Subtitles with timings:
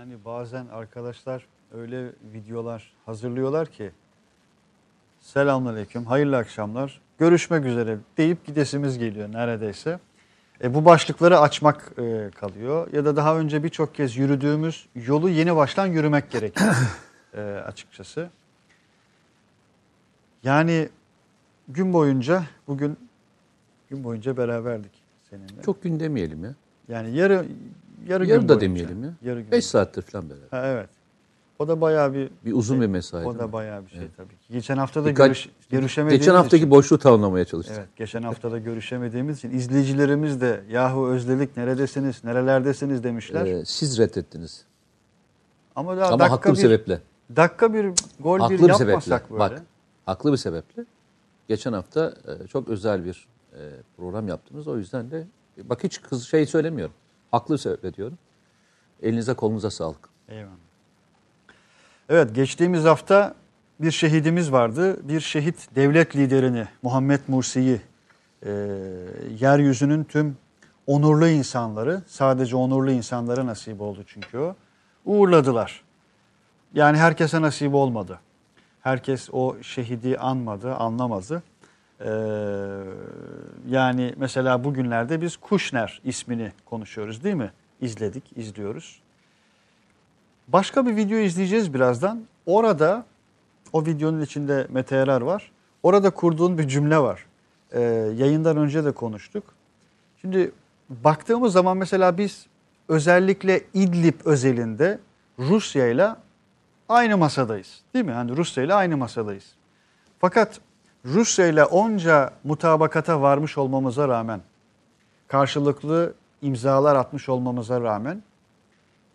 [0.00, 3.90] Yani bazen arkadaşlar öyle videolar hazırlıyorlar ki
[5.20, 9.98] selamünaleyküm, hayırlı akşamlar, görüşmek üzere deyip gidesimiz geliyor neredeyse.
[10.62, 15.56] E, bu başlıkları açmak e, kalıyor ya da daha önce birçok kez yürüdüğümüz yolu yeni
[15.56, 16.74] baştan yürümek gerekiyor
[17.34, 18.30] e, açıkçası.
[20.42, 20.88] Yani
[21.68, 22.98] gün boyunca bugün
[23.90, 24.92] gün boyunca beraberdik
[25.30, 25.62] seninle.
[25.64, 26.54] Çok gün demeyelim ya.
[26.88, 27.46] Yani yarı
[28.08, 28.60] yarı, Yarı gün da boyunca.
[28.60, 29.10] demeyelim ya.
[29.22, 30.48] Yarı gün 5 saattir falan beraber.
[30.50, 30.88] Ha, evet.
[31.58, 33.24] O da bayağı bir Bir uzun bir mesai.
[33.26, 33.52] o değil da mi?
[33.52, 34.52] bayağı bir şey tabii ki.
[34.52, 37.76] Geçen hafta da Birkaç- görüş, görüşemediğimiz Geçen haftaki için, boşluğu tamamlamaya çalıştık.
[37.78, 43.46] Evet, geçen hafta da görüşemediğimiz için izleyicilerimiz de yahu özledik neredesiniz, nerelerdesiniz demişler.
[43.46, 44.64] Ee, siz reddettiniz.
[45.76, 47.00] Ama daha Ama dakika haklı bir bir, sebeple.
[47.36, 48.90] dakika bir gol Haklı bir bir sebeple.
[48.92, 49.40] yapmasak böyle.
[49.40, 49.62] Bak,
[50.06, 50.84] haklı bir sebeple.
[51.48, 53.58] Geçen hafta e, çok özel bir e,
[53.96, 54.68] program yaptınız.
[54.68, 55.24] O yüzden de
[55.64, 56.94] bak hiç kız şey söylemiyorum.
[57.30, 58.18] Haklı sebeple diyorum.
[59.02, 60.08] Elinize kolunuza sağlık.
[60.28, 60.50] Eyvallah.
[62.08, 63.34] Evet geçtiğimiz hafta
[63.80, 65.08] bir şehidimiz vardı.
[65.08, 67.80] Bir şehit devlet liderini Muhammed Mursi'yi
[68.42, 68.50] e,
[69.40, 70.36] yeryüzünün tüm
[70.86, 74.56] onurlu insanları sadece onurlu insanlara nasip oldu çünkü o.
[75.04, 75.82] Uğurladılar.
[76.74, 78.20] Yani herkese nasip olmadı.
[78.80, 81.42] Herkes o şehidi anmadı, anlamadı.
[82.04, 82.10] Ee,
[83.68, 87.50] yani mesela bugünlerde biz Kuşner ismini konuşuyoruz değil mi?
[87.80, 89.00] İzledik, izliyoruz.
[90.48, 92.24] Başka bir video izleyeceğiz birazdan.
[92.46, 93.04] Orada
[93.72, 95.52] o videonun içinde Mete Erer var.
[95.82, 97.26] Orada kurduğun bir cümle var.
[97.72, 97.80] Ee,
[98.16, 99.44] yayından önce de konuştuk.
[100.20, 100.52] Şimdi
[100.88, 102.46] baktığımız zaman mesela biz
[102.88, 104.98] özellikle İdlib özelinde
[105.38, 106.08] Rusya ile
[106.88, 107.80] aynı masadayız.
[107.94, 108.12] Değil mi?
[108.12, 109.54] Hani Rusya ile aynı masadayız.
[110.18, 110.60] Fakat
[111.04, 114.40] Rusya ile onca mutabakata varmış olmamıza rağmen,
[115.28, 118.22] karşılıklı imzalar atmış olmamıza rağmen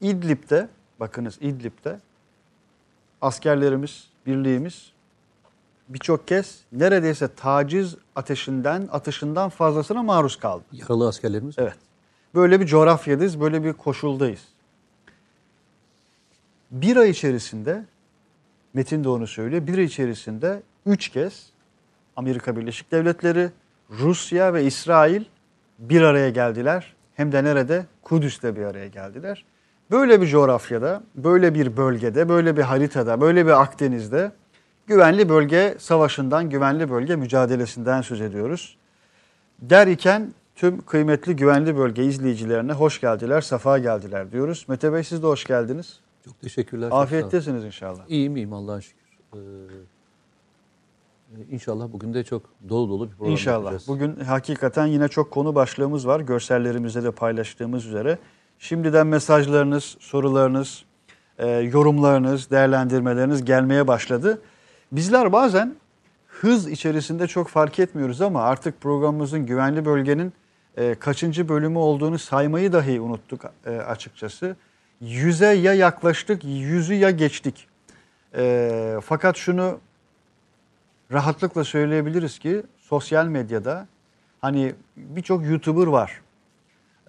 [0.01, 0.67] İdlib'de,
[0.99, 1.99] bakınız İdlib'de
[3.21, 4.91] askerlerimiz, birliğimiz
[5.89, 10.63] birçok kez neredeyse taciz ateşinden, atışından fazlasına maruz kaldı.
[10.71, 11.55] Yaralı askerlerimiz.
[11.57, 11.77] Evet.
[12.35, 14.41] Böyle bir coğrafyadayız, böyle bir koşuldayız.
[16.71, 17.85] Bir ay içerisinde,
[18.73, 21.49] Metin de onu söylüyor, bir ay içerisinde üç kez
[22.15, 23.49] Amerika Birleşik Devletleri,
[23.89, 25.23] Rusya ve İsrail
[25.79, 26.95] bir araya geldiler.
[27.15, 27.85] Hem de nerede?
[28.01, 29.45] Kudüs'te bir araya geldiler.
[29.91, 34.31] Böyle bir coğrafyada, böyle bir bölgede, böyle bir haritada, böyle bir Akdeniz'de
[34.87, 38.77] güvenli bölge savaşından, güvenli bölge mücadelesinden söz ediyoruz.
[39.61, 44.65] Der iken tüm kıymetli güvenli bölge izleyicilerine hoş geldiler, safa geldiler diyoruz.
[44.67, 45.99] Mete Bey siz de hoş geldiniz.
[46.25, 46.89] Çok teşekkürler.
[46.91, 48.01] Afiyettesiniz inşallah.
[48.07, 49.05] İyiyim iyiyim Allah'a şükür.
[49.33, 49.37] Ee,
[51.51, 53.57] inşallah bugün de çok dolu dolu bir program İnşallah.
[53.57, 53.87] yapacağız.
[53.87, 56.19] Bugün hakikaten yine çok konu başlığımız var.
[56.19, 58.17] Görsellerimizde de paylaştığımız üzere.
[58.59, 60.85] Şimdiden mesajlarınız, sorularınız,
[61.37, 64.41] e, yorumlarınız, değerlendirmeleriniz gelmeye başladı.
[64.91, 65.75] Bizler bazen
[66.27, 70.33] hız içerisinde çok fark etmiyoruz ama artık programımızın güvenli bölgenin
[70.77, 74.55] e, kaçıncı bölümü olduğunu saymayı dahi unuttuk e, açıkçası.
[75.01, 77.67] Yüze ya yaklaştık, yüzü ya geçtik.
[79.01, 79.79] Fakat şunu
[81.11, 83.87] rahatlıkla söyleyebiliriz ki sosyal medyada
[84.41, 86.21] hani birçok YouTuber var.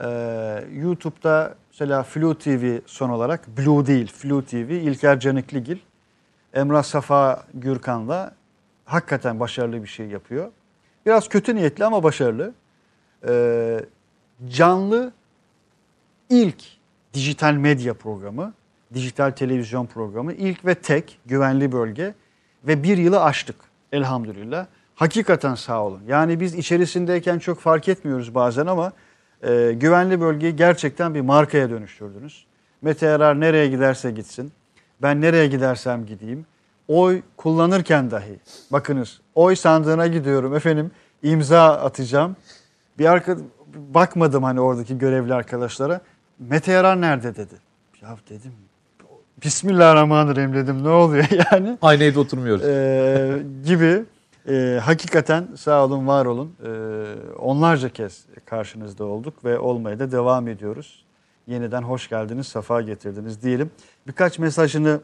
[0.01, 5.79] Ee, YouTube'da mesela Flu TV son olarak Blue değil Flu TV İlker Canikligil
[6.55, 8.35] Emrah Safa Gürkan'la
[8.85, 10.51] hakikaten başarılı bir şey yapıyor.
[11.07, 12.55] Biraz kötü niyetli ama başarılı.
[13.29, 13.81] Ee,
[14.49, 15.13] canlı
[16.29, 16.65] ilk
[17.15, 18.55] dijital medya programı,
[18.95, 22.15] dijital televizyon programı ilk ve tek güvenli bölge
[22.67, 23.57] ve bir yılı aştık
[23.93, 24.67] elhamdülillah.
[24.95, 26.01] Hakikaten sağ olun.
[26.09, 28.93] Yani biz içerisindeyken çok fark etmiyoruz bazen ama
[29.43, 32.47] e, güvenli bölgeyi gerçekten bir markaya dönüştürdünüz.
[32.83, 34.53] Mete Erar nereye giderse gitsin,
[35.03, 36.47] ben nereye gidersem gideyim,
[36.89, 38.41] oy kullanırken dahi,
[38.73, 40.91] bakınız oy sandığına gidiyorum efendim
[41.23, 42.37] imza atacağım.
[42.99, 43.37] Bir arka,
[43.75, 46.01] bakmadım hani oradaki görevli arkadaşlara.
[46.39, 47.55] Mete Yarar nerede dedi.
[48.03, 48.53] Ya dedim
[49.45, 51.79] Bismillahirrahmanirrahim dedim ne oluyor yani.
[51.83, 52.65] Aynı evde oturmuyoruz.
[52.65, 54.05] Ee, gibi
[54.49, 56.71] e, hakikaten sağ olun var olun e,
[57.39, 61.05] onlarca kez karşınızda olduk ve olmaya da devam ediyoruz.
[61.47, 63.71] Yeniden hoş geldiniz, safa getirdiniz diyelim.
[64.07, 65.01] Birkaç mesajını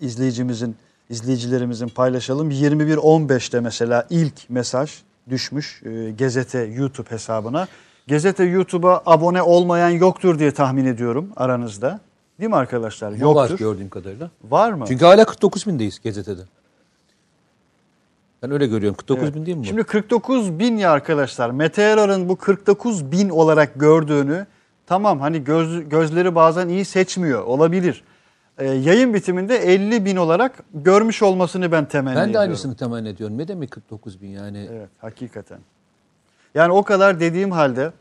[0.00, 0.76] izleyicimizin,
[1.10, 2.50] izleyicilerimizin paylaşalım.
[2.50, 4.92] 21.15'te mesela ilk mesaj
[5.30, 7.68] düşmüş e, Gezete YouTube hesabına.
[8.06, 12.00] Gezete YouTube'a abone olmayan yoktur diye tahmin ediyorum aranızda.
[12.40, 13.12] Değil mi arkadaşlar?
[13.12, 13.58] Var Yoktur.
[13.58, 14.30] gördüğüm kadarıyla.
[14.44, 14.84] Var mı?
[14.88, 16.42] Çünkü hala 49 bindeyiz gazetede.
[18.42, 18.96] Ben öyle görüyorum.
[18.96, 19.34] 49 Evet.
[19.34, 19.66] bin değil mi bu?
[19.66, 21.50] Şimdi 49 bin ya arkadaşlar.
[21.50, 24.46] Mete Erar'ın bu 49 bin olarak gördüğünü
[24.90, 28.04] Tamam hani göz, gözleri bazen iyi seçmiyor olabilir.
[28.58, 32.48] Ee, yayın bitiminde 50 bin olarak görmüş olmasını ben temenni Ben de ediyorum.
[32.48, 33.38] aynısını temenni ediyorum.
[33.38, 34.68] Ne demek 49 bin yani?
[34.72, 35.58] Evet hakikaten.
[36.54, 37.92] Yani o kadar dediğim halde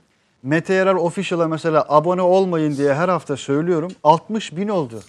[0.43, 3.91] Mete Yarar Official'a mesela abone olmayın diye her hafta söylüyorum.
[4.03, 4.99] 60 bin oldu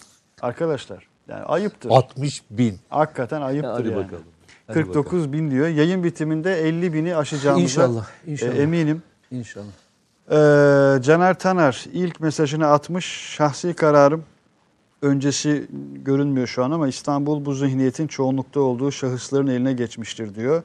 [0.43, 1.09] arkadaşlar.
[1.29, 1.91] Yani ayıptır.
[1.91, 2.79] 60 bin.
[2.89, 4.05] Hakikaten ayıptır Hadi yani.
[4.05, 4.23] bakalım.
[4.67, 5.69] Hadi 49 bin diyor.
[5.69, 8.55] Yayın bitiminde 50 bini aşacağımıza İnşallah, inşallah.
[8.55, 9.03] e, eminim.
[9.31, 9.67] İnşallah.
[10.31, 13.07] Ee, Caner Taner ilk mesajını atmış.
[13.37, 14.25] Şahsi kararım
[15.03, 20.63] öncesi görünmüyor şu an ama İstanbul bu zihniyetin çoğunlukta olduğu şahısların eline geçmiştir diyor.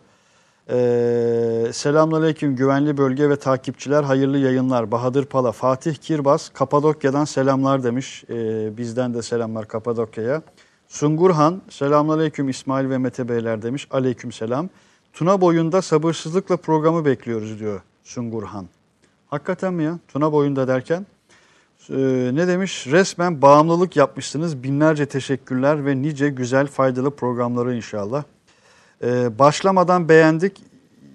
[0.70, 4.92] Ee, Selamünaleyküm güvenli bölge ve takipçiler hayırlı yayınlar.
[4.92, 8.24] Bahadır Pala, Fatih Kirbaz Kapadokya'dan selamlar demiş.
[8.30, 10.42] Ee, bizden de selamlar Kapadokya'ya.
[10.88, 13.88] Sungurhan selamünaleyküm İsmail ve Mete Beyler demiş.
[13.92, 14.70] Aleyküm selam.
[15.14, 18.66] Tuna boyunda sabırsızlıkla programı bekliyoruz diyor Sungurhan.
[19.28, 20.00] Hakikaten mi ya?
[20.08, 21.06] Tuna boyunda derken
[21.90, 21.96] ee,
[22.34, 22.88] ne demiş?
[22.88, 24.64] Resmen bağımlılık yapmışsınız.
[24.64, 28.24] Binlerce teşekkürler ve nice güzel faydalı programları inşallah.
[29.06, 30.62] Ee, başlamadan beğendik.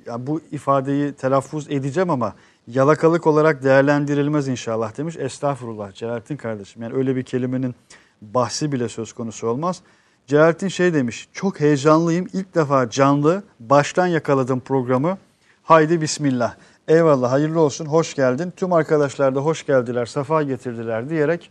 [0.06, 2.34] Ya bu ifadeyi telaffuz edeceğim ama
[2.66, 5.16] yalakalık olarak değerlendirilmez inşallah demiş.
[5.18, 6.82] Estağfurullah Celalettin kardeşim.
[6.82, 7.74] Yani öyle bir kelimenin
[8.22, 9.80] bahsi bile söz konusu olmaz.
[10.26, 11.28] Celalettin şey demiş.
[11.32, 12.26] Çok heyecanlıyım.
[12.32, 15.18] İlk defa canlı baştan yakaladım programı.
[15.62, 16.54] Haydi bismillah.
[16.88, 18.52] Eyvallah hayırlı olsun hoş geldin.
[18.56, 21.50] Tüm arkadaşlar da hoş geldiler, safa getirdiler diyerek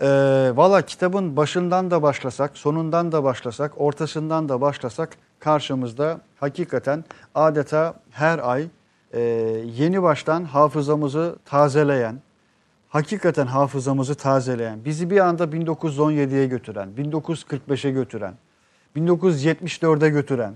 [0.00, 0.06] e,
[0.54, 7.04] valla kitabın başından da başlasak, sonundan da başlasak, ortasından da başlasak karşımızda hakikaten
[7.34, 8.66] adeta her ay
[9.12, 9.20] e,
[9.76, 12.20] yeni baştan hafızamızı tazeleyen,
[12.88, 18.34] hakikaten hafızamızı tazeleyen, bizi bir anda 1917'ye götüren, 1945'e götüren,
[18.96, 20.54] 1974'e götüren,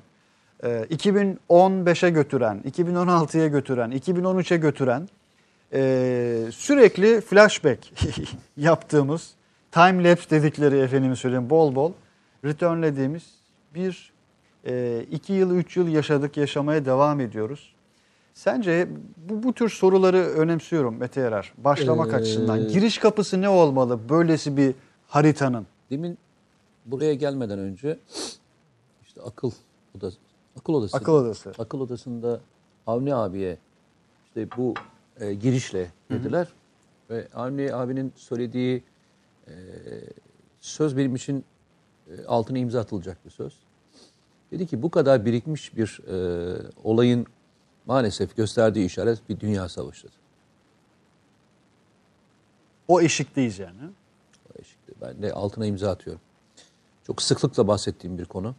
[0.62, 5.08] e, 2015'e götüren, 2016'ya götüren, 2013'e götüren
[5.72, 7.92] e, sürekli flashback
[8.56, 9.30] yaptığımız
[9.70, 11.92] time lapse dedikleri efendim söyleyeyim bol bol
[12.44, 13.22] returnlediğimiz
[13.74, 14.12] bir
[14.66, 17.74] e, iki yıl üç yıl yaşadık yaşamaya devam ediyoruz.
[18.34, 18.88] Sence
[19.28, 21.52] bu, bu tür soruları önemsiyorum Mete Yarar.
[21.58, 22.68] Başlamak Ee, açısından.
[22.68, 24.74] Giriş kapısı ne olmalı böylesi bir
[25.08, 25.66] haritanın?
[25.90, 26.18] Demin
[26.86, 27.98] buraya gelmeden önce
[29.06, 29.50] işte akıl
[29.98, 30.16] odası,
[30.58, 30.96] akıl odası.
[30.96, 31.52] Akıl odası.
[31.58, 32.40] Akıl odasında
[32.86, 33.58] Avni abiye
[34.26, 34.74] işte bu
[35.20, 36.48] e, girişle dediler
[37.10, 38.82] ve Avni abinin söylediği
[39.48, 39.52] e,
[40.60, 41.44] söz benim için
[42.10, 43.58] e, altına imza atılacak bir söz.
[44.50, 46.16] Dedi ki bu kadar birikmiş bir e,
[46.84, 47.26] olayın
[47.86, 50.20] maalesef gösterdiği işaret bir dünya savaşıdır.
[52.88, 53.80] O eşikteyiz yani.
[54.48, 54.92] O eşikte.
[55.00, 56.22] Ben de altına imza atıyorum.
[57.06, 58.54] Çok sıklıkla bahsettiğim bir konu.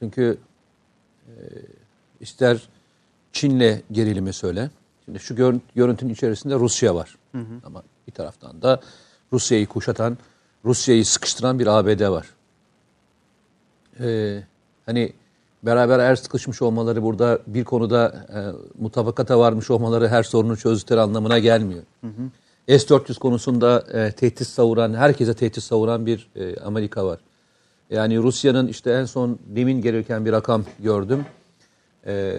[0.00, 0.38] Çünkü
[1.26, 1.32] e,
[2.20, 2.68] ister
[3.32, 4.70] Çin'le gerilimi söyle.
[5.18, 7.16] Şu gör- görüntünün içerisinde Rusya var.
[7.64, 8.80] Ama bir taraftan da
[9.32, 10.18] Rusya'yı kuşatan,
[10.64, 12.26] Rusya'yı sıkıştıran bir ABD var.
[14.00, 14.42] Ee,
[14.86, 15.12] hani
[15.62, 18.38] beraber er sıkışmış olmaları burada bir konuda e,
[18.82, 21.82] mutabakata varmış olmaları her sorunu çözdükleri anlamına gelmiyor.
[22.68, 27.20] S-400 konusunda e, tehdit savuran, herkese tehdit savuran bir e, Amerika var.
[27.90, 31.24] Yani Rusya'nın işte en son demin gelirken bir rakam gördüm.
[32.06, 32.34] E,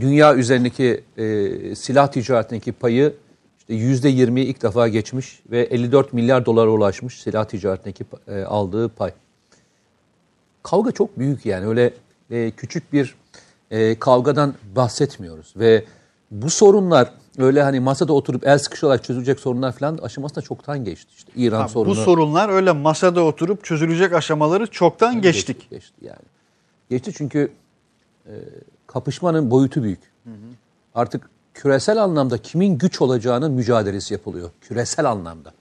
[0.00, 3.14] dünya üzerindeki e, silah ticaretindeki payı
[3.58, 8.88] işte yüzde 20'yi ilk defa geçmiş ve 54 milyar dolara ulaşmış silah ticaretindeki e, aldığı
[8.88, 9.12] pay.
[10.62, 11.92] Kavga çok büyük yani öyle
[12.30, 13.14] e, küçük bir
[13.70, 15.84] e, kavgadan bahsetmiyoruz ve
[16.30, 21.10] bu sorunlar öyle hani masada oturup el sıkışarak çözülecek sorunlar falan aşamasında çoktan geçti.
[21.16, 21.90] İşte İran Ha, sorunu.
[21.90, 25.70] bu sorunlar öyle masada oturup çözülecek aşamaları çoktan geçtik.
[25.70, 26.26] Geçti, yani.
[26.90, 27.52] Geçti çünkü
[28.26, 28.34] e,
[28.96, 30.00] kapışmanın boyutu büyük.
[30.94, 34.50] Artık küresel anlamda kimin güç olacağının mücadelesi yapılıyor.
[34.60, 35.52] Küresel anlamda.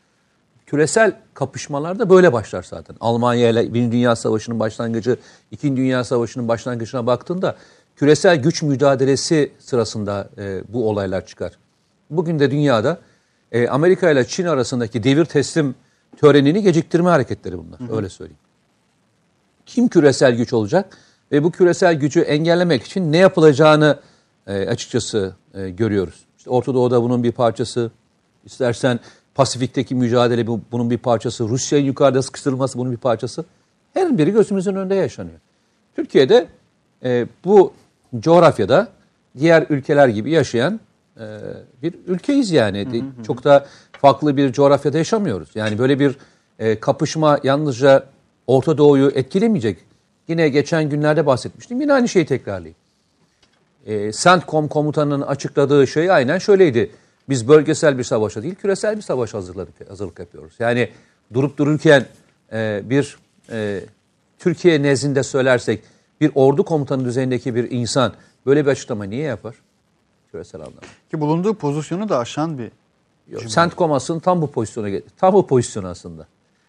[0.66, 2.96] Küresel kapışmalarda böyle başlar zaten.
[3.00, 5.18] Almanya ile Birinci Dünya Savaşı'nın başlangıcı,
[5.52, 7.56] İkinci Dünya Savaşı'nın başlangıcına baktığında
[7.96, 11.52] küresel güç mücadelesi sırasında e, bu olaylar çıkar.
[12.10, 13.00] Bugün de dünyada
[13.52, 15.76] e, Amerika ile Çin arasındaki devir teslim
[16.18, 17.96] törenini geciktirme hareketleri bunlar.
[17.98, 18.40] Öyle söyleyeyim
[19.66, 20.98] kim küresel güç olacak
[21.36, 24.00] ve bu küresel gücü engellemek için ne yapılacağını
[24.48, 26.26] e, açıkçası e, görüyoruz.
[26.38, 27.92] İşte Orta Doğu'da bunun bir parçası,
[28.46, 29.00] istersen
[29.36, 33.46] Pasifik'teki mücadele bu- bunun bir parçası, Rusya'nın yukarıda sıkıştırılması bunun bir parçası.
[33.94, 35.38] Her biri gözümüzün önünde yaşanıyor.
[35.96, 36.48] Türkiye'de
[37.04, 37.74] e, bu
[38.20, 38.88] coğrafyada
[39.40, 40.80] diğer ülkeler gibi yaşayan
[41.20, 41.24] e,
[41.84, 42.94] bir ülkeyiz yani.
[42.94, 45.50] De- Çok da farklı bir coğrafyada yaşamıyoruz.
[45.56, 46.16] Yani böyle bir
[46.60, 48.04] e, kapışma yalnızca
[48.48, 49.78] Orta Doğu'yu etkilemeyecek.
[50.28, 51.82] Yine geçen günlerde bahsetmiştim.
[51.82, 52.76] Yine aynı şeyi tekrarlayayım.
[53.86, 56.92] E, CENTCOM komutanının açıkladığı şey aynen şöyleydi.
[57.30, 60.54] Biz bölgesel bir savaşa değil, küresel bir savaş hazırlık, hazırlık yapıyoruz.
[60.60, 60.90] Yani
[61.34, 62.06] durup dururken
[62.54, 63.18] e, bir
[63.52, 63.82] e,
[64.40, 65.84] Türkiye nezdinde söylersek
[66.22, 68.14] bir ordu komutanı düzeyindeki bir insan
[68.46, 69.56] böyle bir açıklama niye yapar?
[70.32, 70.82] Küresel anlamda.
[71.12, 72.72] Ki bulunduğu pozisyonu da aşan bir
[73.48, 75.06] CENTCOM aslında tam bu pozisyona geldi.
[75.18, 76.28] Tam bu pozisyon aslında.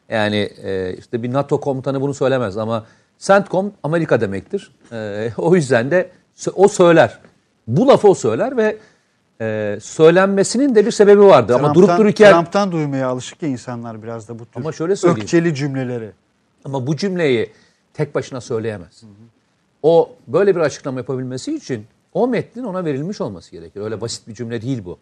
[0.09, 2.87] Yani e, işte bir NATO komutanı bunu söylemez ama
[3.19, 4.73] CENTCOM Amerika demektir.
[4.93, 6.11] E, o yüzden de
[6.55, 7.19] o söyler.
[7.67, 8.77] Bu lafı o söyler ve
[9.41, 11.55] e, söylenmesinin de bir sebebi vardı.
[11.55, 14.97] ama durup Trump'tan- dururken Trump'tan duymaya alışık ya insanlar biraz da bu tür Ama şöyle
[14.97, 15.23] söyleyeyim.
[15.23, 16.11] ökçeli cümleleri.
[16.65, 17.53] ama bu cümleyi
[17.95, 19.03] tek başına söyleyemez.
[19.83, 23.81] O böyle bir açıklama yapabilmesi için o metnin ona verilmiş olması gerekir.
[23.81, 24.99] Öyle basit bir cümle değil bu.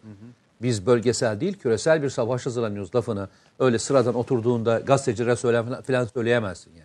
[0.61, 3.27] Biz bölgesel değil küresel bir savaş hazırlanıyoruz lafını
[3.59, 6.84] öyle sıradan oturduğunda gazetecilere söylen falan söyleyemezsin yani.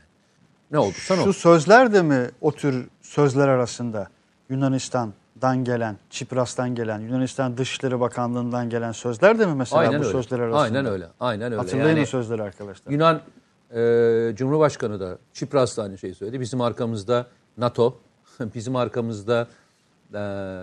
[0.71, 1.33] Ne olduysa ne Şu oldu.
[1.33, 4.09] sözler de mi o tür sözler arasında
[4.49, 10.13] Yunanistan'dan gelen, Çipras'tan gelen, Yunanistan Dışişleri Bakanlığı'ndan gelen sözler de mi mesela Aynen bu öyle.
[10.13, 10.61] sözler arasında?
[10.61, 11.07] Aynen öyle.
[11.21, 11.57] Aynen öyle.
[11.57, 12.93] Hatırlayın Yani o sözleri arkadaşlar.
[12.93, 13.21] Yunan
[13.75, 16.41] e, Cumhurbaşkanı da Çipras da aynı şeyi söyledi.
[16.41, 17.27] Bizim arkamızda
[17.59, 17.97] NATO,
[18.55, 19.47] bizim arkamızda
[20.15, 20.21] e,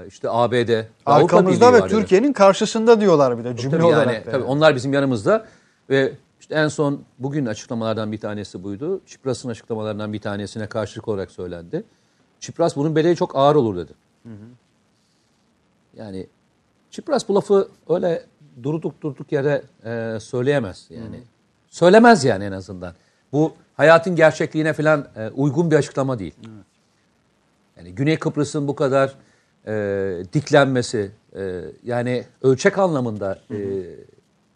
[0.08, 1.88] işte ABD, Arkamızda ve.
[1.88, 4.14] Türkiye'nin karşısında diyorlar bir de cümle Tabii olarak.
[4.14, 5.46] yani, tabii onlar bizim yanımızda
[5.90, 9.02] ve işte en son bugün açıklamalardan bir tanesi buydu.
[9.06, 11.84] Çipras'ın açıklamalarından bir tanesine karşılık olarak söylendi.
[12.40, 13.94] Çipras bunun bedeli çok ağır olur dedi.
[15.98, 16.28] Yani
[16.92, 18.26] Çipras bu lafı öyle
[18.64, 21.22] durduk durduk yere e, söyleyemez yani.
[21.70, 22.94] Söylemez yani en azından.
[23.32, 26.34] Bu hayatın gerçekliğine falan e, uygun bir açıklama değil.
[27.78, 29.16] Yani Güney Kıbrıs'ın bu kadar
[29.68, 33.58] e, diklenmesi, e, yani ölçek anlamında e,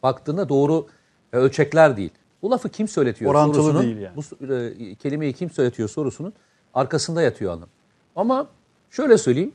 [0.03, 1.00] baktığında doğru e,
[1.33, 2.11] ölçekler değil.
[2.41, 4.15] Bu lafı kim söyletiyor Orantılı sorusunun, değil yani.
[4.15, 6.33] bu e, kelimeyi kim söyletiyor sorusunun
[6.73, 7.69] arkasında yatıyor anlam.
[8.15, 8.47] Ama
[8.91, 9.51] şöyle söyleyeyim,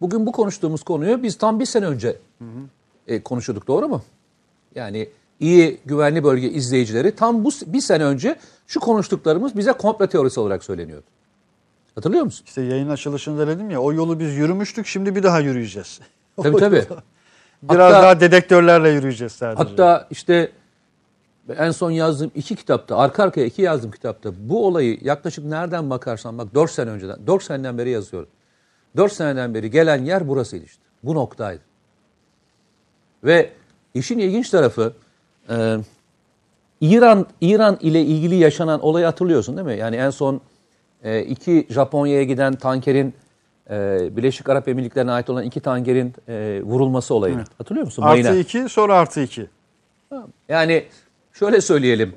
[0.00, 2.16] bugün bu konuştuğumuz konuyu biz tam bir sene önce
[3.06, 4.02] e, konuşuyorduk doğru mu?
[4.74, 5.08] Yani
[5.40, 10.64] iyi güvenli bölge izleyicileri tam bu bir sene önce şu konuştuklarımız bize komplo teorisi olarak
[10.64, 11.06] söyleniyordu.
[11.94, 12.44] Hatırlıyor musun?
[12.46, 16.00] İşte yayın açılışında dedim ya o yolu biz yürümüştük şimdi bir daha yürüyeceğiz.
[16.42, 16.84] Tabii tabii.
[17.62, 19.62] Biraz Hatta- daha dedektörlerle yürüyeceğiz sadece.
[19.62, 20.52] Hatta işte
[21.54, 26.38] en son yazdığım iki kitapta, arka arkaya iki yazdığım kitapta bu olayı yaklaşık nereden bakarsan
[26.38, 28.28] bak 4 sene önceden, 4 seneden beri yazıyorum.
[28.96, 30.82] 4 seneden beri gelen yer burasıydı işte.
[31.02, 31.60] Bu noktaydı.
[33.24, 33.50] Ve
[33.94, 34.92] işin ilginç tarafı
[35.50, 35.76] e,
[36.80, 39.76] İran İran ile ilgili yaşanan olayı hatırlıyorsun değil mi?
[39.76, 40.40] Yani en son
[41.02, 43.14] e, iki Japonya'ya giden tankerin
[43.70, 47.44] e, Birleşik Arap Emirlikleri'ne ait olan iki tankerin e, vurulması olayını.
[47.58, 48.04] Hatırlıyor musun?
[48.04, 48.28] Mayına.
[48.28, 49.46] Artı iki sonra artı iki.
[50.48, 50.84] Yani
[51.38, 52.16] şöyle söyleyelim.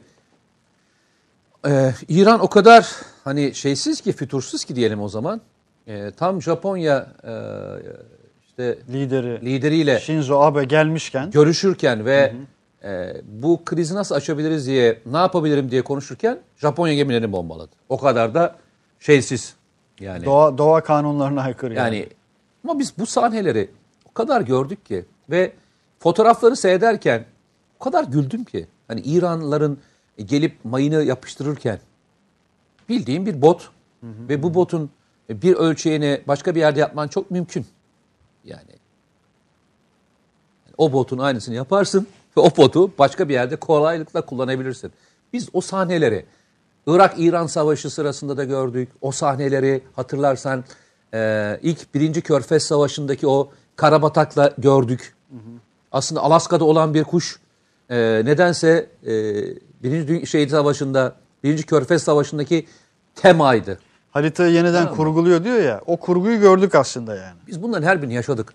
[1.68, 2.90] Ee, İran o kadar
[3.24, 5.42] hani şeysiz ki, fütursuz ki diyelim o zaman.
[5.88, 7.34] Ee, tam Japonya e,
[8.48, 12.34] işte Lideri lideriyle Shinzo Abe gelmişken görüşürken ve
[12.84, 17.72] e, bu krizi nasıl aşabiliriz diye, ne yapabilirim diye konuşurken Japonya gemilerini bombaladı.
[17.90, 18.56] O kadar da
[19.00, 19.56] şeysiz
[20.00, 20.26] yani.
[20.26, 21.74] doğa, doğa kanunlarına aykırı.
[21.74, 21.96] Yani.
[21.96, 22.10] Yani
[22.64, 23.70] ama biz bu sahneleri
[24.10, 25.52] o kadar gördük ki ve
[26.00, 27.26] fotoğrafları seyrederken
[27.80, 28.68] o kadar güldüm ki.
[28.92, 29.78] Hani İranlıların
[30.26, 31.80] gelip mayını yapıştırırken
[32.90, 33.70] bildiğin bir bot
[34.04, 34.90] ve bu botun
[35.30, 37.66] bir ölçeğini başka bir yerde yapman çok mümkün.
[38.46, 38.72] Yani
[40.78, 42.08] o botun aynısını yaparsın
[42.38, 44.92] ve o botu başka bir yerde kolaylıkla kullanabilirsin.
[45.34, 46.26] Biz o sahneleri
[46.88, 48.90] Irak-İran savaşı sırasında da gördük.
[49.02, 50.64] O sahneleri hatırlarsan
[51.14, 55.16] e, ilk birinci Körfez Savaşı'ndaki o karabatakla gördük.
[55.92, 57.40] Aslında Alaska'da olan bir kuş
[57.92, 59.12] e, nedense e,
[59.84, 62.66] birinci şey Savaşı'nda, birinci Körfez Savaşı'ndaki
[63.16, 63.80] temaydı.
[64.12, 65.82] Haritayı yeniden kurguluyor diyor ya.
[65.86, 67.38] O kurguyu gördük aslında yani.
[67.48, 68.54] Biz bunların her birini yaşadık.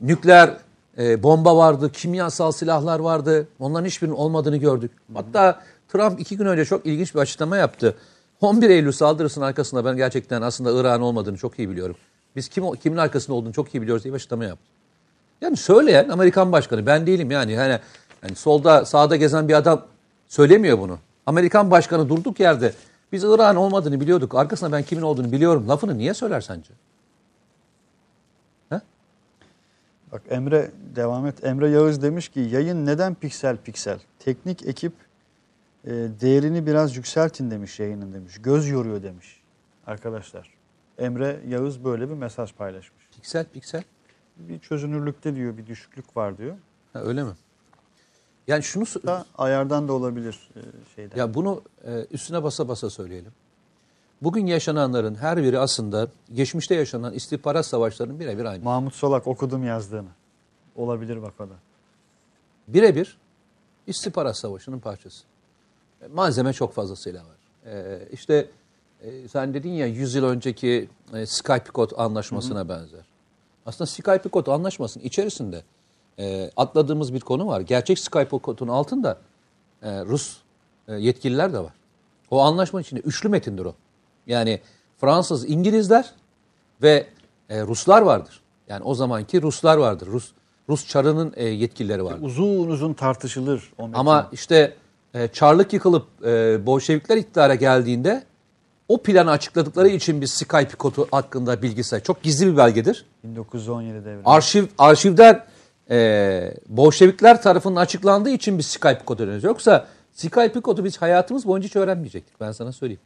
[0.00, 0.56] Nükleer
[0.98, 3.48] e, bomba vardı, kimyasal silahlar vardı.
[3.58, 4.90] Onların hiçbirinin olmadığını gördük.
[5.14, 7.96] Hatta Trump iki gün önce çok ilginç bir açıklama yaptı.
[8.40, 11.96] 11 Eylül saldırısının arkasında ben gerçekten aslında Irak'ın olmadığını çok iyi biliyorum.
[12.36, 14.64] Biz kim, kimin arkasında olduğunu çok iyi biliyoruz diye bir açıklama yaptı.
[15.42, 17.52] Yani söyleyen Amerikan başkanı ben değilim yani.
[17.52, 17.78] Yani,
[18.22, 19.86] yani solda sağda gezen bir adam
[20.28, 20.98] söylemiyor bunu.
[21.26, 22.72] Amerikan başkanı durduk yerde
[23.12, 24.34] biz Irak'ın olmadığını biliyorduk.
[24.34, 25.68] Arkasında ben kimin olduğunu biliyorum.
[25.68, 26.72] Lafını niye söyler sence?
[30.12, 31.44] Bak Emre devam et.
[31.44, 33.98] Emre Yağız demiş ki yayın neden piksel piksel?
[34.18, 34.92] Teknik ekip
[35.84, 38.42] e, değerini biraz yükseltin demiş yayının demiş.
[38.42, 39.42] Göz yoruyor demiş
[39.86, 40.50] arkadaşlar.
[40.98, 43.08] Emre Yağız böyle bir mesaj paylaşmış.
[43.12, 43.82] Piksel piksel.
[44.36, 46.56] Bir çözünürlükte diyor bir düşüklük var diyor.
[46.92, 47.32] Ha, öyle mi?
[48.48, 50.60] Yani şunu Da ayardan da olabilir e,
[50.94, 51.16] şeyden.
[51.16, 53.32] ya bunu e, üstüne basa basa söyleyelim.
[54.22, 58.64] Bugün yaşananların her biri aslında geçmişte yaşanan istihbarat savaşlarının birebir aynı.
[58.64, 60.08] Mahmut Solak okudum yazdığını.
[60.76, 61.54] Olabilir bak o da.
[62.68, 63.18] birebir
[63.86, 65.24] istihbarat savaşının parçası.
[66.02, 67.70] E, Malzeme çok fazlasıyla var.
[67.72, 68.50] E, işte
[69.02, 73.00] e, sen dedin ya 100 yıl önceki e, Skype-Picot anlaşmasına benzer.
[73.66, 75.62] Aslında Skype-Picot anlaşmasının içerisinde
[76.18, 77.60] e, atladığımız bir konu var.
[77.60, 79.18] Gerçek Skype-Picot'un altında
[79.82, 80.36] e, Rus
[80.88, 81.72] e, yetkililer de var.
[82.30, 83.74] O anlaşma içinde üçlü metindir o.
[84.26, 84.60] Yani
[85.00, 86.10] Fransız, İngilizler
[86.82, 87.06] ve
[87.48, 88.40] e, Ruslar vardır.
[88.68, 90.06] Yani o zamanki Ruslar vardır.
[90.06, 90.32] Rus
[90.68, 92.22] Rus çarının e, yetkilileri vardır.
[92.26, 94.00] Uzun uzun tartışılır o metin.
[94.00, 94.74] Ama işte
[95.14, 98.24] e, Çarlık yıkılıp e, Bolşevikler iktidara geldiğinde
[98.88, 103.06] o planı açıkladıkları için biz Skype kodu hakkında bilgi say- Çok gizli bir belgedir.
[103.24, 104.22] 1917 devrinde.
[104.24, 105.44] Arşiv arşivden
[105.90, 109.44] e, Bolşevikler tarafından açıklandığı için biz Skype kodu öğreniyoruz.
[109.44, 112.40] Yoksa Skype kodu biz hayatımız boyunca hiç öğrenmeyecektik.
[112.40, 113.00] Ben sana söyleyeyim.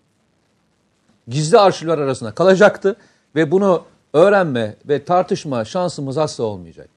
[1.29, 2.97] Gizli arşivler arasında kalacaktı
[3.35, 6.89] ve bunu öğrenme ve tartışma şansımız asla olmayacak.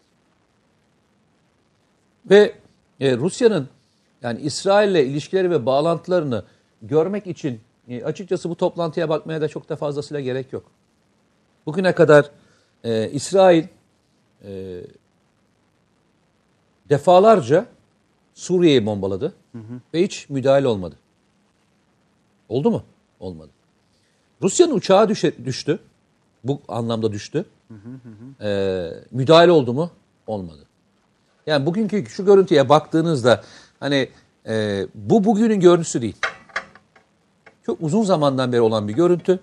[2.30, 2.54] Ve
[3.00, 3.70] e, Rusya'nın
[4.22, 6.44] yani İsrail'le ilişkileri ve bağlantılarını
[6.82, 10.64] görmek için e, açıkçası bu toplantıya bakmaya da çok da fazlasıyla gerek yok.
[11.66, 12.32] Bugüne kadar
[12.84, 13.64] e, İsrail
[14.44, 14.82] e,
[16.90, 17.66] defalarca
[18.34, 19.34] Suriye'yi bombaladı
[19.94, 20.96] ve hiç müdahale olmadı.
[22.50, 22.84] Oldu mu?
[23.20, 23.50] Olmadı.
[24.42, 25.80] Rusya'nın uçağı düşe, düştü.
[26.44, 27.46] Bu anlamda düştü.
[28.42, 29.92] E, müdahale oldu mu?
[30.28, 30.66] Olmadı.
[31.48, 33.44] Yani bugünkü şu görüntüye baktığınızda
[33.80, 34.10] hani
[34.48, 36.16] e, bu bugünün görüntüsü değil.
[37.66, 39.40] Çok uzun zamandan beri olan bir görüntü.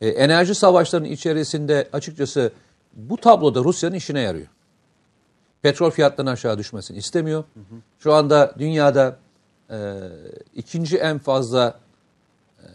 [0.00, 2.52] E, enerji savaşlarının içerisinde açıkçası
[2.92, 4.46] bu tabloda Rusya'nın işine yarıyor.
[5.64, 7.44] Petrol fiyatlarının aşağı düşmesini istemiyor.
[7.98, 9.16] Şu anda dünyada
[9.70, 9.76] e,
[10.54, 11.80] ikinci en fazla
[12.58, 12.66] e,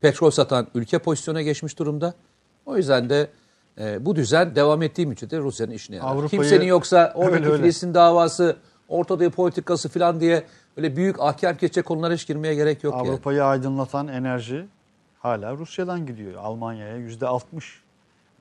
[0.00, 2.14] petrol satan ülke pozisyona geçmiş durumda.
[2.66, 3.28] O yüzden de
[3.78, 6.28] e, bu düzen devam ettiği müddetçe Rusya'nın işine yarar.
[6.28, 7.62] Kimsenin yoksa oradaki Öyle, öyle.
[7.62, 8.56] Filistin davası,
[8.88, 10.44] Orta Doğu politikası falan diye
[10.76, 13.08] öyle büyük ahkam kesecek konulara hiç girmeye gerek yok yani.
[13.08, 14.66] Avrupa'yı aydınlatan enerji
[15.18, 16.34] hala Rusya'dan gidiyor.
[16.34, 17.82] Almanya'ya yüzde 60.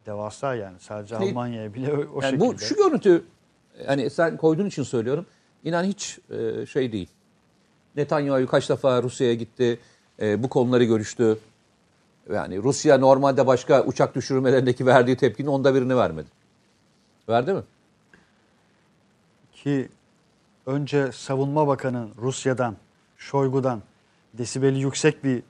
[0.06, 0.80] Devasa yani.
[0.80, 2.40] Sadece Almanya'ya bile o, o Yani şekilde.
[2.40, 3.24] bu şu görüntü
[3.88, 5.26] yani sen koyduğun için söylüyorum.
[5.64, 7.10] İnan hiç e, şey değil.
[7.96, 9.80] Netanyahu kaç defa Rusya'ya gitti.
[10.22, 11.38] e, bu konuları görüştü.
[12.34, 16.28] Yani Rusya normalde başka uçak düşürmelerindeki verdiği tepkinin onda birini vermedi.
[17.30, 17.62] Verdi mi?
[19.54, 19.90] Ki
[20.66, 22.76] önce savunma bakanı Rusya'dan,
[23.18, 23.82] Şoygu'dan
[24.34, 25.44] desibeli yüksek bir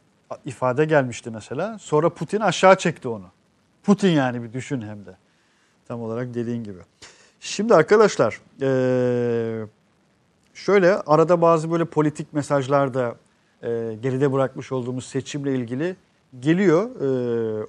[0.46, 1.80] ifade gelmişti mesela.
[1.80, 3.26] Sonra Putin aşağı çekti onu.
[3.84, 5.16] Putin yani bir düşün hem de.
[5.88, 6.80] Tam olarak dediğin gibi.
[7.44, 8.42] Şimdi arkadaşlar
[10.54, 13.16] şöyle arada bazı böyle politik mesajlar da
[14.02, 15.96] geride bırakmış olduğumuz seçimle ilgili
[16.40, 16.90] geliyor.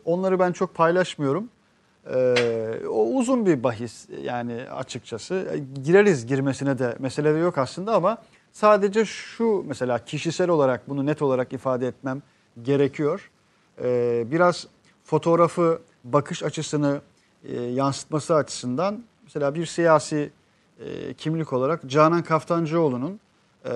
[0.04, 1.48] Onları ben çok paylaşmıyorum.
[2.88, 5.35] O uzun bir bahis yani açıkçası.
[5.54, 8.18] E, Gireriz girmesine de mesele de yok aslında ama
[8.52, 12.22] sadece şu mesela kişisel olarak bunu net olarak ifade etmem
[12.62, 13.30] gerekiyor.
[14.30, 14.66] Biraz
[15.04, 17.00] fotoğrafı bakış açısını
[17.72, 19.02] yansıtması açısından
[19.35, 20.31] mesela bir siyasi
[20.81, 23.21] e, kimlik olarak Canan Kaftancıoğlu'nun
[23.64, 23.73] e,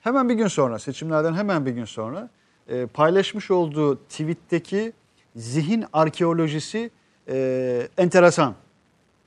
[0.00, 2.28] hemen bir gün sonra seçimlerden hemen bir gün sonra
[2.68, 4.92] e, paylaşmış olduğu tweet'teki
[5.36, 6.90] zihin arkeolojisi
[7.28, 8.54] e, enteresan.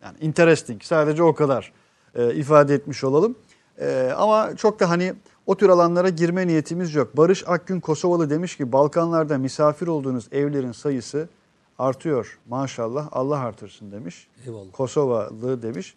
[0.04, 1.74] Yani interesting sadece o kadar
[2.16, 3.36] e, ifade etmiş olalım.
[3.80, 5.14] E, ama çok da hani
[5.46, 7.18] o tür alanlara girme niyetimiz yok.
[7.18, 11.30] Barış Akgün Kosovalı demiş ki Balkanlarda misafir olduğunuz evlerin sayısı
[11.80, 14.28] artıyor maşallah Allah artırsın demiş.
[14.46, 14.72] Eyvallah.
[14.72, 15.96] Kosovalı demiş.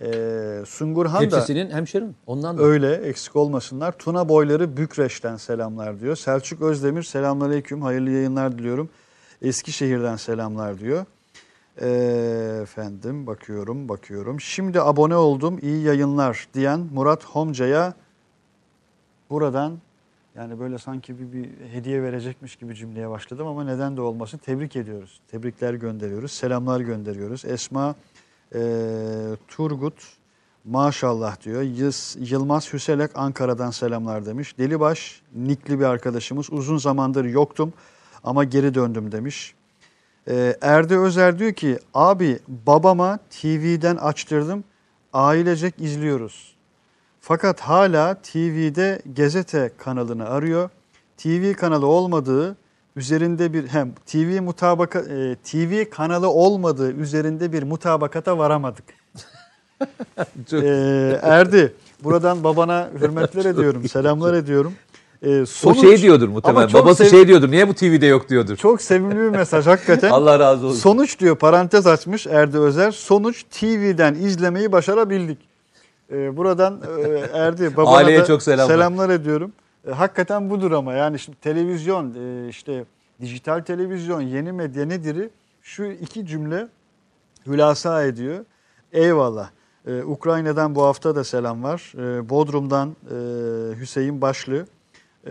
[0.00, 2.14] E, Sungurhan da Hepsinin hemşerim.
[2.26, 2.62] Ondan da.
[2.62, 3.92] öyle eksik olmasınlar.
[3.92, 6.16] Tuna boyları Bükreş'ten selamlar diyor.
[6.16, 8.88] Selçuk Özdemir selamünaleyküm hayırlı yayınlar diliyorum.
[9.42, 11.04] Eskişehir'den selamlar diyor.
[11.82, 14.40] Ee, efendim bakıyorum bakıyorum.
[14.40, 17.94] Şimdi abone oldum iyi yayınlar diyen Murat Homca'ya
[19.30, 19.78] buradan
[20.34, 24.76] yani böyle sanki bir, bir hediye verecekmiş gibi cümleye başladım ama neden de olmasın tebrik
[24.76, 25.20] ediyoruz.
[25.28, 27.44] Tebrikler gönderiyoruz, selamlar gönderiyoruz.
[27.44, 27.94] Esma
[28.54, 28.60] e,
[29.48, 29.94] Turgut
[30.64, 31.62] maşallah diyor.
[31.62, 34.58] Yız, Yılmaz Hüselek Ankara'dan selamlar demiş.
[34.58, 37.72] Delibaş nikli bir arkadaşımız uzun zamandır yoktum
[38.24, 39.54] ama geri döndüm demiş.
[40.28, 44.64] Ee, Erde Özer diyor ki abi babama TV'den açtırdım
[45.12, 46.56] ailecek izliyoruz.
[47.20, 50.70] Fakat hala TV'de gazete kanalını arıyor.
[51.16, 52.56] TV kanalı olmadığı
[52.96, 58.84] üzerinde bir hem TV mutabaka e, TV kanalı olmadığı üzerinde bir mutabakata varamadık.
[60.52, 61.72] Ee, Erdi
[62.04, 64.72] buradan babana hürmetler ediyorum, selamlar ediyorum.
[65.22, 66.72] Ee, o sonuç- şey diyordur muhtemelen.
[66.72, 67.50] Babası sev- şey diyordur.
[67.50, 68.56] Niye bu TV'de yok diyordur.
[68.56, 70.10] Çok sevimli bir mesaj hakikaten.
[70.10, 70.78] Allah razı olsun.
[70.78, 72.90] Sonuç diyor parantez açmış Erdi Özer.
[72.90, 75.38] Sonuç TV'den izlemeyi başarabildik.
[76.10, 78.74] E, buradan e, Erdi babana Aileye da çok selamlar.
[78.74, 79.52] selamlar ediyorum.
[79.88, 82.84] E, hakikaten budur ama yani şimdi televizyon e, işte
[83.20, 85.30] dijital televizyon yeni medya nedir'i
[85.62, 86.68] şu iki cümle
[87.46, 88.44] hülasa ediyor.
[88.92, 89.50] Eyvallah.
[89.86, 91.92] Ee, Ukrayna'dan bu hafta da selam var.
[91.96, 93.14] Ee, Bodrum'dan e,
[93.80, 94.66] Hüseyin Başlı.
[95.26, 95.30] Ee,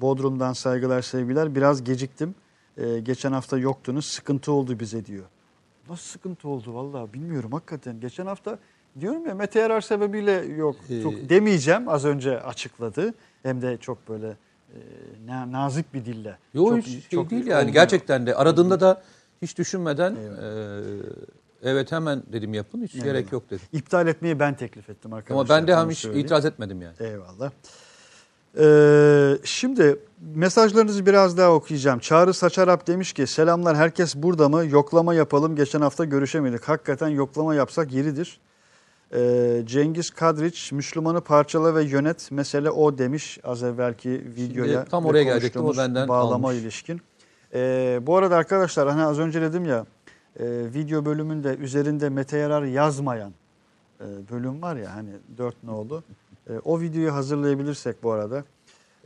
[0.00, 1.54] Bodrum'dan saygılar sevgiler.
[1.54, 2.34] Biraz geciktim.
[2.78, 4.06] Ee, geçen hafta yoktunuz.
[4.06, 5.24] Sıkıntı oldu bize diyor.
[5.88, 8.00] Nasıl sıkıntı oldu vallahi bilmiyorum hakikaten.
[8.00, 8.58] Geçen hafta
[9.00, 10.76] diyorum ya meteorar sebebiyle yok.
[10.90, 13.14] Ee, Çok demeyeceğim az önce açıkladı.
[13.42, 14.78] Hem de çok böyle e,
[15.26, 16.38] na- nazik bir dille.
[16.54, 17.58] Yok çok, hiç şey değil yani.
[17.58, 17.74] olmuyor.
[17.74, 19.02] Gerçekten de aradığında da
[19.42, 20.18] hiç düşünmeden e,
[21.62, 23.66] evet hemen dedim yapın hiç gerek yok dedim.
[23.72, 25.40] İptal etmeyi ben teklif ettim arkadaşlar.
[25.40, 26.26] Ama ben de hem hiç söyleyeyim.
[26.26, 26.94] itiraz etmedim yani.
[27.00, 27.50] Eyvallah.
[28.58, 29.98] Ee, şimdi
[30.34, 31.98] mesajlarınızı biraz daha okuyacağım.
[31.98, 34.66] Çağrı Saçarap demiş ki selamlar herkes burada mı?
[34.66, 35.56] Yoklama yapalım.
[35.56, 36.64] Geçen hafta görüşemedik.
[36.64, 38.40] Hakikaten yoklama yapsak yeridir.
[39.14, 44.84] Ee, Cengiz Kadriç Müslümanı parçala ve yönet mesele o demiş az evvelki videoya.
[44.84, 46.62] tam ve oraya gelecektim, o benden Bağlama almış.
[46.62, 47.00] ilişkin.
[47.54, 49.86] Ee, bu arada arkadaşlar hani az önce dedim ya
[50.40, 53.32] e, video bölümünde üzerinde Mete Yarar yazmayan
[54.00, 56.02] e, bölüm var ya hani dört nolu.
[56.50, 58.44] E, o videoyu hazırlayabilirsek bu arada.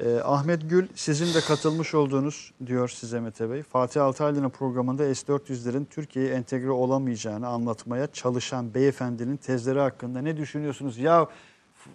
[0.04, 3.62] E, Ahmet Gül sizin de katılmış olduğunuz diyor size Mete Bey.
[3.62, 10.98] Fatih Altaylı'nın programında S-400'lerin Türkiye'ye entegre olamayacağını anlatmaya çalışan beyefendinin tezleri hakkında ne düşünüyorsunuz?
[10.98, 11.28] Ya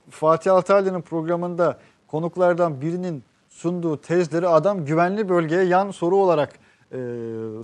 [0.10, 6.60] Fatih Altaylı'nın programında konuklardan birinin sunduğu tezleri adam güvenli bölgeye yan soru olarak
[6.92, 6.98] e,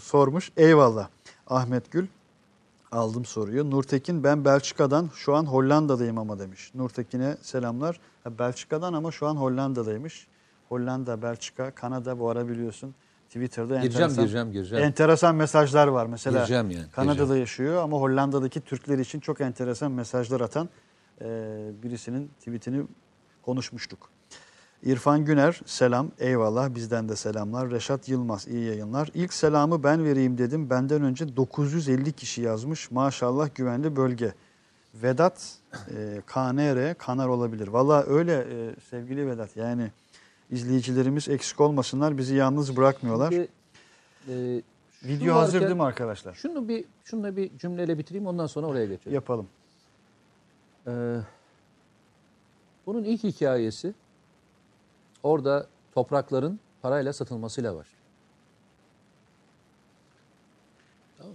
[0.04, 0.52] sormuş.
[0.58, 1.08] Eyvallah
[1.48, 2.08] Ahmet Gül.
[2.92, 3.72] Aldım soruyu.
[3.72, 6.72] Nurtekin ben Belçika'dan şu an Hollanda'dayım ama demiş.
[6.76, 8.00] Nurtekin'e selamlar.
[8.40, 10.28] Belçika'dan ama şu an Hollanda'daymış.
[10.72, 12.96] Hollanda, Belçika, Kanada bu ara biliyorsun.
[13.28, 14.86] Twitter'da Gireceğim, enteresan, gireceğim, gireceğim.
[14.86, 16.06] enteresan mesajlar var.
[16.06, 17.40] Mesela Gireceğim yani, Kanada'da gireceğim.
[17.42, 20.70] yaşıyor ama Hollanda'daki Türkler için çok enteresan mesajlar atan
[21.22, 21.26] e,
[21.84, 22.84] birisinin tweetini
[23.42, 24.10] konuşmuştuk.
[24.84, 27.72] İrfan Güner selam eyvallah bizden de selamlar.
[27.72, 29.10] Reşat Yılmaz iyi yayınlar.
[29.14, 30.70] İlk selamı ben vereyim dedim.
[30.70, 32.92] Benden önce 950 kişi yazmış.
[32.92, 34.34] Maşallah güvenli bölge.
[34.94, 35.56] Vedat
[35.98, 37.68] e, KNR kanar olabilir.
[37.68, 39.92] Valla öyle e, sevgili Vedat yani
[40.52, 43.32] izleyicilerimiz eksik olmasınlar bizi yalnız bırakmıyorlar.
[43.32, 43.48] Şimdi,
[44.30, 44.62] e,
[45.04, 46.34] Video hazır varken- değil mi arkadaşlar?
[46.34, 49.16] Şunu bir şununla bir cümleyle bitireyim ondan sonra oraya geçelim.
[49.16, 49.48] Yapalım.
[50.88, 51.18] Ee,
[52.86, 53.94] bunun ilk hikayesi
[55.24, 57.88] orada toprakların parayla satılmasıyla var.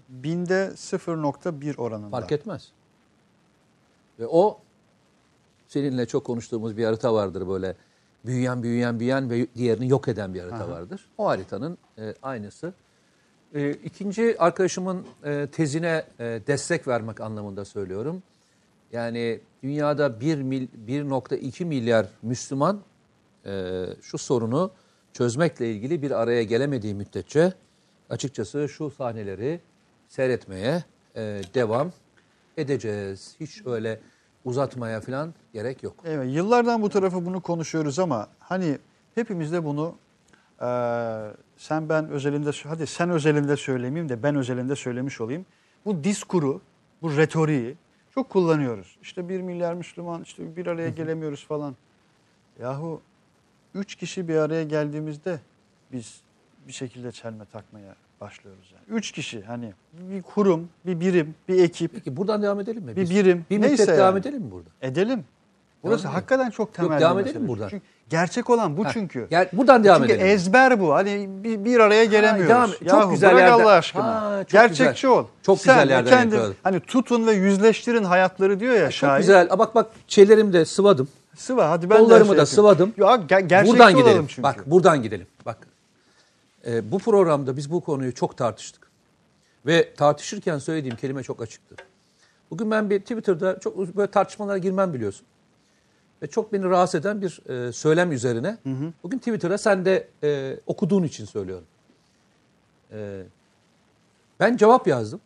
[0.08, 2.10] Binde 0.1 oranında.
[2.10, 2.72] Fark etmez.
[4.18, 4.60] Ve o
[5.68, 7.76] seninle çok konuştuğumuz bir harita vardır böyle
[8.26, 11.08] büyüyen büyüyen büyüyen ve diğerini yok eden bir harita vardır.
[11.18, 12.72] O haritanın e, aynısı.
[13.54, 18.22] E, ikinci arkadaşımın e, tezine e, destek vermek anlamında söylüyorum.
[18.92, 22.80] Yani dünyada 1 mil, 1.2 milyar Müslüman
[23.46, 24.70] e, şu sorunu
[25.12, 27.52] çözmekle ilgili bir araya gelemediği müddetçe
[28.10, 29.60] açıkçası şu sahneleri
[30.08, 30.84] seyretmeye
[31.16, 31.92] e, devam
[32.56, 33.36] edeceğiz.
[33.40, 34.00] Hiç öyle
[34.46, 35.94] uzatmaya falan gerek yok.
[36.04, 38.78] Evet, yıllardan bu tarafa bunu konuşuyoruz ama hani
[39.14, 39.94] hepimiz de bunu
[40.60, 40.68] e,
[41.56, 45.46] sen ben özelinde hadi sen özelinde söylemeyeyim de ben özelinde söylemiş olayım.
[45.84, 46.60] Bu diskuru,
[47.02, 47.74] bu retoriği
[48.14, 48.98] çok kullanıyoruz.
[49.02, 51.76] İşte bir milyar Müslüman işte bir araya gelemiyoruz falan.
[52.60, 53.00] Yahu
[53.74, 55.40] üç kişi bir araya geldiğimizde
[55.92, 56.20] biz
[56.68, 58.98] bir şekilde çelme takmaya başlıyoruz yani.
[58.98, 62.96] Üç kişi hani bir kurum, bir birim, bir ekip, Peki buradan devam edelim mi?
[62.96, 63.44] bir Biz birim.
[63.50, 64.20] bir müddet neyse devam yani.
[64.20, 64.68] edelim mi burada?
[64.82, 65.24] Edelim.
[65.82, 67.30] Burası Devam hakikaten çok temel Yok, devam mesele.
[67.32, 67.68] edelim buradan.
[67.68, 69.26] Çünkü gerçek olan bu Ha, çünkü.
[69.30, 70.26] Gel, buradan devam çünkü edelim.
[70.26, 70.94] ezber bu.
[70.94, 72.50] Hani bir, bir araya gelemiyoruz.
[72.50, 74.04] devam- çok Yahu güzel bırak yerden- Allah aşkına.
[74.22, 75.10] Ha, çok Gerçekçi güzel.
[75.10, 75.24] ol.
[75.42, 76.56] Çok Sen güzel de yerden kendin- yakaladım.
[76.62, 79.20] Hani tutun ve yüzleştirin hayatları diyor ya Çok şair.
[79.20, 79.46] güzel.
[79.50, 81.08] Aa, Bak bak şeylerimi de sıvadım.
[81.36, 82.46] Sıva hadi ben de Kollarımı şey da yapayım.
[82.46, 82.92] sıvadım.
[82.96, 84.26] Ya, ger- gerçekçi buradan olalım gidelim.
[84.28, 84.42] çünkü.
[84.42, 85.26] Bak buradan gidelim.
[85.46, 85.58] Bak.
[86.66, 88.90] Ee, bu programda biz bu konuyu çok tartıştık.
[89.66, 91.76] Ve tartışırken söylediğim kelime çok açıktı.
[92.50, 95.26] Bugün ben bir Twitter'da çok böyle tartışmalara girmem biliyorsun.
[96.22, 98.58] Ve çok beni rahatsız eden bir e, söylem üzerine.
[99.02, 101.64] Bugün Twitter'da sen de e, okuduğun için söylüyorum.
[102.92, 103.22] E,
[104.40, 105.20] ben cevap yazdım.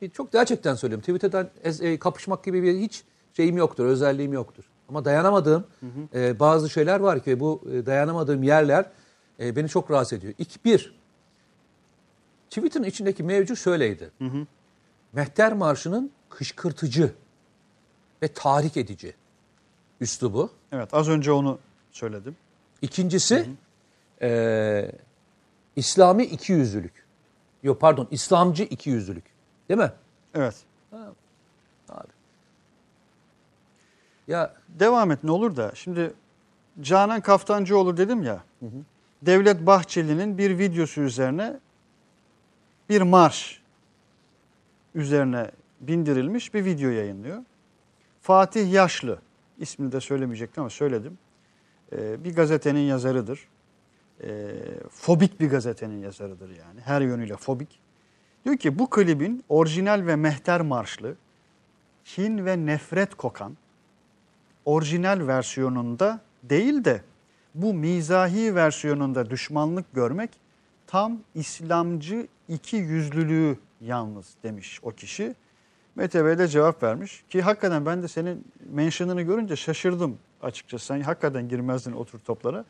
[0.00, 1.00] Ki Çok gerçekten söylüyorum.
[1.00, 1.48] Twitter'dan
[1.80, 3.04] e, kapışmak gibi bir hiç
[3.36, 4.64] şeyim yoktur, özelliğim yoktur.
[4.88, 5.64] Ama dayanamadığım
[6.14, 8.86] e, bazı şeyler var ki bu e, dayanamadığım yerler
[9.40, 10.34] e, beni çok rahatsız ediyor.
[10.38, 10.94] İki, bir,
[12.50, 14.10] Twitter'ın içindeki mevzu şöyleydi.
[15.12, 17.14] Mehter Marşı'nın kışkırtıcı
[18.22, 19.14] ve tahrik edici
[20.00, 20.50] üslubu.
[20.72, 21.58] Evet az önce onu
[21.90, 22.36] söyledim.
[22.82, 23.48] İkincisi
[24.22, 24.90] e,
[25.76, 27.04] İslami ikiyüzlülük.
[27.62, 29.24] Yok pardon İslamcı ikiyüzlülük.
[29.68, 29.92] Değil mi?
[30.34, 30.54] Evet.
[31.88, 32.08] Abi.
[34.28, 35.72] Ya Devam et ne olur da.
[35.74, 36.14] Şimdi
[36.80, 38.44] Canan Kaftancıoğlu dedim ya.
[39.22, 41.60] Devlet Bahçeli'nin bir videosu üzerine
[42.88, 43.62] bir marş
[44.94, 45.50] üzerine
[45.80, 47.42] bindirilmiş bir video yayınlıyor.
[48.20, 49.18] Fatih Yaşlı
[49.58, 51.18] ismini de söylemeyecektim ama söyledim.
[51.92, 53.48] Ee, bir gazetenin yazarıdır.
[54.22, 54.54] Ee,
[54.90, 56.80] fobik bir gazetenin yazarıdır yani.
[56.80, 57.80] Her yönüyle fobik.
[58.44, 61.14] Diyor ki bu klibin orijinal ve mehter marşlı,
[62.04, 63.56] kin ve nefret kokan,
[64.64, 67.02] orijinal versiyonunda değil de
[67.54, 70.30] bu mizahi versiyonunda düşmanlık görmek
[70.86, 75.34] tam İslamcı iki yüzlülüğü yalnız demiş o kişi.
[75.94, 80.86] Mete Bey de cevap vermiş ki hakikaten ben de senin mentionını görünce şaşırdım açıkçası.
[80.86, 82.64] Sen hakikaten girmezdin otur toplara.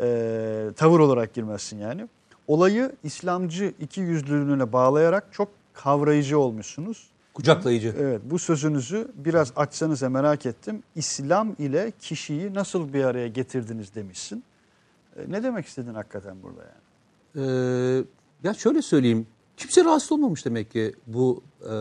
[0.00, 2.08] Ee, tavır olarak girmezsin yani.
[2.46, 7.08] Olayı İslamcı iki yüzlülüğüne bağlayarak çok kavrayıcı olmuşsunuz.
[7.34, 7.94] Kucaklayıcı.
[7.98, 10.82] Evet bu sözünüzü biraz açsanıza merak ettim.
[10.94, 14.44] İslam ile kişiyi nasıl bir araya getirdiniz demişsin.
[15.16, 16.84] E, Ne demek istedin hakikaten burada yani?
[17.36, 18.04] Ee,
[18.44, 19.26] ya şöyle söyleyeyim.
[19.56, 21.72] Kimse rahatsız olmamış demek ki bu e,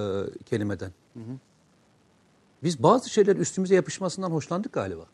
[0.45, 0.91] kelimeden.
[2.63, 5.05] Biz bazı şeyler üstümüze yapışmasından hoşlandık galiba.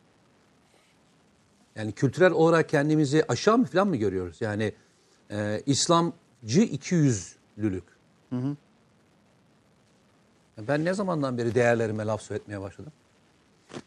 [1.76, 4.38] Yani kültürel olarak kendimizi aşağı mı falan mı görüyoruz?
[4.42, 4.74] Yani
[5.32, 7.84] e, İslamcı ikiyüzlülük.
[8.32, 8.38] Ya
[10.68, 12.92] Ben ne zamandan beri değerlerime laf söyletmeye başladım?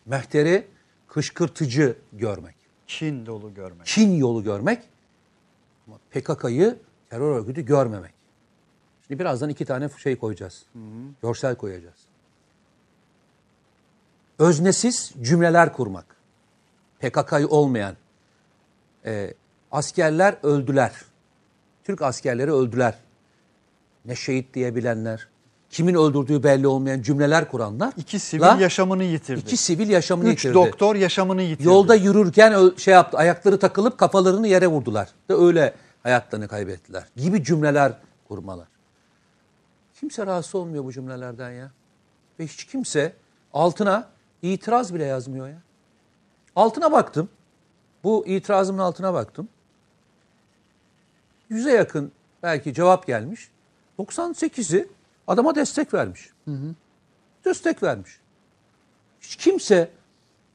[0.07, 0.67] Mehteri
[1.09, 2.55] kışkırtıcı görmek.
[2.87, 3.87] Kin dolu görmek.
[3.87, 4.83] Çin yolu görmek
[5.87, 6.79] ama PKK'yı
[7.11, 8.13] terör örgütü görmemek.
[9.07, 10.67] Şimdi birazdan iki tane şey koyacağız.
[11.23, 11.97] Görsel koyacağız.
[14.39, 16.17] Öznesiz cümleler kurmak.
[17.01, 17.97] PKK'yı olmayan.
[19.05, 19.35] Ee,
[19.71, 20.93] askerler öldüler.
[21.85, 22.99] Türk askerleri öldüler.
[24.05, 25.29] Ne şehit diyebilenler.
[25.73, 27.93] Kimin öldürdüğü belli olmayan cümleler kuranlar.
[27.97, 29.41] İki sivil la yaşamını yitirdi.
[29.41, 30.55] iki sivil yaşamını Üç yitirdi.
[30.55, 31.69] doktor yaşamını yitirdi.
[31.69, 35.09] Yolda yürürken şey yaptı, ayakları takılıp kafalarını yere vurdular.
[35.29, 37.05] Da öyle hayatlarını kaybettiler.
[37.17, 37.93] Gibi cümleler
[38.29, 38.67] kurmalar.
[40.01, 41.71] Kimse rahatsız olmuyor bu cümlelerden ya.
[42.41, 43.13] Ve hiç kimse
[43.53, 44.09] altına
[44.43, 45.63] itiraz bile yazmıyor ya.
[46.57, 47.29] Altına baktım.
[48.05, 49.49] Bu itirazımın altına baktım.
[51.49, 53.49] Yüze yakın belki cevap gelmiş.
[53.99, 54.89] 98'i
[55.27, 56.31] adama destek vermiş.
[57.45, 58.21] Destek vermiş.
[59.21, 59.91] Hiç kimse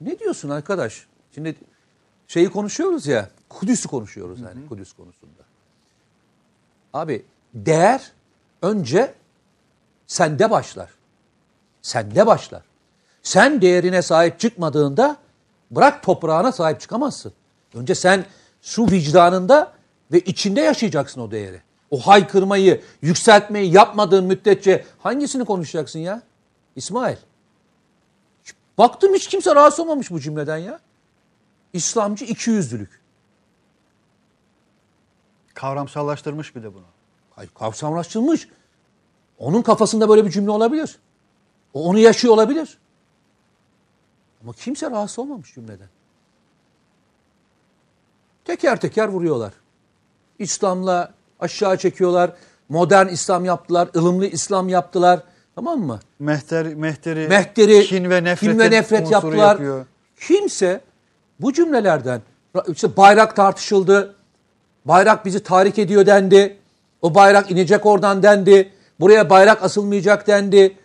[0.01, 1.08] ne diyorsun arkadaş?
[1.36, 1.56] Şimdi
[2.27, 5.43] şeyi konuşuyoruz ya, Kudüs'ü konuşuyoruz yani Kudüs konusunda.
[6.93, 8.12] Abi değer
[8.62, 9.13] önce
[10.08, 10.89] sende başlar.
[11.82, 12.63] Sende başlar.
[13.23, 15.17] Sen değerine sahip çıkmadığında
[15.71, 17.34] bırak toprağına sahip çıkamazsın.
[17.73, 18.25] Önce sen
[18.62, 19.73] şu vicdanında
[20.12, 21.62] ve içinde yaşayacaksın o değeri.
[21.91, 26.21] O haykırmayı, yükseltmeyi yapmadığın müddetçe hangisini konuşacaksın ya?
[26.76, 27.17] İsmail.
[28.78, 30.80] Baktım hiç kimse rahatsız olmamış bu cümleden ya.
[31.73, 33.02] İslamcı ikiyüzlülük.
[35.54, 36.86] Kavramsallaştırmış bir de bunu.
[37.32, 38.47] Hayır, kavramlaştırılmış.
[39.39, 41.00] Onun kafasında böyle bir cümle olabilir.
[41.73, 42.78] O onu yaşıyor olabilir.
[44.43, 45.89] Ama kimse rahatsız olmamış cümleden.
[48.45, 49.54] Teker teker vuruyorlar.
[50.39, 52.32] İslam'la aşağı çekiyorlar.
[52.69, 53.89] Modern İslam yaptılar.
[53.95, 55.23] ılımlı İslam yaptılar.
[55.56, 56.00] Tamam mı?
[56.19, 59.52] Mehter, mehteri, Mehteri kin ve nefret, kin ve nefret yaptılar.
[59.52, 59.86] Yapıyor.
[60.19, 60.82] Kimse
[61.39, 62.21] bu cümlelerden
[62.67, 64.15] işte bayrak tartışıldı.
[64.86, 66.58] Bayrak bizi tahrik ediyor dendi.
[67.02, 68.73] O bayrak inecek oradan dendi.
[69.00, 70.78] Buraya bayrak asılmayacak dendi.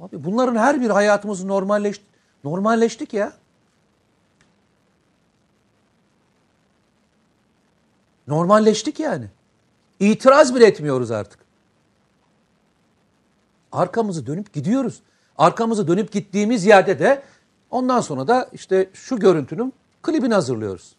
[0.00, 2.04] Abi bunların her bir hayatımız normalleşti.
[2.44, 3.32] Normalleştik ya.
[8.28, 9.26] Normalleştik yani.
[10.00, 11.38] İtiraz bile etmiyoruz artık.
[13.72, 15.02] Arkamızı dönüp gidiyoruz.
[15.38, 17.22] Arkamızı dönüp gittiğimiz yerde de
[17.70, 20.94] ondan sonra da işte şu görüntünün klibini hazırlıyoruz.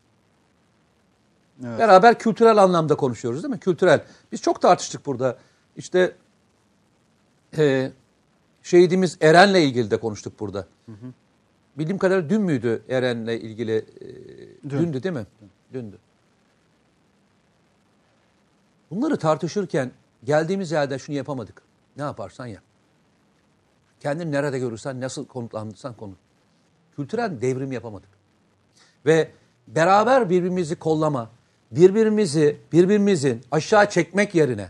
[1.65, 1.79] Evet.
[1.79, 3.59] Beraber kültürel anlamda konuşuyoruz değil mi?
[3.59, 4.03] Kültürel.
[4.31, 5.37] Biz çok tartıştık burada.
[5.77, 6.15] İşte
[7.57, 7.91] e,
[8.63, 10.67] şehidimiz Eren'le ilgili de konuştuk burada.
[11.77, 13.75] Bildiğim kadarıyla dün müydü Eren'le ilgili?
[13.75, 13.83] E,
[14.69, 14.79] Dün.
[14.79, 15.25] Dündü değil mi?
[15.73, 15.97] Dündü.
[18.91, 19.91] Bunları tartışırken
[20.23, 21.61] geldiğimiz yerden şunu yapamadık.
[21.97, 22.63] Ne yaparsan yap.
[23.99, 26.17] Kendini nerede görürsen, nasıl konutlandırsan konut.
[26.95, 28.09] Kültürel devrim yapamadık.
[29.05, 29.31] Ve
[29.67, 31.29] beraber birbirimizi kollama,
[31.71, 34.69] birbirimizi, birbirimizin aşağı çekmek yerine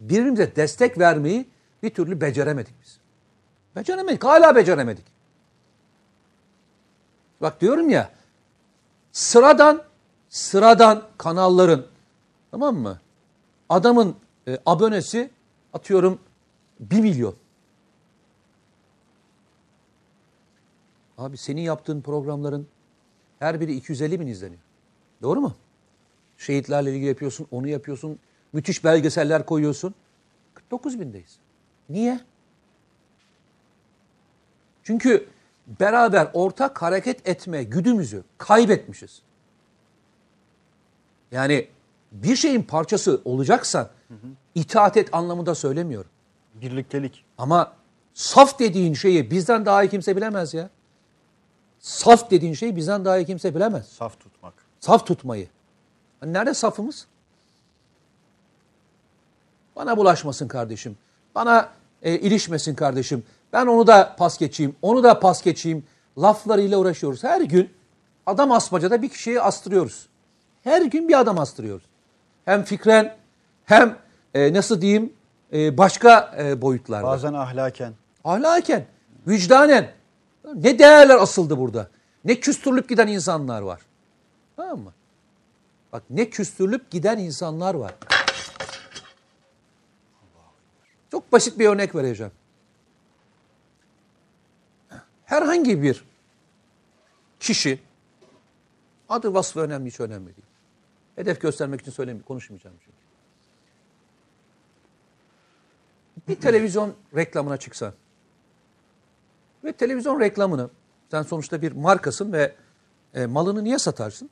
[0.00, 1.48] birbirimize destek vermeyi
[1.82, 2.98] bir türlü beceremedik biz.
[3.76, 5.04] Beceremedik, hala beceremedik.
[7.40, 8.10] Bak diyorum ya,
[9.12, 9.82] sıradan,
[10.28, 11.86] sıradan kanalların,
[12.50, 13.00] tamam mı?
[13.68, 14.16] Adamın
[14.48, 15.30] e, abonesi
[15.72, 16.18] atıyorum
[16.80, 17.34] 1 milyon.
[21.18, 22.66] Abi senin yaptığın programların
[23.38, 24.62] her biri 250 bin izleniyor.
[25.22, 25.54] Doğru mu?
[26.38, 28.18] Şehitlerle ilgili yapıyorsun, onu yapıyorsun.
[28.52, 29.94] Müthiş belgeseller koyuyorsun.
[30.54, 31.38] 49 bindeyiz.
[31.88, 32.20] Niye?
[34.82, 35.28] Çünkü
[35.80, 39.22] beraber ortak hareket etme güdümüzü kaybetmişiz.
[41.32, 41.68] Yani
[42.12, 43.88] bir şeyin parçası olacaksan
[44.54, 46.10] itaat et anlamında söylemiyorum.
[46.54, 47.24] Birliktelik.
[47.38, 47.72] Ama
[48.14, 50.70] saf dediğin şeyi bizden daha iyi kimse bilemez ya.
[51.80, 53.88] Saf dediğin şeyi bizden daha iyi kimse bilemez.
[53.88, 54.54] Saf tutmak.
[54.80, 55.48] Saf tutmayı.
[56.20, 57.06] Hani nerede safımız?
[59.76, 60.96] Bana bulaşmasın kardeşim.
[61.34, 61.68] Bana
[62.02, 63.24] e, ilişmesin kardeşim.
[63.52, 65.84] Ben onu da pas geçeyim, onu da pas geçeyim.
[66.18, 67.24] Laflarıyla uğraşıyoruz.
[67.24, 67.70] Her gün
[68.26, 70.08] adam asmacada bir kişiyi astırıyoruz.
[70.64, 71.84] Her gün bir adam astırıyoruz.
[72.50, 73.16] Hem fikren
[73.64, 73.98] hem
[74.34, 75.12] e, nasıl diyeyim
[75.52, 77.06] e, başka e, boyutlarda.
[77.06, 77.94] Bazen ahlaken.
[78.24, 78.86] Ahlaken,
[79.26, 79.90] vicdanen.
[80.54, 81.88] Ne değerler asıldı burada.
[82.24, 83.80] Ne küstürülüp giden insanlar var.
[84.56, 84.92] Tamam mı?
[85.92, 87.94] Bak ne küstürülüp giden insanlar var.
[91.10, 92.32] Çok basit bir örnek vereceğim.
[95.24, 96.04] Herhangi bir
[97.40, 97.80] kişi,
[99.08, 100.49] adı vasfı önemli hiç önemli değil.
[101.20, 102.96] Hedef göstermek için söylemiyorum, konuşmayacağım çünkü.
[106.28, 107.92] Bir televizyon reklamına çıksan
[109.64, 110.70] ve televizyon reklamını
[111.10, 112.54] sen sonuçta bir markasın ve
[113.14, 114.30] e, malını niye satarsın?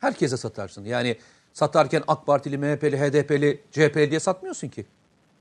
[0.00, 0.84] Herkese satarsın.
[0.84, 1.18] Yani
[1.52, 4.86] satarken AK Partili, MHP'li, HDP'li, CHP'li diye satmıyorsun ki.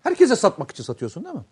[0.03, 1.45] Herkese satmak için satıyorsun değil mi?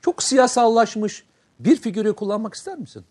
[0.00, 1.24] Çok siyasallaşmış
[1.58, 3.04] bir figürü kullanmak ister misin?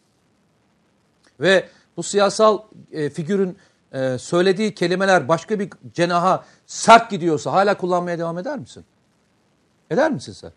[1.40, 2.60] Ve bu siyasal
[2.92, 3.58] e, figürün
[3.94, 8.86] e, söylediği kelimeler başka bir cenaha sert gidiyorsa hala kullanmaya devam eder misin?
[9.90, 10.52] Eder misin sen?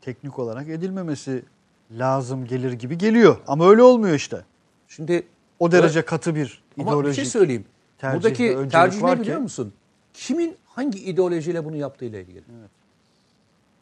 [0.00, 1.44] Teknik olarak edilmemesi
[1.90, 3.36] lazım gelir gibi geliyor.
[3.46, 4.44] Ama öyle olmuyor işte.
[4.88, 5.26] Şimdi
[5.58, 7.64] O derece katı bir Ama ideolojik bir şey söyleyeyim.
[7.98, 9.72] tercih ve Buradaki tercih ne biliyor ki- musun?
[10.14, 12.42] Kimin hangi ideolojiyle bunu yaptığıyla ilgili.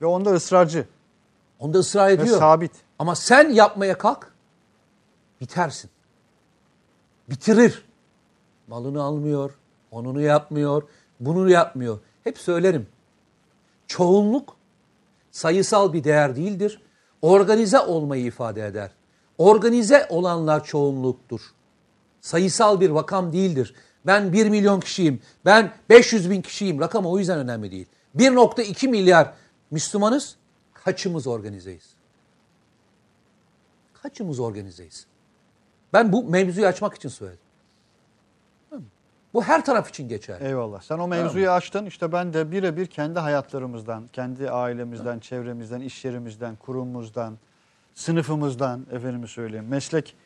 [0.03, 0.87] Ve onda ısrarcı
[1.59, 2.39] Onda ısrar ve ediyor.
[2.39, 2.73] sabit.
[2.99, 4.33] Ama sen yapmaya kalk,
[5.41, 5.91] bitersin.
[7.31, 7.85] Bitirir.
[8.69, 9.55] Malını almıyor,
[9.91, 10.83] onunu yapmıyor,
[11.21, 11.99] bunu yapmıyor.
[12.25, 12.87] Hep söylerim.
[13.87, 14.57] Çoğunluk
[15.31, 16.83] sayısal bir değer değildir.
[17.23, 18.91] Organize olmayı ifade eder.
[19.39, 21.41] Organize olanlar çoğunluktur.
[22.21, 23.75] Sayısal bir rakam değildir.
[24.07, 26.81] Ben 1 milyon kişiyim, ben 500 bin kişiyim.
[26.81, 27.87] Rakam o yüzden önemli değil.
[28.17, 29.35] 1.2 milyar
[29.71, 30.37] Müslümanız,
[30.75, 31.95] kaçımız organizeyiz?
[34.03, 35.07] Kaçımız organizeyiz?
[35.93, 37.44] Ben bu mevzuyu açmak için söyledim.
[39.35, 39.49] Tamam?
[39.49, 40.41] Bu her taraf için geçer.
[40.41, 40.81] Eyvallah.
[40.81, 41.87] Sen o mevzuyu açtın.
[41.87, 47.39] İşte ben de birebir kendi hayatlarımızdan, kendi ailemizden, çevremizden, iş yerimizden, kurumumuzdan,
[47.95, 50.17] sınıfımızdan, efendime söyleyeyim, meslek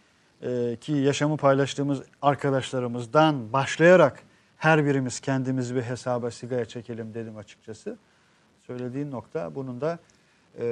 [0.43, 4.23] e, ki yaşamı paylaştığımız arkadaşlarımızdan başlayarak
[4.57, 7.99] her birimiz kendimizi bir hesaba sigaya çekelim dedim açıkçası.
[8.67, 9.99] Söylediğin nokta bunun da
[10.59, 10.65] e,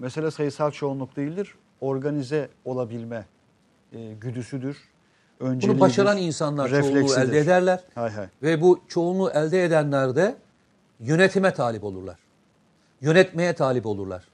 [0.00, 1.54] mesele sayısal çoğunluk değildir.
[1.80, 3.26] Organize olabilme
[3.92, 4.78] e, güdüsüdür.
[5.40, 7.22] Bunu önceliğidir, başaran insanlar çoğunluğu refleksidir.
[7.22, 7.84] elde ederler.
[7.94, 8.26] Hay hay.
[8.42, 10.36] Ve bu çoğunluğu elde edenler de
[11.00, 12.18] yönetime talip olurlar.
[13.00, 14.28] Yönetmeye talip olurlar.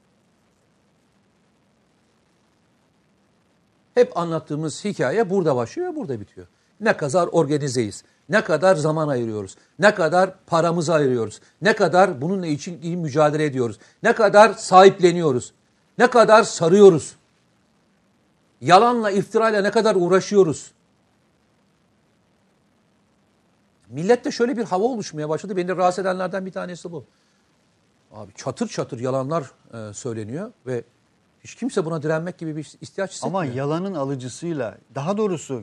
[3.95, 6.47] Hep anlattığımız hikaye burada başlıyor ve burada bitiyor.
[6.81, 12.83] Ne kadar organizeyiz, ne kadar zaman ayırıyoruz, ne kadar paramızı ayırıyoruz, ne kadar bununla için
[12.83, 15.53] iyi mücadele ediyoruz, ne kadar sahipleniyoruz,
[15.99, 17.17] ne kadar sarıyoruz.
[18.61, 20.73] Yalanla, iftirayla ne kadar uğraşıyoruz.
[23.95, 25.57] Millette şöyle bir hava oluşmaya başladı.
[25.57, 27.05] Beni de rahatsız edenlerden bir tanesi bu.
[28.13, 30.85] Abi çatır çatır yalanlar e, söyleniyor ve
[31.45, 33.43] hiç kimse buna direnmek gibi bir ihtiyaç hissetmiyor.
[33.43, 35.63] Ama yalanın alıcısıyla, daha doğrusu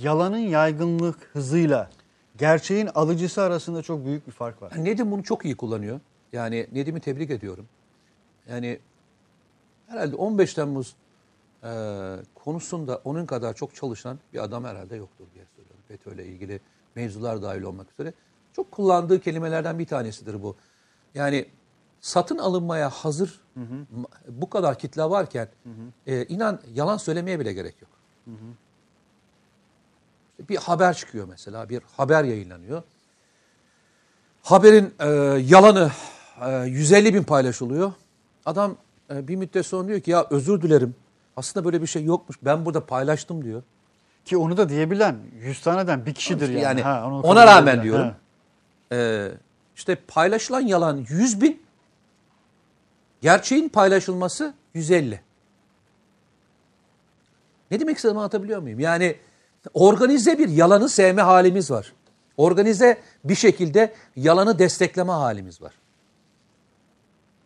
[0.00, 1.90] yalanın yaygınlık hızıyla
[2.38, 4.72] gerçeğin alıcısı arasında çok büyük bir fark var.
[4.76, 6.00] Nedim bunu çok iyi kullanıyor.
[6.32, 7.66] Yani Nedim'i tebrik ediyorum.
[8.50, 8.78] Yani
[9.86, 10.94] herhalde 15 Temmuz
[11.64, 11.70] e,
[12.34, 15.82] konusunda onun kadar çok çalışan bir adam herhalde yoktur diye söylüyorum.
[15.88, 16.60] FETÖ'yle ilgili
[16.94, 18.12] mevzular dahil olmak üzere.
[18.52, 20.56] Çok kullandığı kelimelerden bir tanesidir bu.
[21.14, 21.46] Yani
[22.00, 23.40] satın alınmaya hazır
[24.02, 25.48] ma- bu kadar kitle varken
[26.06, 27.90] e, inan yalan söylemeye bile gerek yok.
[30.30, 32.82] İşte bir haber çıkıyor mesela, bir haber yayınlanıyor.
[34.42, 35.06] Haberin e,
[35.46, 35.90] yalanı
[36.46, 37.92] e, 150 bin paylaşılıyor.
[38.46, 38.76] Adam
[39.10, 40.94] e, bir müddet sonra diyor ki ya özür dilerim.
[41.36, 42.36] Aslında böyle bir şey yokmuş.
[42.42, 43.62] Ben burada paylaştım diyor.
[44.28, 46.60] Ki onu da diyebilen 100 taneden bir kişidir yani.
[46.60, 47.82] yani Ha, onu ona rağmen edebilen.
[47.82, 48.14] diyorum.
[48.90, 48.96] Ha.
[48.96, 49.28] E,
[49.76, 51.62] işte paylaşılan yalan 100 bin.
[53.20, 55.20] Gerçeğin paylaşılması 150.
[57.70, 58.80] Ne demek istediğimi anlatabiliyor muyum?
[58.80, 59.16] Yani
[59.74, 61.92] organize bir yalanı sevme halimiz var.
[62.36, 65.72] Organize bir şekilde yalanı destekleme halimiz var.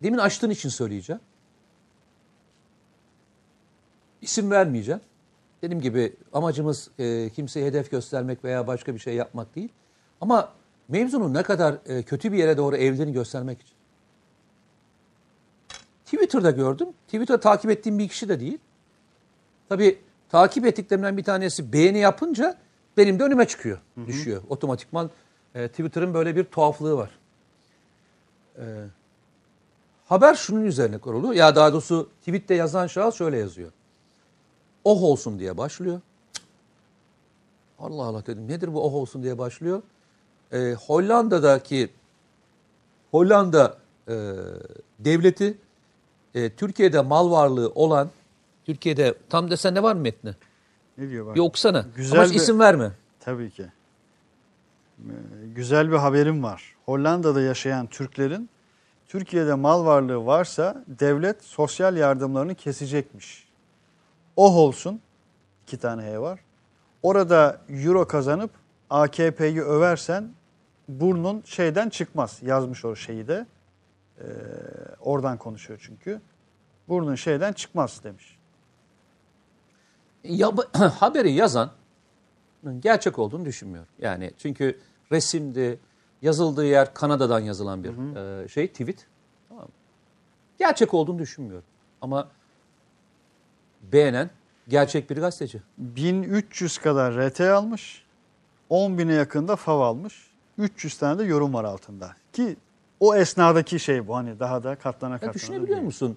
[0.03, 1.20] Demin açtığın için söyleyeceğim.
[4.22, 5.01] İsim vermeyeceğim.
[5.62, 9.68] Dediğim gibi amacımız e, kimseye hedef göstermek veya başka bir şey yapmak değil.
[10.20, 10.52] Ama
[10.88, 13.76] mevzunun ne kadar e, kötü bir yere doğru evliliğini göstermek için.
[16.04, 16.88] Twitter'da gördüm.
[17.06, 18.58] Twitter'da takip ettiğim bir kişi de değil.
[19.68, 19.98] Tabii
[20.28, 22.58] takip ettiklerimden bir tanesi beğeni yapınca
[22.96, 24.42] benim de önüme çıkıyor, düşüyor.
[24.48, 25.10] Otomatikman
[25.54, 27.10] e, Twitter'ın böyle bir tuhaflığı var.
[28.58, 28.64] E,
[30.04, 31.34] haber şunun üzerine kurulu.
[31.34, 33.72] Ya daha doğrusu tweette yazan şahıs şöyle yazıyor.
[34.85, 36.01] Oh olsun diye başlıyor.
[36.33, 36.45] Cık.
[37.78, 39.83] Allah Allah dedim nedir bu oh olsun diye başlıyor.
[40.53, 41.91] E, Hollanda'daki
[43.11, 43.78] Hollanda
[44.09, 44.14] e,
[44.99, 45.59] devleti
[46.35, 48.11] e, Türkiye'de mal varlığı olan
[48.66, 50.35] Türkiye'de tam desen ne var mı metni?
[50.99, 51.35] Ne diyor bak.
[51.35, 51.87] Bir okusana.
[51.97, 52.93] Güzel Ama bir- isim verme.
[53.20, 53.66] Tabii ki.
[54.99, 55.12] Ee,
[55.55, 56.74] Güzel bir haberim var.
[56.87, 58.49] Hollanda'da yaşayan Türklerin
[59.07, 63.49] Türkiye'de mal varlığı varsa devlet sosyal yardımlarını kesecekmiş.
[64.37, 65.01] Oh olsun.
[65.62, 66.41] iki tane H var.
[67.03, 68.51] Orada euro kazanıp
[68.91, 70.30] AKP'yi översen
[70.89, 72.39] burnun şeyden çıkmaz.
[72.43, 73.47] Yazmış o şeyi de.
[74.18, 74.24] Ee,
[75.01, 76.20] oradan konuşuyor çünkü.
[76.89, 78.39] Burnun şeyden çıkmaz demiş.
[80.24, 81.70] Ya, haberi yazan
[82.80, 83.89] gerçek olduğunu düşünmüyorum.
[83.99, 84.80] Yani çünkü
[85.12, 85.78] resimdi,
[86.22, 89.07] yazıldığı yer Kanada'dan yazılan bir e, şey, tweet.
[89.49, 89.68] Tamam?
[90.59, 91.66] Gerçek olduğunu düşünmüyorum.
[92.01, 92.28] Ama
[93.83, 94.30] beğenen
[94.68, 95.62] gerçek bir gazeteci.
[95.78, 98.03] 1300 kadar RT almış.
[98.68, 100.30] 10 bine yakında fav almış.
[100.59, 102.16] 300 tane de yorum var altında.
[102.33, 102.57] Ki
[103.01, 105.35] o esnadaki şey bu hani daha da katlana Ya katlana.
[105.35, 105.87] düşünebiliyor değil.
[105.87, 106.16] musun?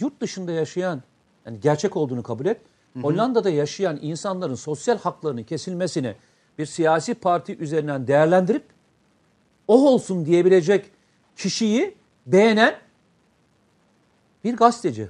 [0.00, 1.02] Yurt dışında yaşayan,
[1.46, 2.60] yani gerçek olduğunu kabul et.
[3.02, 6.14] Hollanda'da yaşayan insanların sosyal haklarının kesilmesini
[6.58, 8.64] bir siyasi parti üzerinden değerlendirip
[9.68, 10.90] o olsun diyebilecek
[11.36, 11.94] kişiyi
[12.26, 12.74] beğenen
[14.44, 15.08] bir gazeteci.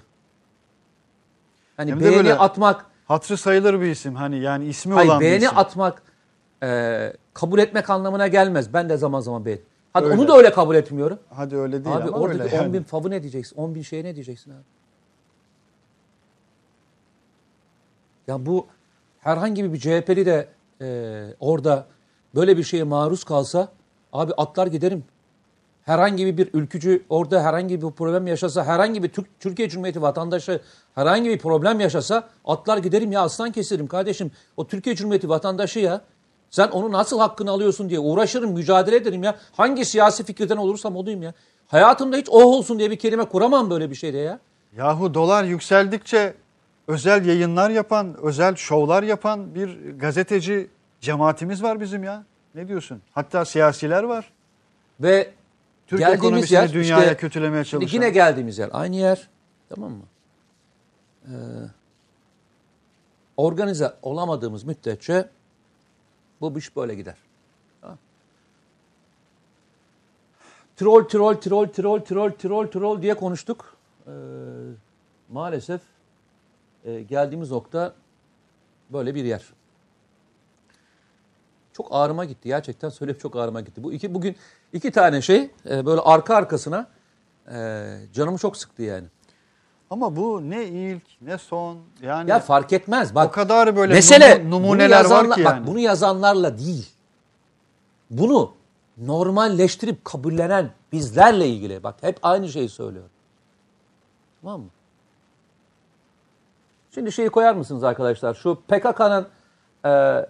[1.79, 5.21] Hani Hem de beğeni böyle atmak, Hatırı sayılır bir isim hani yani ismi hayır olan
[5.21, 5.59] bir beğeni isim.
[5.59, 6.03] atmak
[6.63, 8.73] e, kabul etmek anlamına gelmez.
[8.73, 9.59] Ben de zaman zaman beğen.
[9.93, 10.15] Hadi Öyle.
[10.21, 11.19] onu da öyle kabul etmiyorum.
[11.31, 12.73] Hadi öyle değil Abi ama oradaki öyle 10 yani.
[12.73, 13.57] bin favı ne diyeceksin?
[13.57, 14.63] 10 bin şeye ne diyeceksin abi?
[18.27, 18.67] Ya bu
[19.21, 20.49] herhangi bir CHP'li de
[20.81, 21.87] e, orada
[22.35, 23.69] böyle bir şeye maruz kalsa
[24.13, 25.05] abi atlar giderim.
[25.89, 30.61] Herhangi bir ülkücü orada herhangi bir problem yaşasa, herhangi bir Türk, Türkiye Cumhuriyeti vatandaşı
[30.95, 34.31] herhangi bir problem yaşasa atlar giderim ya aslan kesirim kardeşim.
[34.57, 36.01] O Türkiye Cumhuriyeti vatandaşı ya.
[36.51, 39.37] Sen onun nasıl hakkını alıyorsun diye uğraşırım, mücadele ederim ya.
[39.57, 41.33] Hangi siyasi fikirden olursam olayım ya.
[41.67, 44.39] Hayatımda hiç oh olsun diye bir kelime kuramam böyle bir şeyde ya.
[44.77, 46.35] Yahu dolar yükseldikçe
[46.89, 50.71] özel yayınlar yapan, özel şovlar yapan bir gazeteci
[51.01, 52.25] cemaatimiz var bizim ya.
[52.55, 53.03] Ne diyorsun?
[53.13, 54.31] Hatta siyasiler var.
[55.01, 55.38] Ve
[55.89, 57.97] Türk geldiğimiz ekonomisini yer dünyaya işte- kötülemeye çalışan.
[57.97, 59.29] yine geldiğimiz yer aynı yer.
[59.69, 60.03] Tamam mı?
[61.25, 61.31] Ee,
[63.37, 65.29] organize olamadığımız müddetçe
[66.41, 67.17] bu iş böyle gider.
[67.81, 67.99] Tamam.
[70.77, 73.77] Troll, troll, troll, troll, troll, troll, troll diye konuştuk.
[74.07, 74.11] Ee,
[75.29, 75.81] maalesef
[76.85, 77.95] e, geldiğimiz nokta
[78.91, 79.45] böyle bir yer.
[81.73, 83.83] Çok ağrıma gitti gerçekten söyleyip çok ağrıma gitti.
[83.83, 84.37] Bu iki bugün
[84.73, 86.87] iki tane şey e, böyle arka arkasına
[87.53, 89.07] e, canımı çok sıktı yani.
[89.91, 93.15] Ama bu ne ilk ne son yani Ya fark etmez.
[93.15, 95.67] Bak o kadar böyle mesele numuneler yazanla- var ki Bak yani.
[95.67, 96.91] bunu yazanlarla değil.
[98.11, 98.53] Bunu
[98.99, 101.83] normalleştirip kabullenen bizlerle ilgili.
[101.83, 103.11] Bak hep aynı şeyi söylüyorum.
[104.43, 104.69] Tamam mı?
[106.95, 108.35] Şimdi şeyi koyar mısınız arkadaşlar?
[108.35, 109.27] Şu PKK'nın
[109.85, 110.27] e,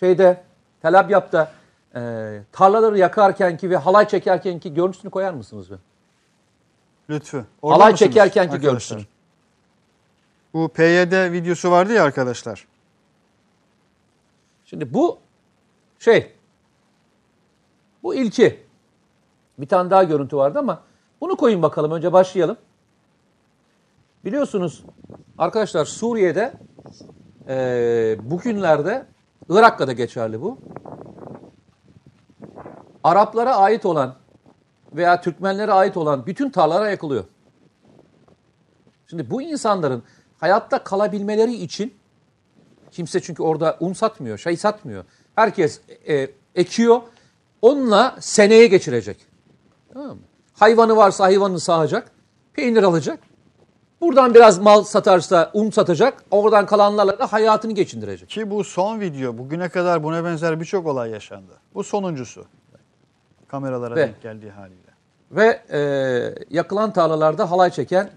[0.00, 0.42] şeyde
[0.82, 1.50] Tel Abyad'da
[1.94, 5.70] e, tarlaları yakarkenki ve halay çekerkenki görüntüsünü koyar mısınız?
[5.70, 5.74] Be?
[7.10, 7.44] Lütfü.
[7.62, 8.68] Halay mısınız çekerkenki arkadaşlar?
[8.68, 9.02] görüntüsünü.
[10.54, 12.66] Bu PYD videosu vardı ya arkadaşlar.
[14.64, 15.18] Şimdi bu
[15.98, 16.32] şey,
[18.02, 18.60] bu ilki.
[19.58, 20.82] Bir tane daha görüntü vardı ama
[21.20, 21.92] bunu koyun bakalım.
[21.92, 22.56] Önce başlayalım.
[24.24, 24.84] Biliyorsunuz
[25.38, 26.52] arkadaşlar Suriye'de
[27.48, 29.06] eee bugünlerde
[29.48, 30.58] Irak'ta da geçerli bu.
[33.04, 34.14] Araplara ait olan
[34.92, 37.24] veya Türkmenlere ait olan bütün tarlalara yakılıyor.
[39.06, 40.02] Şimdi bu insanların
[40.38, 42.00] hayatta kalabilmeleri için
[42.90, 45.04] Kimse çünkü orada un satmıyor, şey satmıyor.
[45.34, 47.00] Herkes e, ekiyor,
[47.62, 49.26] onunla seneye geçirecek.
[49.92, 50.22] Tamam mı?
[50.52, 52.10] Hayvanı varsa hayvanını sağacak,
[52.52, 53.18] peynir alacak.
[54.00, 56.24] Buradan biraz mal satarsa un satacak.
[56.30, 58.28] Oradan kalanlarla da hayatını geçindirecek.
[58.28, 61.52] Ki bu son video bugüne kadar buna benzer birçok olay yaşandı.
[61.74, 62.44] Bu sonuncusu.
[63.50, 64.90] Kameralara Ve- denk geldiği haliyle.
[65.30, 65.80] Ve e,
[66.50, 68.10] yakılan tarlalarda halay çeken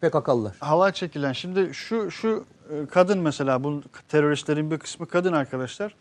[0.00, 0.56] PKK'lılar.
[0.60, 5.94] Halay çekilen şimdi şu şu e, kadın mesela bu teröristlerin bir kısmı kadın arkadaşlar.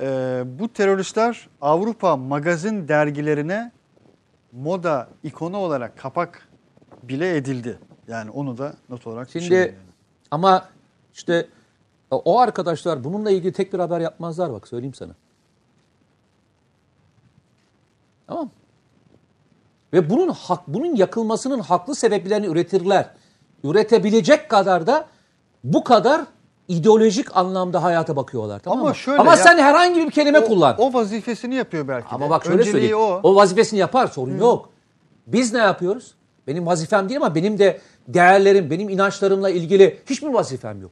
[0.00, 3.72] Ee, bu teröristler Avrupa magazin dergilerine
[4.52, 6.48] moda ikonu olarak kapak
[7.02, 7.78] bile edildi.
[8.08, 9.74] Yani onu da not olarak Şimdi yani.
[10.30, 10.68] ama
[11.14, 11.46] işte
[12.10, 15.12] o arkadaşlar bununla ilgili tek bir haber yapmazlar bak söyleyeyim sana.
[18.26, 18.50] Tamam.
[19.92, 23.10] Ve bunun hak bunun yakılmasının haklı sebeplerini üretirler.
[23.64, 25.06] Üretebilecek kadar da
[25.64, 26.20] bu kadar
[26.68, 28.94] ideolojik anlamda hayata bakıyorlar tamam Ama mı?
[28.94, 30.76] şöyle Ama ya- sen herhangi bir kelime o, kullan.
[30.78, 32.30] o vazifesini yapıyor belki Ama de.
[32.30, 32.96] bak şöyle Önceliği söyleyeyim.
[32.98, 33.20] o.
[33.22, 33.34] O.
[33.36, 34.68] vazifesini yapar sorun yok.
[35.26, 36.14] Biz ne yapıyoruz?
[36.46, 40.90] Benim vazifem değil ama benim de değerlerim, benim inançlarımla ilgili hiçbir vazifem yok.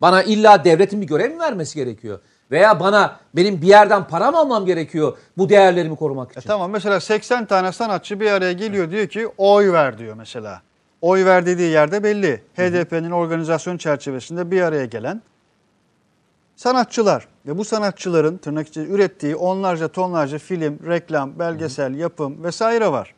[0.00, 2.20] Bana illa devletin bir görev mi vermesi gerekiyor?
[2.50, 6.40] Veya bana benim bir yerden param almam gerekiyor bu değerlerimi korumak için.
[6.40, 10.62] E tamam mesela 80 tane sanatçı bir araya geliyor diyor ki oy ver diyor mesela.
[11.00, 12.42] Oy ver dediği yerde belli.
[12.56, 15.22] HDP'nin organizasyon çerçevesinde bir araya gelen
[16.56, 23.14] sanatçılar ve bu sanatçıların tırnak içinde ürettiği onlarca tonlarca film, reklam, belgesel, yapım vesaire var.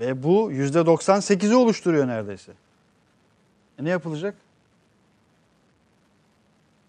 [0.00, 2.52] Ve bu %98'i oluşturuyor neredeyse.
[3.78, 4.34] E ne yapılacak?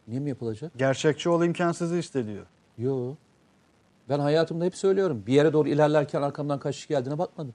[0.07, 0.71] Niye mi yapılacak?
[0.77, 2.45] Gerçekçi ol imkansızı istediyor.
[2.77, 3.15] Yo.
[4.09, 5.23] Ben hayatımda hep söylüyorum.
[5.27, 7.53] Bir yere doğru ilerlerken arkamdan kaç kişi geldiğine bakmadım.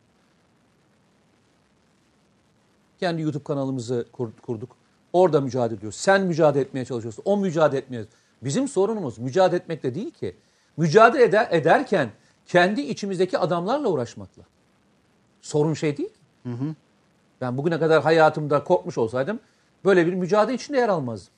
[3.00, 4.76] Kendi YouTube kanalımızı kur- kurduk.
[5.12, 5.98] Orada mücadele ediyoruz.
[5.98, 7.22] Sen mücadele etmeye çalışıyorsun.
[7.26, 8.06] O mücadele etmeye
[8.42, 10.36] Bizim sorunumuz mücadele etmekte değil ki.
[10.76, 12.10] Mücadele eder, ederken
[12.46, 14.42] kendi içimizdeki adamlarla uğraşmakla.
[15.40, 16.12] Sorun şey değil.
[16.44, 16.74] ki.
[17.40, 19.40] Ben bugüne kadar hayatımda korkmuş olsaydım
[19.84, 21.32] böyle bir mücadele içinde yer almazdım.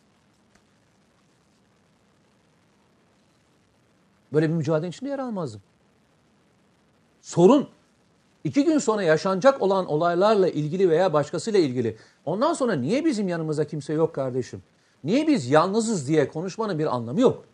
[4.33, 5.63] Böyle bir mücadele içinde yer almazdım.
[7.21, 7.69] Sorun
[8.45, 11.97] iki gün sonra yaşanacak olan olaylarla ilgili veya başkasıyla ilgili.
[12.25, 14.63] Ondan sonra niye bizim yanımızda kimse yok kardeşim?
[15.05, 17.45] Niye biz yalnızız diye konuşmanın bir anlamı yok.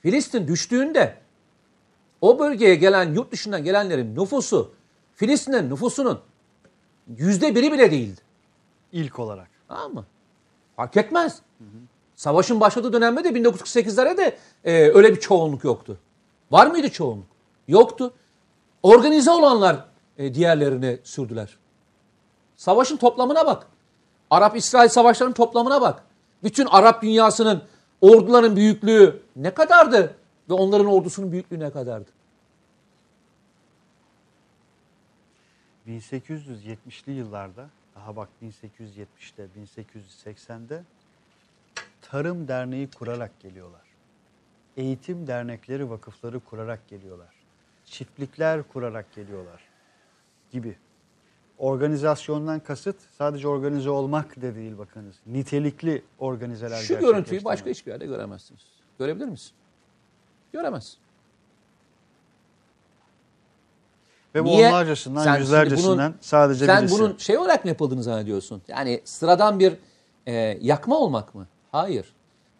[0.00, 1.16] Filistin düştüğünde
[2.20, 4.72] o bölgeye gelen yurt dışından gelenlerin nüfusu
[5.14, 6.20] Filistin'in nüfusunun
[7.16, 8.20] yüzde biri bile değildi.
[8.92, 9.48] İlk olarak.
[9.68, 10.04] Tamam mı?
[10.76, 11.42] Fark etmez.
[12.16, 15.98] Savaşın başladığı dönemde de 1948'lere de e, öyle bir çoğunluk yoktu.
[16.50, 17.26] Var mıydı çoğunluk?
[17.68, 18.14] Yoktu.
[18.82, 19.84] Organize olanlar
[20.18, 21.56] e, diğerlerini sürdüler.
[22.56, 23.66] Savaşın toplamına bak.
[24.30, 26.04] Arap-İsrail savaşlarının toplamına bak.
[26.42, 27.62] Bütün Arap dünyasının
[28.00, 30.14] orduların büyüklüğü ne kadardı?
[30.50, 32.10] Ve onların ordusunun büyüklüğü ne kadardı?
[35.88, 40.82] 1870'li yıllarda, daha bak 1870'te, 1880'de
[42.10, 43.80] Tarım Derneği kurarak geliyorlar.
[44.76, 47.34] Eğitim dernekleri, vakıfları kurarak geliyorlar.
[47.84, 49.62] Çiftlikler kurarak geliyorlar
[50.52, 50.76] gibi.
[51.58, 55.16] Organizasyondan kasıt sadece organize olmak da değil bakınız.
[55.26, 58.60] Nitelikli organizeler Şu görüntüyü başka hiçbir yerde göremezsiniz.
[58.98, 59.52] Görebilir misin?
[60.52, 60.96] Göremez.
[64.34, 64.68] Ve bu Niye?
[64.68, 66.98] onlarcasından, Sen yüzlercesinden bunun- sadece Sen birisi.
[66.98, 68.62] bunun şey olarak mı yapıldığını zannediyorsun?
[68.68, 69.76] Yani sıradan bir
[70.26, 71.46] e, yakma olmak mı?
[71.76, 72.12] Hayır.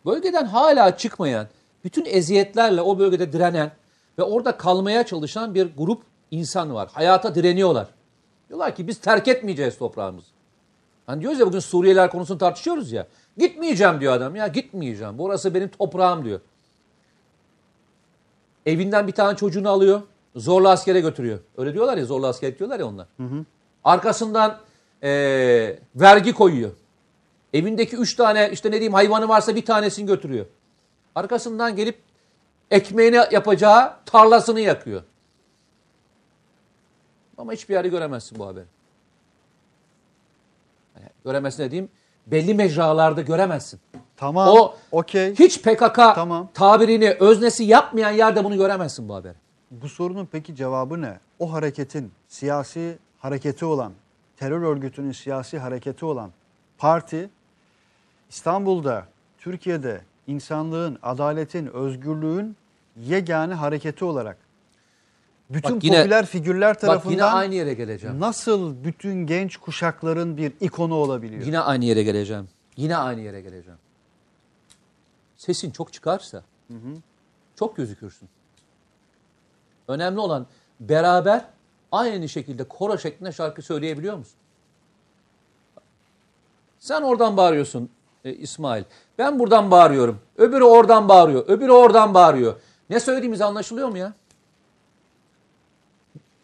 [0.07, 1.47] Bölgeden hala çıkmayan,
[1.85, 3.71] bütün eziyetlerle o bölgede direnen
[4.19, 6.89] ve orada kalmaya çalışan bir grup insan var.
[6.93, 7.87] Hayata direniyorlar.
[8.49, 10.27] Diyorlar ki biz terk etmeyeceğiz toprağımızı.
[11.07, 13.07] Hani diyoruz ya bugün Suriyeliler konusunu tartışıyoruz ya.
[13.39, 15.19] Gitmeyeceğim diyor adam ya gitmeyeceğim.
[15.19, 16.41] Burası benim toprağım diyor.
[18.67, 20.03] Evinden bir tane çocuğunu alıyor.
[20.37, 21.39] Zorla askere götürüyor.
[21.57, 23.07] Öyle diyorlar ya zorla asker diyorlar ya onlar.
[23.85, 24.59] Arkasından
[25.03, 26.71] eee, vergi koyuyor.
[27.57, 30.47] Evindeki üç tane işte ne diyeyim hayvanı varsa bir tanesini götürüyor.
[31.15, 31.99] Arkasından gelip
[32.71, 35.03] ekmeğini yapacağı tarlasını yakıyor.
[37.39, 38.65] Ama hiçbir yerde göremezsin bu haberi.
[40.97, 41.89] Yani göremezsin dediğim
[42.27, 43.81] belli mecralarda göremezsin.
[44.17, 45.35] Tamam, O okey.
[45.35, 46.49] hiç PKK Tamam.
[46.55, 49.35] tabirini, öznesi yapmayan yerde bunu göremezsin bu haberi.
[49.71, 51.21] Bu sorunun peki cevabı ne?
[51.39, 53.93] O hareketin siyasi hareketi olan,
[54.37, 56.31] terör örgütünün siyasi hareketi olan
[56.79, 57.31] parti
[58.31, 59.07] İstanbul'da,
[59.39, 62.57] Türkiye'de insanlığın, adaletin, özgürlüğün
[62.97, 64.39] yegane hareketi olarak
[65.51, 68.21] bütün Bak yine- popüler figürler Bak yine tarafından aynı yere geleceğim.
[68.21, 71.43] nasıl bütün genç kuşakların bir ikonu olabiliyor?
[71.43, 72.49] Yine aynı yere geleceğim.
[72.77, 73.79] Yine aynı yere geleceğim.
[75.37, 76.43] Sesin çok çıkarsa
[77.57, 78.29] çok gözükürsün.
[79.89, 80.47] Önemli olan
[80.81, 81.45] beraber
[81.93, 84.37] aynı şekilde koro şeklinde şarkı söyleyebiliyor musun?
[86.79, 87.91] Sen oradan bağırıyorsun
[88.27, 88.85] e, İsmail.
[89.19, 90.21] Ben buradan bağırıyorum.
[90.37, 91.49] Öbürü oradan bağırıyor.
[91.49, 92.61] Öbürü oradan bağırıyor.
[92.91, 94.13] Ne söylediğimiz anlaşılıyor mu ya?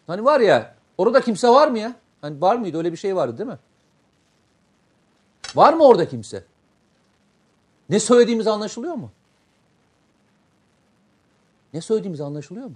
[0.07, 1.95] Hani var ya orada kimse var mı ya?
[2.21, 3.57] Hani var mıydı öyle bir şey vardı değil mi?
[5.55, 6.43] Var mı orada kimse?
[7.89, 9.11] Ne söylediğimiz anlaşılıyor mu?
[11.73, 12.75] Ne söylediğimiz anlaşılıyor mu?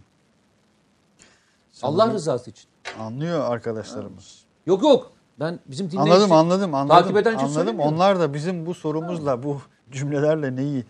[1.82, 2.70] Allah rızası için.
[3.00, 4.44] Anlıyor arkadaşlarımız.
[4.66, 5.12] Yok yok.
[5.40, 6.98] Ben bizim dinleyici Anladım anladım anladım.
[6.98, 7.80] takip eden anladım.
[7.80, 9.62] Onlar da bizim bu sorumuzla bu
[9.92, 10.86] cümlelerle neyi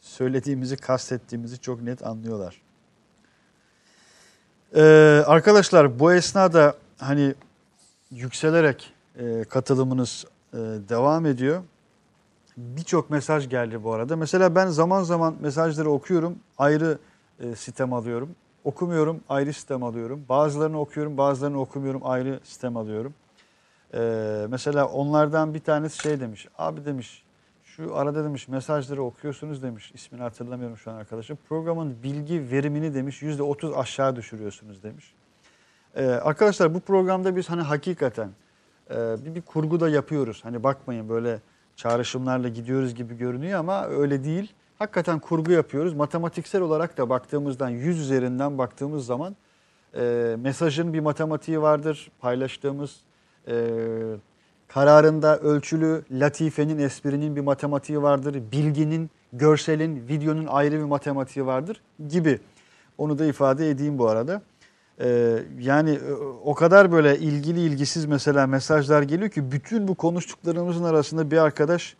[0.00, 2.62] söylediğimizi kastettiğimizi çok net anlıyorlar.
[4.74, 4.82] Ee,
[5.26, 7.34] arkadaşlar bu esnada hani
[8.10, 10.56] yükselerek e, katılımınız e,
[10.88, 11.62] devam ediyor.
[12.56, 14.16] Birçok mesaj geldi bu arada.
[14.16, 16.98] Mesela ben zaman zaman mesajları okuyorum, ayrı
[17.40, 18.30] e, sistem alıyorum.
[18.64, 20.24] Okumuyorum, ayrı sistem alıyorum.
[20.28, 23.14] Bazılarını okuyorum, bazılarını okumuyorum, ayrı sistem alıyorum.
[23.94, 26.48] Ee, mesela onlardan bir tanesi şey demiş.
[26.58, 27.22] Abi demiş
[27.64, 29.92] şu arada demiş mesajları okuyorsunuz demiş.
[29.94, 31.38] İsmini hatırlamıyorum şu an arkadaşım.
[31.48, 35.14] Programın bilgi verimini demiş yüzde otuz aşağı düşürüyorsunuz demiş.
[35.96, 38.30] Ee, arkadaşlar bu programda biz hani hakikaten
[38.90, 40.40] e, bir, bir kurgu da yapıyoruz.
[40.44, 41.40] Hani bakmayın böyle
[41.76, 44.52] çağrışımlarla gidiyoruz gibi görünüyor ama öyle değil.
[44.78, 45.94] Hakikaten kurgu yapıyoruz.
[45.94, 49.36] Matematiksel olarak da baktığımızdan 100 üzerinden baktığımız zaman
[49.96, 52.10] e, mesajın bir matematiği vardır.
[52.20, 53.00] Paylaştığımız
[53.48, 53.54] e,
[54.68, 58.42] kararında ölçülü latifenin, esprinin bir matematiği vardır.
[58.52, 62.40] Bilginin, görselin, videonun ayrı bir matematiği vardır gibi.
[62.98, 64.42] Onu da ifade edeyim bu arada.
[65.00, 66.12] Ee, yani e,
[66.44, 71.96] o kadar böyle ilgili ilgisiz mesela mesajlar geliyor ki bütün bu konuştuklarımızın arasında bir arkadaş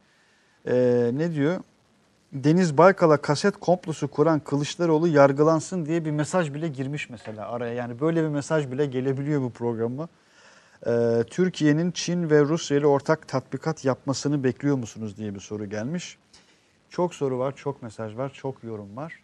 [0.66, 1.61] e, ne diyor?
[2.32, 7.74] Deniz Baykal'a kaset komplosu kuran Kılıçdaroğlu yargılansın diye bir mesaj bile girmiş mesela araya.
[7.74, 10.09] Yani böyle bir mesaj bile gelebiliyor bu programa.
[10.87, 16.18] Ee, Türkiye'nin Çin ve Rusya ile ortak tatbikat yapmasını bekliyor musunuz diye bir soru gelmiş.
[16.89, 19.22] Çok soru var, çok mesaj var, çok yorum var.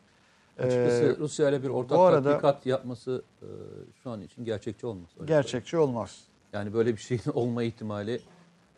[0.58, 3.46] Açıkçası Ee, Rusya ile bir ortak arada- tatbikat yapması e,
[4.02, 5.08] şu an için gerçekçi olmaz.
[5.20, 6.10] Öyle gerçekçi olmaz.
[6.10, 6.28] söyleyeyim.
[6.52, 8.20] Yani böyle bir şeyin olma ihtimali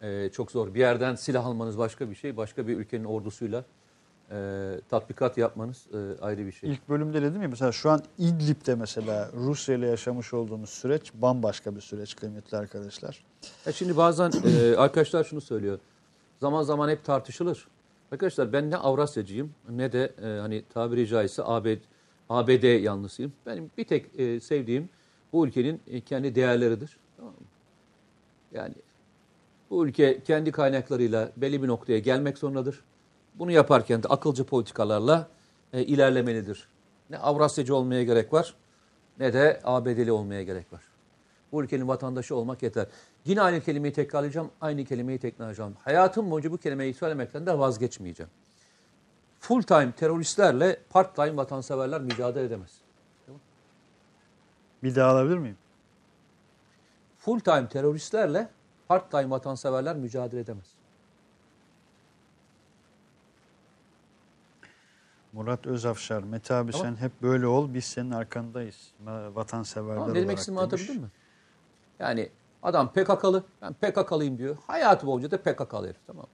[0.02, 0.74] e, çok zor.
[0.74, 2.36] Bir yerden silah almanız başka bir şey.
[2.36, 3.64] Başka bir ülkenin ordusuyla
[4.30, 6.70] e, tatbikat yapmanız e, ayrı bir şey.
[6.70, 11.76] İlk bölümde dedim ya mesela şu an İdlib'de mesela Rusya ile yaşamış olduğumuz süreç bambaşka
[11.76, 13.24] bir süreç kıymetli arkadaşlar.
[13.66, 15.78] Ya şimdi bazen e, arkadaşlar şunu söylüyor.
[16.40, 17.68] Zaman zaman hep tartışılır.
[18.12, 21.78] Arkadaşlar ben ne Avrasyacıyım ne de e, hani tabiri caizse ABD,
[22.28, 23.32] ABD yanlısıyım.
[23.46, 24.88] Benim bir tek e, sevdiğim
[25.32, 26.96] bu ülkenin e, kendi değerleridir.
[27.16, 27.46] Tamam mı?
[28.52, 28.74] Yani
[29.70, 32.84] bu ülke kendi kaynaklarıyla belli bir noktaya gelmek zorundadır.
[33.40, 35.28] Bunu yaparken de akılcı politikalarla
[35.72, 36.68] e, ilerlemelidir.
[37.10, 38.54] Ne Avrasyacı olmaya gerek var
[39.18, 40.82] ne de ABD'li olmaya gerek var.
[41.52, 42.86] Bu ülkenin vatandaşı olmak yeter.
[43.24, 45.74] Yine aynı kelimeyi tekrarlayacağım, aynı kelimeyi tekrarlayacağım.
[45.84, 48.30] Hayatım boyunca bu kelimeyi söylemekten de vazgeçmeyeceğim.
[49.40, 52.80] Full time teröristlerle part time vatanseverler mücadele edemez.
[54.82, 55.58] Bir daha alabilir miyim?
[57.18, 58.48] Full time teröristlerle
[58.88, 60.79] part time vatanseverler mücadele edemez.
[65.32, 66.86] Murat Özafşar, Mete abi Tamam.
[66.86, 68.92] sen hep böyle ol biz senin arkandayız.
[69.34, 71.08] Vatanseverler Tamam, olarak demek istediğimi anlatabildim mi?
[71.98, 72.30] Yani
[72.62, 74.56] adam PKK'lı, ben PKK'lıyım diyor.
[74.66, 76.26] Hayatı boyunca da PKK'lı herif tamam?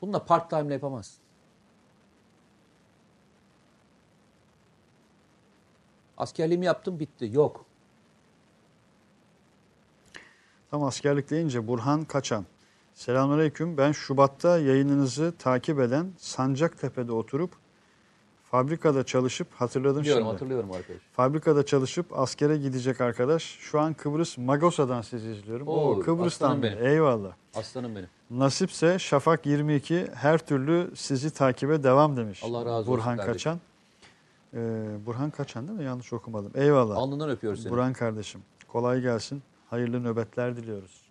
[0.00, 1.22] Bununla part time'le yapamazsın.
[6.16, 7.30] Askerliğimi yaptım bitti.
[7.32, 7.64] Yok.
[10.70, 12.44] Tam askerlik deyince Burhan Kaçan.
[12.94, 13.76] Selamünaleyküm.
[13.78, 17.50] Ben Şubat'ta yayınınızı takip eden Sancaktepe'de oturup
[18.50, 20.32] fabrikada çalışıp hatırladım Biliyorum şimdi.
[20.32, 21.00] hatırlıyorum arkadaş.
[21.12, 23.42] Fabrikada çalışıp askere gidecek arkadaş.
[23.42, 25.68] Şu an Kıbrıs Magosa'dan sizi izliyorum.
[25.68, 26.86] Oo, Oo, Kıbrıs'tan benim.
[26.86, 27.32] Eyvallah.
[27.54, 28.08] Aslanım benim.
[28.30, 32.42] Nasipse Şafak 22 her türlü sizi takibe devam demiş.
[32.44, 33.32] Allah razı olsun Burhan kardeşim.
[33.32, 33.60] Kaçan.
[34.54, 35.84] Ee, Burhan Kaçan değil mi?
[35.84, 36.50] Yanlış okumadım.
[36.54, 36.96] Eyvallah.
[36.96, 37.72] Alnından öpüyoruz seni.
[37.72, 38.40] Burhan kardeşim.
[38.68, 39.42] Kolay gelsin.
[39.70, 41.01] Hayırlı nöbetler diliyoruz.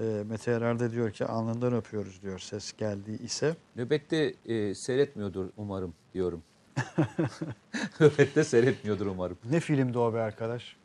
[0.00, 3.56] Ee, Mete de diyor ki alnından öpüyoruz diyor ses geldiği ise.
[3.76, 6.42] Nöbette e, seyretmiyordur umarım diyorum.
[8.00, 9.38] Nöbette seyretmiyordur umarım.
[9.50, 10.76] Ne filmdi o be arkadaş?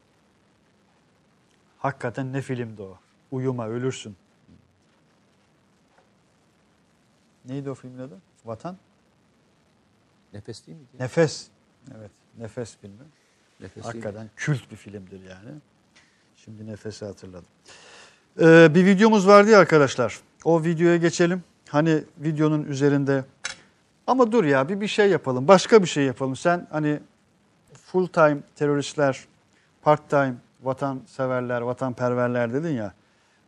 [1.78, 2.97] Hakikaten ne filmdi o?
[3.32, 4.16] Uyuma ölürsün.
[7.45, 8.22] Neydi o filmin adı?
[8.45, 8.78] Vatan?
[10.34, 10.89] Nefes değil miydi?
[10.99, 11.47] Nefes.
[11.97, 12.12] Evet.
[12.38, 12.95] Nefes filmi.
[13.59, 13.86] Nefes?
[13.86, 15.51] Hakikaten kült bir filmdir yani.
[16.36, 17.49] Şimdi nefesi hatırladım.
[18.39, 20.19] Ee, bir videomuz vardı ya arkadaşlar.
[20.43, 21.43] O videoya geçelim.
[21.69, 23.23] Hani videonun üzerinde
[24.07, 25.47] ama dur ya bir bir şey yapalım.
[25.47, 26.36] Başka bir şey yapalım.
[26.36, 26.99] Sen hani
[27.73, 29.25] full time teröristler,
[29.82, 32.93] part time vatanseverler, vatanperverler dedin ya.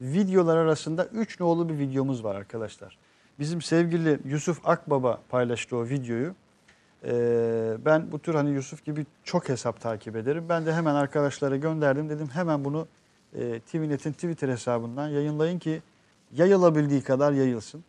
[0.01, 2.97] videolar arasında 3 nolu bir videomuz var arkadaşlar.
[3.39, 6.35] Bizim sevgili Yusuf Akbaba paylaştı o videoyu.
[7.05, 10.45] Ee, ben bu tür hani Yusuf gibi çok hesap takip ederim.
[10.49, 12.09] Ben de hemen arkadaşlara gönderdim.
[12.09, 12.87] Dedim hemen bunu
[13.35, 15.81] e, TVNet'in Twitter hesabından yayınlayın ki
[16.33, 17.83] yayılabildiği kadar yayılsın.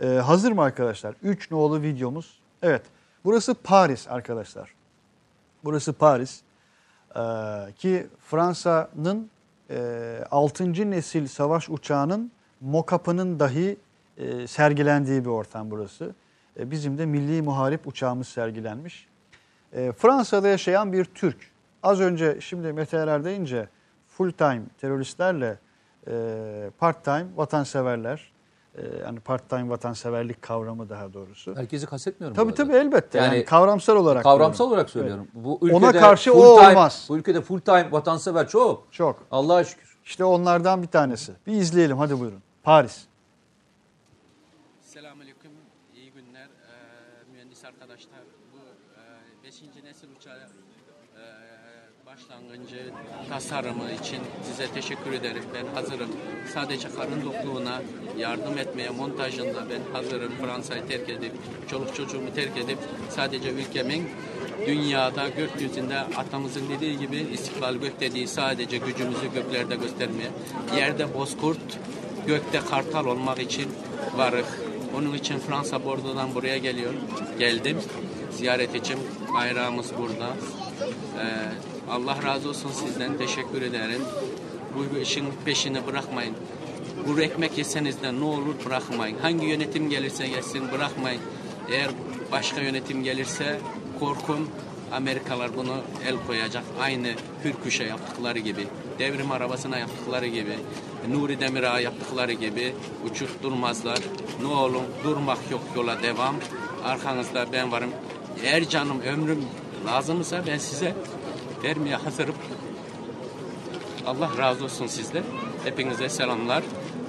[0.00, 1.14] Ee, hazır mı arkadaşlar?
[1.22, 2.38] 3 nolu videomuz.
[2.62, 2.82] Evet.
[3.24, 4.74] Burası Paris arkadaşlar.
[5.64, 6.40] Burası Paris.
[7.16, 7.20] Ee,
[7.76, 9.30] ki Fransa'nın
[9.70, 10.90] e, 6.
[10.90, 12.30] nesil savaş uçağının
[12.64, 13.76] mock-up'ının dahi
[14.18, 16.14] e, sergilendiği bir ortam burası.
[16.58, 19.08] E, bizim de milli muharip uçağımız sergilenmiş.
[19.72, 21.50] E, Fransa'da yaşayan bir Türk.
[21.82, 23.68] Az önce şimdi Mete Erer deyince
[24.16, 25.58] full time teröristlerle
[26.08, 28.32] e, part time vatanseverler,
[28.74, 31.56] e, yani part time vatanseverlik kavramı daha doğrusu.
[31.56, 32.36] Herkesi kastetmiyorum.
[32.36, 33.18] bu Tabii tabii elbette.
[33.18, 34.22] Yani, Yani kavramsal olarak.
[34.22, 34.72] Kavramsal diyorum.
[34.74, 35.28] olarak söylüyorum.
[35.34, 37.06] Bu Ona ülkede karşı full o time- olmaz.
[37.08, 38.92] Bu ülkede full time vatansever çok.
[38.92, 39.22] Çok.
[39.30, 39.96] Allah'a şükür.
[40.04, 41.32] İşte onlardan bir tanesi.
[41.46, 42.42] Bir izleyelim hadi buyurun.
[42.62, 43.04] Paris.
[44.80, 45.50] Selamünaleyküm,
[45.94, 48.20] iyi günler Ee, mühendis arkadaşlar.
[48.52, 48.58] Bu
[49.44, 49.62] 5.
[49.84, 51.22] nesil uçağı e,
[52.06, 52.92] başlangıcı
[53.34, 55.42] tasarımı için size teşekkür ederim.
[55.54, 56.08] Ben hazırım.
[56.54, 57.82] Sadece karın dokluğuna
[58.18, 60.32] yardım etmeye, montajında ben hazırım.
[60.42, 61.32] Fransa'yı terk edip,
[61.70, 62.78] çoluk çocuğumu terk edip
[63.10, 64.08] sadece ülkemin
[64.66, 70.30] dünyada gökyüzünde atamızın dediği gibi istiklal gök dediği sadece gücümüzü göklerde göstermeye,
[70.76, 71.78] yerde bozkurt,
[72.26, 73.66] gökte kartal olmak için
[74.16, 74.46] varık.
[74.96, 76.94] Onun için Fransa Bordo'dan buraya geliyor.
[77.38, 77.78] Geldim.
[78.30, 78.98] Ziyaret için
[79.34, 80.28] bayrağımız burada.
[81.18, 83.18] Ee, Allah razı olsun sizden.
[83.18, 84.02] Teşekkür ederim.
[84.76, 86.34] Bu işin peşini bırakmayın.
[87.06, 89.18] Kuru ekmek yeseniz de ne olur bırakmayın.
[89.18, 91.20] Hangi yönetim gelirse gelsin bırakmayın.
[91.70, 91.90] Eğer
[92.32, 93.60] başka yönetim gelirse
[94.00, 94.48] korkun
[94.92, 95.76] Amerikalılar bunu
[96.06, 96.64] el koyacak.
[96.80, 97.08] Aynı
[97.44, 98.66] Hürküş'e yaptıkları gibi,
[98.98, 100.58] devrim arabasına yaptıkları gibi,
[101.10, 102.74] Nuri Demirağ'a yaptıkları gibi
[103.10, 103.98] uçurtturmazlar.
[104.42, 106.36] Ne olun durmak yok yola devam.
[106.84, 107.90] Arkanızda ben varım.
[108.44, 109.44] Eğer canım ömrüm
[109.86, 110.94] lazımsa ben size
[111.64, 112.34] vermeye hazırım.
[114.06, 115.24] Allah razı olsun sizden.
[115.64, 116.62] Hepinize selamlar.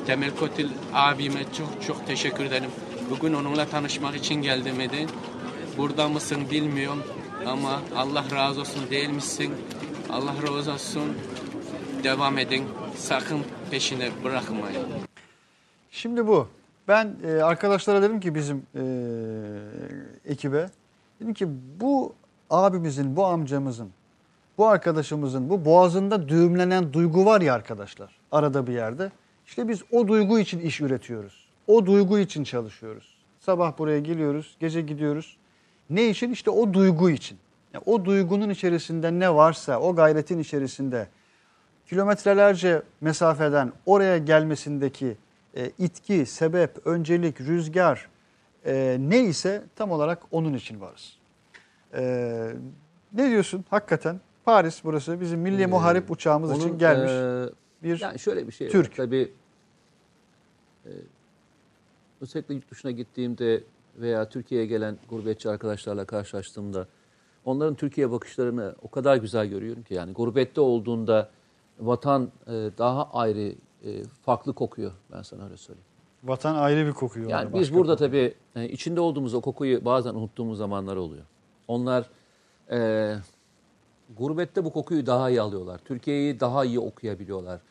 [0.08, 2.70] Temel Kotil abime çok çok teşekkür ederim.
[3.10, 5.08] Bugün onunla tanışmak için geldim dedi.
[5.78, 7.04] Burada mısın bilmiyorum
[7.46, 9.54] ama Allah razı olsun değil misin?
[10.10, 11.18] Allah razı olsun.
[12.04, 12.64] Devam edin.
[12.98, 13.42] Sakın
[13.72, 14.84] peşine bırakmayın.
[15.92, 16.48] Şimdi bu.
[16.88, 18.84] Ben e, arkadaşlara dedim ki bizim e,
[20.32, 20.70] ekibe
[21.22, 21.48] dedim ki
[21.80, 22.14] bu
[22.50, 23.90] abimizin, bu amcamızın,
[24.58, 29.12] bu arkadaşımızın bu boğazında düğümlenen duygu var ya arkadaşlar arada bir yerde.
[29.46, 31.48] İşte biz o duygu için iş üretiyoruz.
[31.68, 33.18] O duygu için çalışıyoruz.
[33.40, 35.38] Sabah buraya geliyoruz, gece gidiyoruz.
[35.90, 36.32] Ne için?
[36.32, 37.38] İşte o duygu için.
[37.74, 41.08] Yani o duygunun içerisinde ne varsa, o gayretin içerisinde
[41.88, 45.18] kilometrelerce mesafeden oraya gelmesindeki
[45.56, 48.08] e, itki, sebep, öncelik, rüzgar
[48.66, 49.34] e, ne
[49.76, 51.18] tam olarak onun için varız.
[51.94, 52.52] E,
[53.14, 53.66] ne diyorsun?
[53.70, 57.12] Hakikaten Paris burası bizim milli muharip uçağımız için Onun, gelmiş.
[57.12, 57.50] e,
[57.84, 58.92] bir yani şöyle bir şey Türk.
[58.92, 58.96] var.
[59.06, 59.32] Tabii
[60.86, 60.92] e,
[62.22, 63.64] özellikle yurt dışına gittiğimde
[63.98, 66.88] veya Türkiye'ye gelen gurbetçi arkadaşlarla karşılaştığımda
[67.46, 71.30] onların Türkiye bakışlarını o kadar güzel görüyorum ki yani gurbette olduğunda
[71.80, 73.54] vatan e, daha ayrı
[73.86, 75.88] e, farklı kokuyor ben sana öyle söyleyeyim.
[76.24, 77.30] vatan ayrı bir kokuyor.
[77.30, 78.06] Yani biz burada koku.
[78.06, 81.24] tabii e, içinde olduğumuz o kokuyu bazen unuttuğumuz zamanlar oluyor.
[81.68, 82.10] Onlar
[82.72, 83.16] e,
[84.18, 85.80] gurbette bu kokuyu daha iyi alıyorlar.
[85.86, 87.62] Türkiye'yi daha iyi okuyabiliyorlar.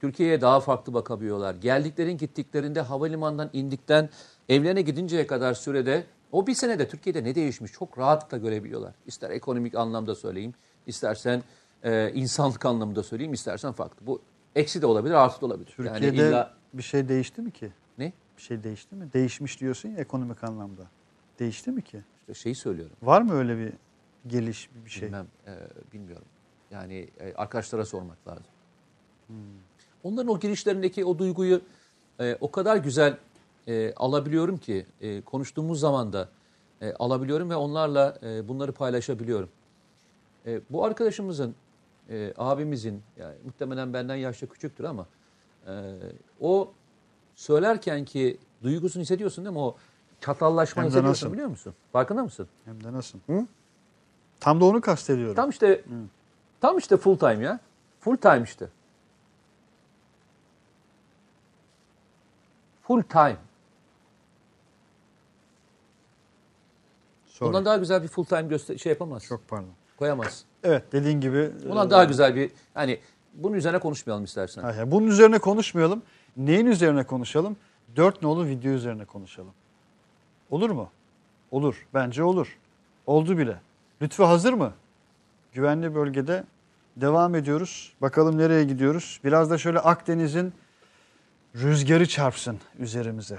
[0.00, 1.54] Türkiye'ye daha farklı bakabiliyorlar.
[1.54, 4.08] Geldiklerin gittiklerinde havalimanından indikten
[4.48, 8.94] evlerine gidinceye kadar sürede o bir senede Türkiye'de ne değişmiş çok rahatlıkla görebiliyorlar.
[9.06, 10.54] İster ekonomik anlamda söyleyeyim,
[10.86, 11.42] istersen
[11.82, 14.06] e, insanlık anlamında söyleyeyim, istersen farklı.
[14.06, 14.22] Bu
[14.56, 15.66] eksi de olabilir, artı da olabilir.
[15.76, 17.72] Türkiye'de yani illa bir şey değişti mi ki?
[17.98, 18.12] ne?
[18.36, 19.12] Bir şey değişti mi?
[19.12, 20.82] Değişmiş diyorsun ya ekonomik anlamda.
[21.38, 22.02] Değişti mi ki?
[22.20, 22.96] İşte şeyi söylüyorum.
[23.02, 23.72] Var mı öyle bir
[24.26, 25.08] geliş bir şey?
[25.08, 25.52] Bilmem, e,
[25.92, 26.26] bilmiyorum.
[26.70, 28.44] Yani e, arkadaşlara sormak lazım.
[30.02, 31.60] Onların o girişlerindeki o duyguyu
[32.20, 33.16] e, o kadar güzel
[33.68, 36.28] e, alabiliyorum ki e, konuştuğumuz zaman da
[36.80, 39.48] e, alabiliyorum ve onlarla e, bunları paylaşabiliyorum.
[40.46, 41.54] E, bu arkadaşımızın,
[42.10, 45.06] e, abimizin, yani muhtemelen benden yaşça küçüktür ama
[45.66, 45.72] e,
[46.40, 46.72] o
[47.34, 49.60] söylerken ki duygusunu hissediyorsun değil mi?
[49.60, 49.76] O
[50.20, 51.32] çatallaşma hissediyorsun nasıl?
[51.32, 51.74] biliyor musun?
[51.92, 52.48] Farkında mısın?
[52.64, 53.18] Hem de nasıl?
[54.40, 55.34] Tam da onu kastediyorum.
[55.34, 55.84] Tam işte
[56.60, 57.60] tam işte full time ya.
[58.00, 58.68] Full time işte.
[62.82, 63.36] Full time.
[67.26, 67.48] Sorry.
[67.48, 69.24] Ondan daha güzel bir full time göster şey yapamaz.
[69.24, 69.68] Çok pardon.
[69.98, 70.44] Koyamaz.
[70.62, 71.52] Evet dediğin gibi.
[71.70, 73.00] Ondan e, daha güzel bir hani
[73.34, 74.62] bunun üzerine konuşmayalım istersen.
[74.62, 76.02] Hayır, bunun üzerine konuşmayalım.
[76.36, 77.56] Neyin üzerine konuşalım?
[77.96, 79.52] Dört nolu video üzerine konuşalım.
[80.50, 80.90] Olur mu?
[81.50, 81.86] Olur.
[81.94, 82.58] Bence olur.
[83.06, 83.60] Oldu bile.
[84.02, 84.72] Lütfü hazır mı?
[85.52, 86.44] Güvenli bölgede
[86.96, 87.92] devam ediyoruz.
[88.00, 89.20] Bakalım nereye gidiyoruz?
[89.24, 90.52] Biraz da şöyle Akdeniz'in
[91.56, 93.38] rüzgarı çarpsın üzerimize.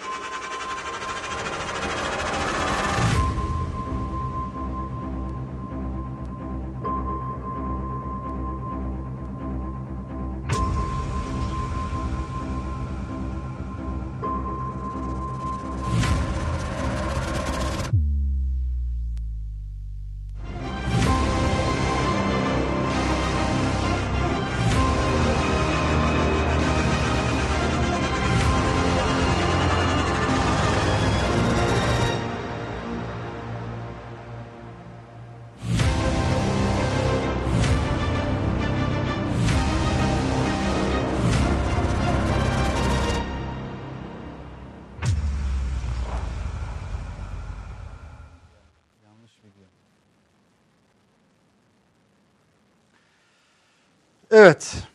[54.41, 54.87] Evet.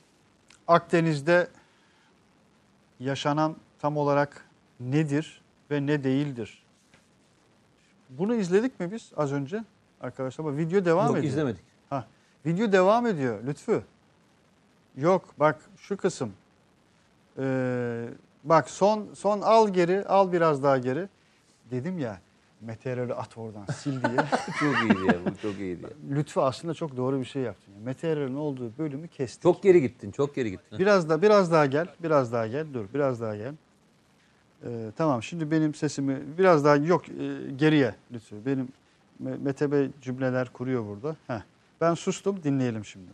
[0.68, 1.48] Akdeniz'de
[3.00, 4.44] yaşanan tam olarak
[4.80, 5.40] nedir
[5.70, 6.64] ve ne değildir?
[8.10, 9.64] Bunu izledik mi biz az önce
[10.00, 10.44] arkadaşlar?
[10.44, 11.32] Ama video devam Yok ediyor.
[11.32, 11.62] izlemedik.
[11.90, 12.06] Ha,
[12.46, 13.82] video devam ediyor Lütfü.
[14.96, 16.32] Yok bak şu kısım.
[17.38, 18.08] Ee,
[18.44, 21.08] bak son son al geri al biraz daha geri.
[21.70, 22.20] Dedim ya
[22.60, 24.16] meteorolu at oradan sil diye.
[24.60, 25.90] çok iyiydi ya bu çok iyiydi ya.
[26.16, 27.72] Lütfü aslında çok doğru bir şey yaptın.
[27.72, 29.42] Yani meteorolun olduğu bölümü kestik.
[29.42, 30.78] Çok geri gittin çok geri gittin.
[30.78, 32.66] Biraz da biraz daha gel, biraz daha gel.
[32.74, 33.54] Dur, biraz daha gel.
[34.64, 37.12] Ee, tamam, şimdi benim sesimi biraz daha yok e,
[37.56, 38.38] geriye lütfen.
[38.46, 38.68] Benim
[39.24, 41.16] Me- Mete Bey cümleler kuruyor burada.
[41.26, 41.40] Heh.
[41.80, 43.10] Ben sustum, dinleyelim şimdi.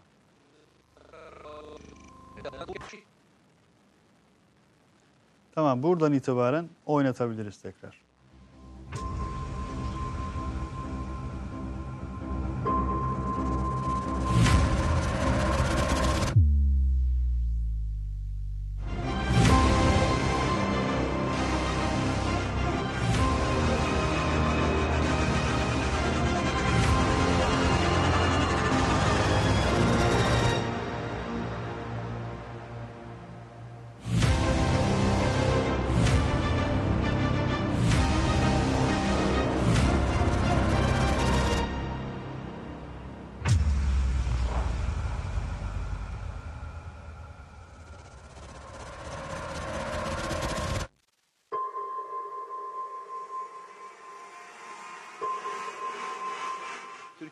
[5.55, 8.02] Tamam, buradan itibaren oynatabiliriz tekrar.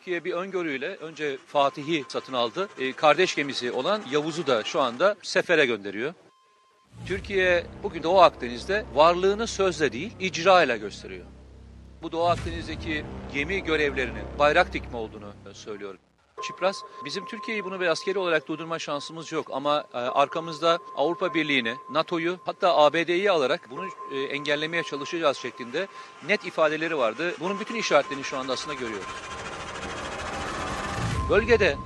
[0.01, 2.69] Türkiye bir öngörüyle önce Fatih'i satın aldı.
[2.79, 6.13] E, kardeş gemisi olan Yavuz'u da şu anda sefere gönderiyor.
[7.07, 11.25] Türkiye bugün Doğu Akdeniz'de varlığını sözle değil, icra ile gösteriyor.
[12.01, 15.99] Bu Doğu Akdeniz'deki gemi görevlerinin bayrak dikme olduğunu söylüyorum.
[16.43, 21.75] Çipras, bizim Türkiye'yi bunu bir askeri olarak durdurma şansımız yok ama e, arkamızda Avrupa Birliği'ni,
[21.91, 25.87] NATO'yu hatta ABD'yi alarak bunu e, engellemeye çalışacağız şeklinde
[26.27, 27.35] net ifadeleri vardı.
[27.39, 29.07] Bunun bütün işaretlerini şu anda aslında görüyoruz.
[31.31, 31.77] Bölgede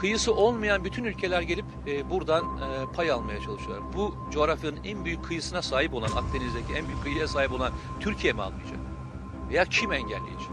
[0.00, 3.92] kıyısı olmayan bütün ülkeler gelip e, buradan e, pay almaya çalışıyorlar.
[3.94, 8.42] Bu coğrafyanın en büyük kıyısına sahip olan, Akdeniz'deki en büyük kıyıya sahip olan Türkiye mi
[8.42, 8.78] almayacak?
[9.50, 10.48] Veya kim engelleyecek?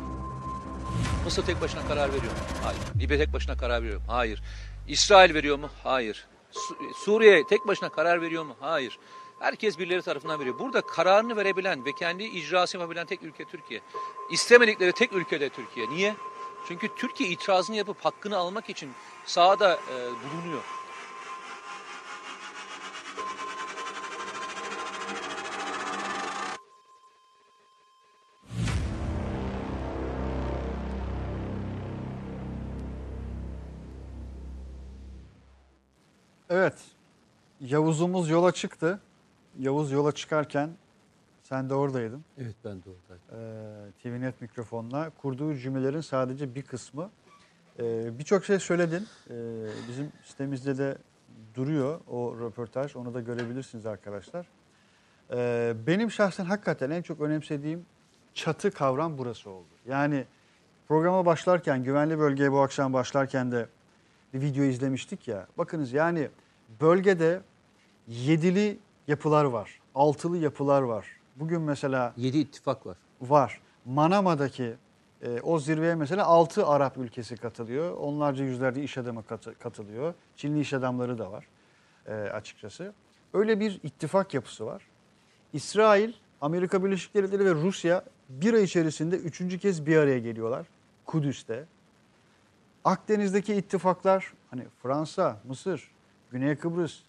[1.26, 2.40] Mısır tek başına karar veriyor mu?
[2.64, 2.82] Hayır.
[3.00, 4.06] Libya tek başına karar veriyor mu?
[4.08, 4.44] Hayır.
[4.88, 5.70] İsrail veriyor mu?
[5.84, 6.28] Hayır.
[6.52, 8.56] Su- Suriye tek başına karar veriyor mu?
[8.60, 9.00] Hayır.
[9.40, 10.60] Herkes birileri tarafından veriyor.
[10.60, 13.82] Burada kararını verebilen ve kendi icrası yapabilen tek ülke Türkiye.
[14.32, 15.90] İstemedikleri tek ülke de Türkiye.
[15.90, 16.16] Niye?
[16.68, 18.92] Çünkü Türkiye itirazını yapıp hakkını almak için
[19.26, 20.64] sahada e, bulunuyor.
[36.50, 36.82] Evet.
[37.62, 39.02] Yavuz'umuz yola çıktı.
[39.60, 40.70] Yavuz yola çıkarken
[41.54, 42.24] sen de oradaydın.
[42.38, 43.24] Evet ben de oradayım.
[43.32, 47.10] Ee, TVNet mikrofonla kurduğu cümlelerin sadece bir kısmı.
[47.80, 49.08] Ee, Birçok şey söyledin.
[49.30, 49.34] Ee,
[49.90, 50.98] bizim sitemizde de
[51.56, 52.96] duruyor o röportaj.
[52.96, 54.48] Onu da görebilirsiniz arkadaşlar.
[55.34, 57.86] Ee, benim şahsen hakikaten en çok önemsediğim
[58.34, 59.74] çatı kavram burası oldu.
[59.88, 60.26] Yani
[60.88, 63.68] programa başlarken, güvenli bölgeye bu akşam başlarken de
[64.34, 65.48] bir video izlemiştik ya.
[65.58, 66.30] Bakınız yani
[66.82, 67.42] bölgede
[68.08, 71.23] yedili yapılar var, altılı yapılar var.
[71.36, 72.98] Bugün mesela Yedi ittifak var.
[73.22, 73.62] var.
[73.86, 74.76] Manama'daki
[75.22, 77.98] e, o zirveye mesela 6 Arap ülkesi katılıyor.
[77.98, 80.14] Onlarca yüzlerce iş adamı katı- katılıyor.
[80.36, 81.48] Çinli iş adamları da var
[82.08, 82.94] e, açıkçası.
[83.34, 84.82] Öyle bir ittifak yapısı var.
[85.54, 90.66] İsrail, Amerika Birleşik Devletleri ve Rusya bir ay içerisinde üçüncü kez bir araya geliyorlar.
[91.06, 91.66] Kudüs'te.
[92.86, 95.92] Akdeniz'deki ittifaklar hani Fransa, Mısır,
[96.32, 97.00] Güney Kıbrıs,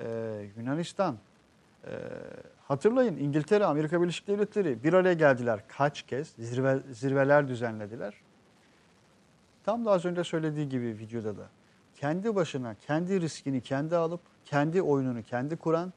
[0.00, 0.06] e,
[0.56, 1.16] Yunanistan,
[1.86, 1.90] e,
[2.68, 8.14] hatırlayın İngiltere, Amerika Birleşik Devletleri bir araya geldiler kaç kez zirve, zirveler düzenlediler.
[9.64, 11.48] Tam da az önce söylediği gibi videoda da
[11.94, 15.92] kendi başına kendi riskini kendi alıp kendi oyununu kendi kuran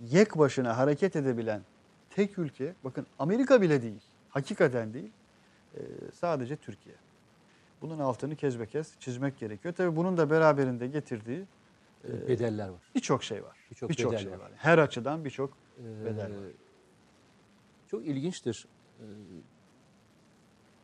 [0.00, 1.62] yek başına hareket edebilen
[2.10, 5.12] tek ülke bakın Amerika bile değil hakikaten değil
[5.74, 5.80] e,
[6.14, 6.94] sadece Türkiye.
[7.82, 9.74] Bunun altını kez be kez çizmek gerekiyor.
[9.74, 11.44] Tabii bunun da beraberinde getirdiği
[12.28, 12.80] Bedeller var.
[12.94, 13.56] birçok şey var.
[13.70, 14.50] Birçok bedel şey var.
[14.56, 16.44] Her açıdan birçok bedel var.
[17.88, 18.66] Çok ilginçtir.
[19.00, 19.04] Ee,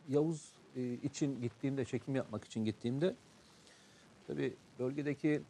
[0.09, 3.15] Yavuz e, için gittiğimde, çekim yapmak için gittiğimde
[4.27, 5.41] tabii bölgedeki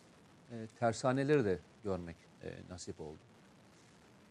[0.52, 3.18] e, tersaneleri de görmek e, nasip oldu.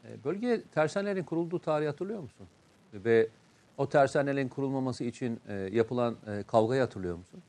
[0.04, 2.46] E, bölge tersanelerin kurulduğu tarihi hatırlıyor musun?
[2.94, 3.28] Ve
[3.76, 7.42] o tersanelerin kurulmaması için e, yapılan e, kavgayı hatırlıyor musun?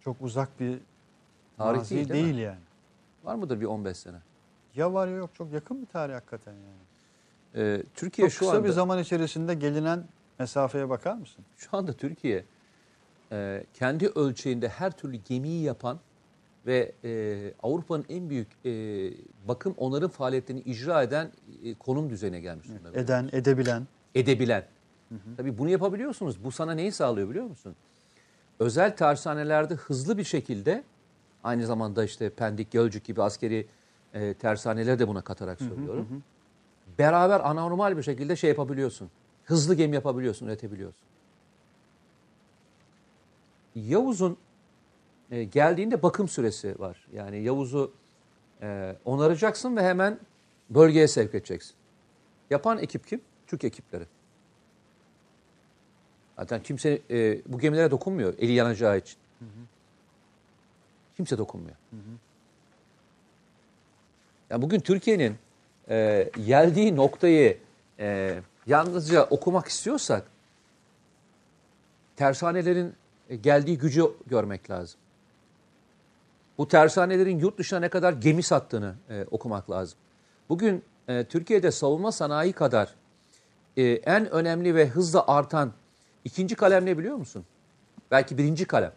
[0.00, 0.80] Çok uzak bir
[1.56, 2.40] Tarih değil, değil mi?
[2.40, 2.60] yani.
[3.24, 4.16] Var mıdır bir 15 sene?
[4.76, 6.90] Ya var ya yok çok yakın bir tarih hakikaten yani.
[7.54, 8.64] E, Türkiye Çok şu kısa anda...
[8.64, 10.04] bir zaman içerisinde gelinen
[10.38, 11.44] mesafeye bakar mısın?
[11.56, 12.44] Şu anda Türkiye
[13.32, 16.00] e, kendi ölçeğinde her türlü gemiyi yapan
[16.66, 18.70] ve e, Avrupa'nın en büyük e,
[19.48, 21.32] bakım onarım faaliyetlerini icra eden
[21.64, 23.00] e, konum düzeyine gelmiş durumda.
[23.00, 23.86] Eden, edebilen.
[24.14, 24.64] Edebilen.
[25.36, 26.44] Tabii bunu yapabiliyorsunuz.
[26.44, 27.76] Bu sana neyi sağlıyor biliyor musun?
[28.58, 30.84] Özel tersanelerde hızlı bir şekilde
[31.44, 33.66] aynı zamanda işte Pendik, Gölcük gibi askeri
[34.14, 36.22] e, tersaneleri de buna katarak söylüyorum.
[36.98, 39.10] Beraber anormal bir şekilde şey yapabiliyorsun.
[39.44, 41.00] Hızlı gemi yapabiliyorsun, üretebiliyorsun.
[43.74, 44.36] Yavuz'un
[45.30, 47.06] e, geldiğinde bakım süresi var.
[47.12, 47.92] Yani Yavuz'u
[48.62, 50.18] e, onaracaksın ve hemen
[50.70, 51.74] bölgeye sevk edeceksin.
[52.50, 53.20] Yapan ekip kim?
[53.46, 54.04] Türk ekipleri.
[56.38, 59.16] Zaten kimse e, bu gemilere dokunmuyor eli yanacağı için.
[61.16, 61.76] Kimse dokunmuyor.
[64.50, 65.36] Yani bugün Türkiye'nin
[65.88, 67.58] e, geldiği noktayı
[67.98, 70.24] e, yalnızca okumak istiyorsak
[72.16, 72.94] tersanelerin
[73.28, 75.00] e, geldiği gücü görmek lazım.
[76.58, 79.98] Bu tersanelerin yurt dışına ne kadar gemi sattığını e, okumak lazım.
[80.48, 82.94] Bugün e, Türkiye'de savunma sanayi kadar
[83.76, 85.72] e, en önemli ve hızla artan
[86.24, 87.44] ikinci kalem ne biliyor musun?
[88.10, 88.92] Belki birinci kalem.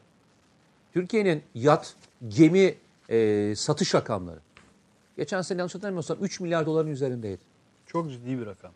[0.93, 1.95] Türkiye'nin yat,
[2.27, 2.75] gemi
[3.09, 4.39] e, satış rakamları.
[5.17, 7.41] Geçen sene yanlış hatırlamıyorsam 3 milyar doların üzerindeydi.
[7.85, 8.71] Çok ciddi bir rakam.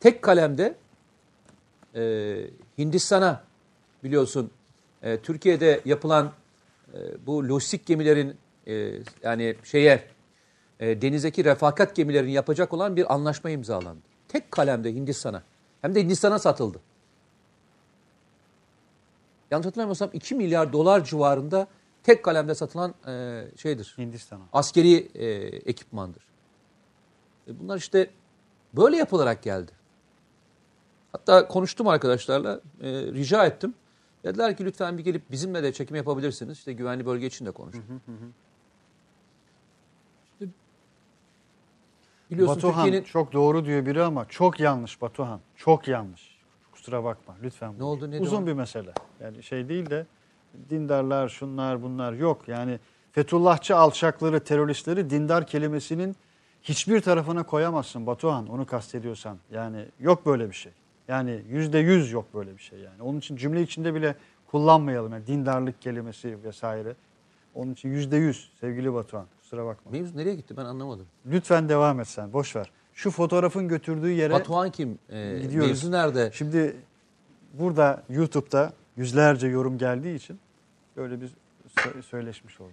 [0.00, 0.74] Tek kalemde
[1.94, 2.36] e,
[2.78, 3.44] Hindistan'a
[4.04, 4.50] biliyorsun
[5.02, 6.32] e, Türkiye'de yapılan
[6.94, 10.04] e, bu lojistik gemilerin e, yani şeye
[10.80, 14.02] e, denizdeki refakat gemilerini yapacak olan bir anlaşma imzalandı.
[14.28, 15.42] Tek kalemde Hindistan'a.
[15.82, 16.80] Hem de Hindistan'a satıldı.
[19.50, 21.66] Yanlış hatırlamıyorsam 2 milyar dolar civarında
[22.06, 23.94] tek kalemde satılan e, şeydir.
[23.98, 24.42] Hindistan'a.
[24.52, 26.22] Askeri e, ekipmandır.
[27.48, 28.10] E, bunlar işte
[28.76, 29.72] böyle yapılarak geldi.
[31.12, 33.74] Hatta konuştum arkadaşlarla, e, rica ettim.
[34.24, 36.58] Dediler ki lütfen bir gelip bizimle de çekim yapabilirsiniz.
[36.58, 37.84] İşte güvenli bölge için de konuştuk.
[40.32, 40.48] İşte
[42.30, 45.40] biliyorsun Batuhan Türkiye'nin çok doğru diyor biri ama çok yanlış Batuhan.
[45.56, 46.36] Çok yanlış.
[46.72, 47.78] Kusura bakma lütfen.
[47.78, 48.92] Ne oldu, nedir Uzun bir mesele.
[49.20, 50.06] Yani şey değil de
[50.70, 52.48] dindarlar şunlar bunlar yok.
[52.48, 52.78] Yani
[53.12, 56.16] Fethullahçı alçakları, teröristleri dindar kelimesinin
[56.62, 59.38] hiçbir tarafına koyamazsın Batuhan onu kastediyorsan.
[59.50, 60.72] Yani yok böyle bir şey.
[61.08, 63.02] Yani yüzde yüz yok böyle bir şey yani.
[63.02, 64.14] Onun için cümle içinde bile
[64.50, 65.12] kullanmayalım.
[65.12, 66.94] Yani dindarlık kelimesi vesaire.
[67.54, 69.26] Onun için yüzde yüz sevgili Batuhan.
[69.40, 69.90] Kusura bakma.
[69.92, 71.06] mevzu nereye gitti ben anlamadım.
[71.26, 72.32] Lütfen devam et sen.
[72.32, 72.70] Boş ver.
[72.94, 74.98] Şu fotoğrafın götürdüğü yere Batuhan kim?
[75.08, 75.68] E, gidiyoruz.
[75.68, 76.30] mevzu nerede?
[76.32, 76.76] Şimdi
[77.52, 80.38] burada YouTube'da yüzlerce yorum geldiği için
[80.96, 81.30] böyle bir
[81.76, 82.72] sö- söyleşmiş olduk.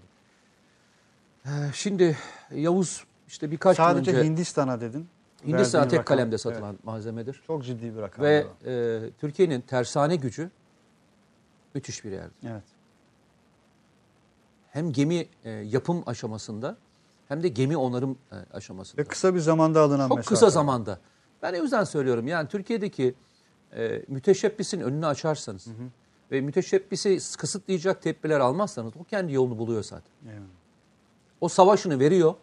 [1.45, 2.17] E, Şimdi
[2.51, 5.07] Yavuz işte birkaç gün Sadece önce Hindistan'a dedin.
[5.47, 7.41] Hindistan tek rakam- kalemde satılan Evet, malzemedir.
[7.47, 8.25] çok ciddi bir rakam.
[8.25, 10.49] Ve e, Türkiye'nin tersane gücü
[11.73, 12.33] müthiş bir yerde.
[12.47, 12.63] evet.
[14.71, 16.77] Hem gemi e, yapım aşamasında
[17.27, 19.01] hem de gemi onarım e, aşamasında.
[19.01, 20.35] Ve kısa bir zamanda alınan Çok mesafe.
[20.35, 20.99] kısa zamanda.
[21.41, 23.15] Ben o yüzden söylüyorum yani Türkiye'deki
[23.75, 25.67] e, müteşebbisin önünü açarsanız
[26.33, 30.11] ve müteşebbisi kısıtlayacak tedbirler almazsanız o kendi yolunu buluyor zaten.
[30.25, 30.41] Evet.
[31.41, 32.33] O savaşını veriyor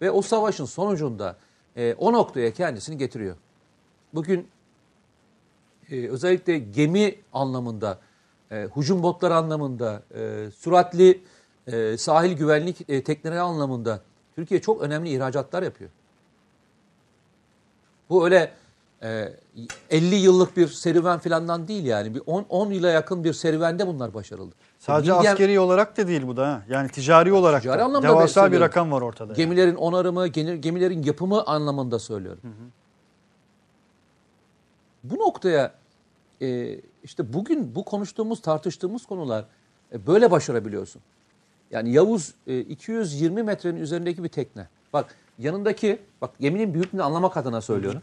[0.00, 1.36] ve o savaşın sonucunda
[1.76, 3.36] e, o noktaya kendisini getiriyor.
[4.14, 4.48] Bugün
[5.90, 7.98] e, özellikle gemi anlamında,
[8.50, 11.22] e, hücum botları anlamında, e, süratli
[11.66, 14.02] e, sahil güvenlik e, tekneleri anlamında
[14.36, 15.90] Türkiye çok önemli ihracatlar yapıyor.
[18.10, 18.52] Bu öyle
[19.02, 19.32] e,
[19.90, 22.14] 50 yıllık bir serüven falandan değil yani.
[22.14, 24.54] Bir 10, 10 yıla yakın bir serüvende bunlar başarıldı.
[24.78, 26.48] Sadece Bilgen- askeri olarak da değil bu da.
[26.48, 26.62] ha.
[26.68, 27.84] Yani ticari olarak ticari da.
[27.84, 29.32] anlamda Devasa bir rakam var ortada.
[29.32, 29.36] yani.
[29.36, 32.40] Gemilerin onarımı, gemi- gemilerin yapımı anlamında söylüyorum.
[35.04, 35.72] Bu noktaya
[36.42, 39.44] e, işte bugün bu konuştuğumuz, tartıştığımız konular
[39.92, 41.02] e, böyle başarabiliyorsun.
[41.70, 44.68] Yani Yavuz e, 220 metrenin üzerindeki bir tekne.
[44.92, 48.02] Bak yanındaki, bak geminin büyüklüğünü anlamak adına söylüyorum.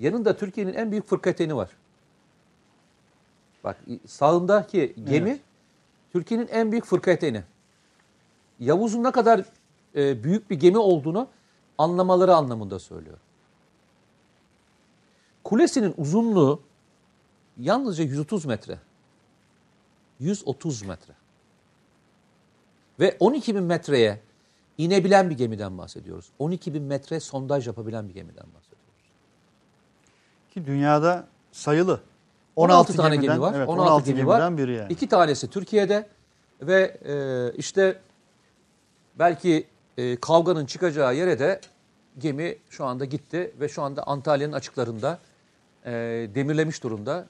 [0.00, 1.70] Yanında Türkiye'nin en büyük fırkateyni var.
[3.64, 5.40] Bak sağındaki gemi Evet.
[6.12, 7.42] Türkiye'nin en büyük fırkateyni.
[8.60, 9.44] Yavuz'un ne kadar
[9.96, 11.28] e, büyük bir gemi olduğunu
[11.78, 13.18] anlamaları anlamında söylüyor.
[15.44, 16.62] Kulesinin uzunluğu
[17.58, 18.78] yalnızca 130 metre.
[20.20, 21.12] 130 metre.
[23.00, 24.20] Ve 12 bin metreye
[24.78, 26.30] inebilen bir gemiden bahsediyoruz.
[26.38, 28.69] 12 bin metre sondaj yapabilen bir gemiden bahsediyoruz.
[30.50, 32.00] Ki dünyada sayılı.
[32.56, 33.54] 16, tane gemiden- gemi var.
[33.56, 34.38] Evet, 16, gemi var.
[34.38, 34.92] gemiden biri yani.
[34.92, 36.08] İki tanesi Türkiye'de
[36.62, 37.98] ve e, işte
[39.18, 39.66] belki
[39.98, 41.60] e, kavganın çıkacağı yere de
[42.18, 45.18] gemi şu anda gitti ve şu anda Antalya'nın açıklarında
[45.84, 45.92] e,
[46.34, 47.26] demirlemiş durumda.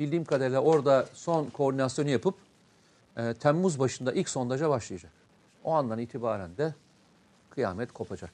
[0.00, 2.34] Bildiğim kadarıyla orada son koordinasyonu yapıp
[3.16, 5.12] e, Temmuz başında ilk sondaja başlayacak.
[5.64, 6.74] O andan itibaren de
[7.50, 8.30] kıyamet kopacak.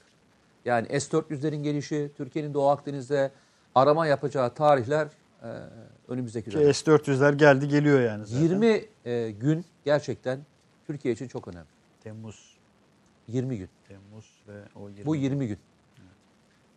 [0.64, 3.30] Yani S-400'lerin gelişi, Türkiye'nin Doğu Akdeniz'de
[3.74, 5.08] arama yapacağı tarihler
[5.42, 5.48] e,
[6.08, 6.74] önümüzdeki Ki dönem.
[6.74, 8.42] S-400'ler geldi geliyor yani zaten.
[8.42, 10.40] 20 e, gün gerçekten
[10.86, 11.66] Türkiye için çok önemli.
[12.04, 12.54] Temmuz.
[13.28, 13.68] 20 gün.
[13.88, 15.06] Temmuz ve o 20.
[15.06, 15.58] Bu 20 gün.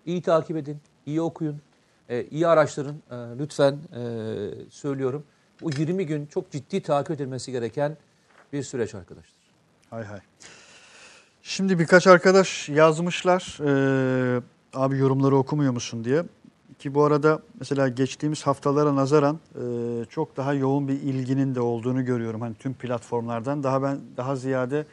[0.06, 1.62] İyi takip edin, iyi okuyun,
[2.10, 3.04] e, iyi araştırın.
[3.12, 4.02] E, lütfen e,
[4.70, 5.24] söylüyorum.
[5.62, 7.98] Bu 20 gün çok ciddi takip edilmesi gereken
[8.54, 9.38] bir süreç arkadaşlar.
[9.90, 10.20] Hay hay.
[11.42, 13.58] Şimdi birkaç arkadaş yazmışlar.
[13.62, 14.42] Ee,
[14.74, 16.24] abi yorumları okumuyor musun diye.
[16.80, 22.06] Ki bu arada mesela geçtiğimiz haftalara nazaran e, çok daha yoğun bir ilginin de olduğunu
[22.06, 22.42] görüyorum.
[22.42, 24.86] Hani tüm platformlardan daha ben daha ziyade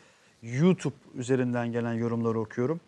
[0.43, 2.81] YouTube üzerinden gelen yorumları okuyorum.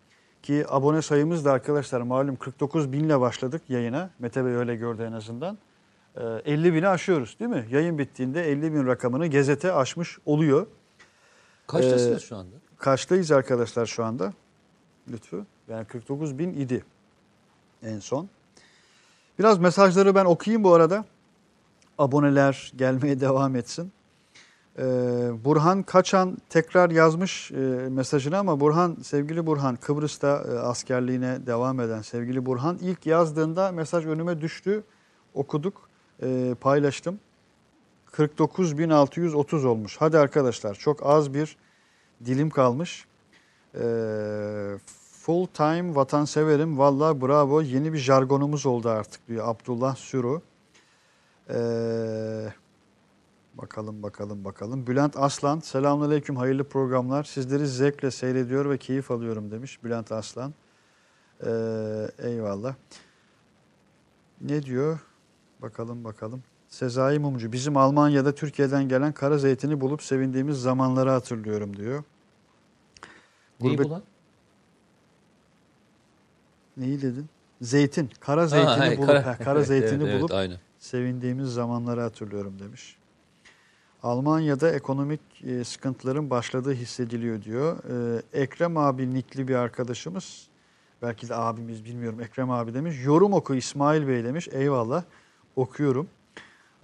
[0.43, 4.09] Ki abone sayımız da arkadaşlar malum 49 binle başladık yayına.
[4.19, 5.57] Mete Bey öyle gördü en azından.
[6.17, 7.65] Ee, 50 bini aşıyoruz değil mi?
[7.71, 10.67] Yayın bittiğinde 50 bin rakamını gezete aşmış oluyor.
[11.67, 12.55] Kaçtasınız Ee, şu anda?
[12.77, 14.33] Kaçtayız arkadaşlar şu anda?
[15.11, 15.45] Lütfü.
[15.67, 16.83] Yani 49 bin idi
[17.83, 18.29] en son.
[19.39, 21.05] Biraz mesajları ben okuyayım bu arada.
[21.97, 23.91] Aboneler gelmeye devam etsin.
[24.79, 24.83] Ee,
[25.45, 27.55] Burhan Kaçan tekrar yazmış e,
[27.89, 34.05] mesajını ama Burhan, sevgili Burhan, Kıbrıs'ta e, askerliğine devam eden sevgili Burhan ilk yazdığında mesaj
[34.05, 34.83] önüme düştü.
[35.33, 35.89] Okuduk.
[36.21, 37.19] e, paylaştım.
[38.11, 39.97] 49.630 olmuş.
[39.99, 41.57] Hadi arkadaşlar çok az bir
[42.25, 43.05] dilim kalmış.
[43.75, 43.83] E,
[45.27, 46.77] full time vatanseverim.
[46.77, 47.61] Valla bravo.
[47.61, 50.41] Yeni bir jargonumuz oldu artık diyor Abdullah Sürü.
[51.49, 51.59] E,
[53.53, 54.87] bakalım bakalım bakalım.
[54.87, 55.59] Bülent Aslan.
[55.59, 56.35] Selamünaleyküm.
[56.35, 57.23] Hayırlı programlar.
[57.23, 60.53] Sizleri zevkle seyrediyor ve keyif alıyorum demiş Bülent Aslan.
[61.45, 61.49] E,
[62.17, 62.75] eyvallah.
[64.41, 64.99] Ne diyor?
[65.61, 66.43] Bakalım bakalım.
[66.67, 67.51] Sezai Mumcu.
[67.51, 72.03] Bizim Almanya'da Türkiye'den gelen kara zeytini bulup sevindiğimiz zamanları hatırlıyorum diyor.
[73.61, 74.03] Neyi Gurbet- bulan?
[76.77, 77.25] Neyi dedin?
[77.61, 78.09] Zeytin.
[78.19, 80.57] Kara zeytini Ha, hayır, bulup kara- kara zeytini Evet, evet, bulup aynen.
[80.79, 82.97] sevindiğimiz zamanları hatırlıyorum demiş.
[84.03, 87.77] Almanya'da ekonomik e, sıkıntıların başladığı hissediliyor diyor.
[88.33, 90.47] E, Ekrem abi nikli bir arkadaşımız,
[91.01, 92.95] belki de abimiz bilmiyorum Ekrem abi demiş.
[93.05, 94.47] Yorum oku İsmail Bey demiş.
[94.51, 95.03] Eyvallah
[95.55, 96.07] okuyorum.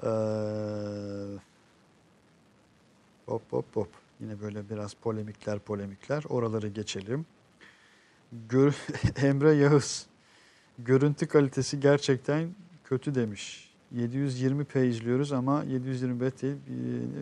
[0.03, 0.07] Ee,
[3.25, 3.87] hop hop hop.
[4.19, 6.23] Yine böyle biraz polemikler polemikler.
[6.29, 7.25] Oraları geçelim.
[8.49, 8.75] Gör
[9.21, 10.05] Emre Yağız.
[10.79, 12.49] Görüntü kalitesi gerçekten
[12.83, 13.73] kötü demiş.
[13.95, 16.55] 720p izliyoruz ama 720p değil.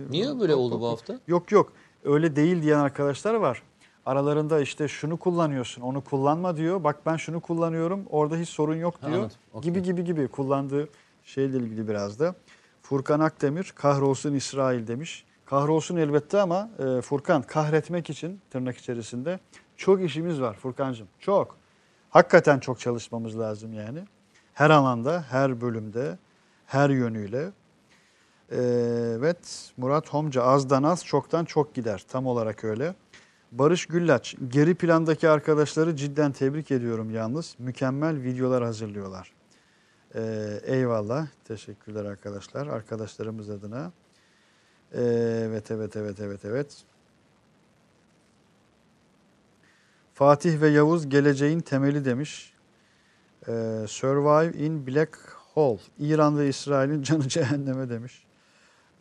[0.09, 1.19] Niye böyle oldu bu hafta?
[1.27, 1.73] Yok yok
[2.03, 3.63] öyle değil diyen arkadaşlar var.
[4.05, 6.83] Aralarında işte şunu kullanıyorsun onu kullanma diyor.
[6.83, 9.17] Bak ben şunu kullanıyorum orada hiç sorun yok Ha, diyor.
[9.19, 9.35] anladım.
[9.53, 9.71] Okey.
[9.73, 10.89] Gibi gibi gibi kullandığı
[11.23, 12.35] şeyle ilgili biraz da.
[12.81, 15.25] Furkan Akdemir kahrolsun İsrail demiş.
[15.45, 19.39] Kahrolsun elbette ama e, Furkan kahretmek için tırnak içerisinde
[19.81, 21.07] çok işimiz var Furkancığım.
[21.19, 21.57] Çok.
[22.09, 24.03] Hakikaten çok çalışmamız lazım yani.
[24.53, 26.17] Her alanda, her bölümde,
[26.65, 27.51] her yönüyle.
[28.51, 28.57] Ee,
[29.17, 32.05] Evet Murat Homca azdan az çoktan çok gider.
[32.07, 32.95] Tam olarak öyle.
[33.51, 37.55] Barış Güllaç geri plandaki arkadaşları cidden tebrik ediyorum yalnız.
[37.59, 39.33] Mükemmel videolar hazırlıyorlar.
[40.15, 41.27] Ee, eyvallah.
[41.47, 42.67] Teşekkürler arkadaşlar.
[42.67, 43.91] Arkadaşlarımız adına.
[44.93, 45.01] Ee,
[45.47, 46.85] evet evet evet evet evet.
[50.21, 52.53] Fatih ve Yavuz geleceğin temeli demiş.
[53.47, 55.19] Ee, Survive in Black
[55.53, 55.79] Hole.
[55.99, 58.23] İran ve İsrail'in canı cehenneme demiş.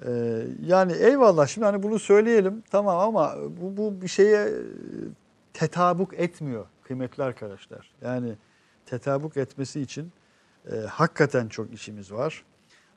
[0.06, 4.52] Ee, yani eyvallah şimdi hani bunu söyleyelim tamam ama bu, bu bir şeye e,
[5.52, 7.94] tetabuk etmiyor kıymetli arkadaşlar.
[8.02, 8.34] Yani
[8.86, 10.12] tetabuk etmesi için
[10.72, 12.44] e, hakikaten çok işimiz var.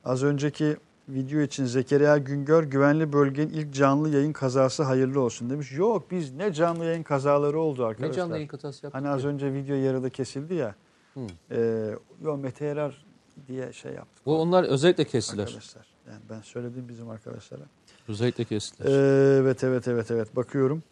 [0.04, 0.76] Az önceki
[1.08, 5.72] video için Zekeriya Güngör güvenli bölgenin ilk canlı yayın kazası hayırlı olsun demiş.
[5.72, 8.12] Yok biz ne canlı yayın kazaları oldu arkadaşlar.
[8.12, 9.00] Ne canlı yayın katası yaptık?
[9.00, 9.28] Hani az ki?
[9.28, 10.74] önce video yarıda kesildi ya.
[11.14, 11.20] Hı.
[11.50, 11.90] E,
[12.24, 13.04] yo Mete Erer
[13.48, 14.26] diye şey yaptık.
[14.26, 15.42] Bu onlar özellikle kestiler.
[15.42, 15.86] Arkadaşlar.
[16.08, 17.62] Yani ben söyledim bizim arkadaşlara.
[18.08, 18.90] Özellikle kestiler.
[18.90, 20.82] Ee, Evet evet evet evet bakıyorum.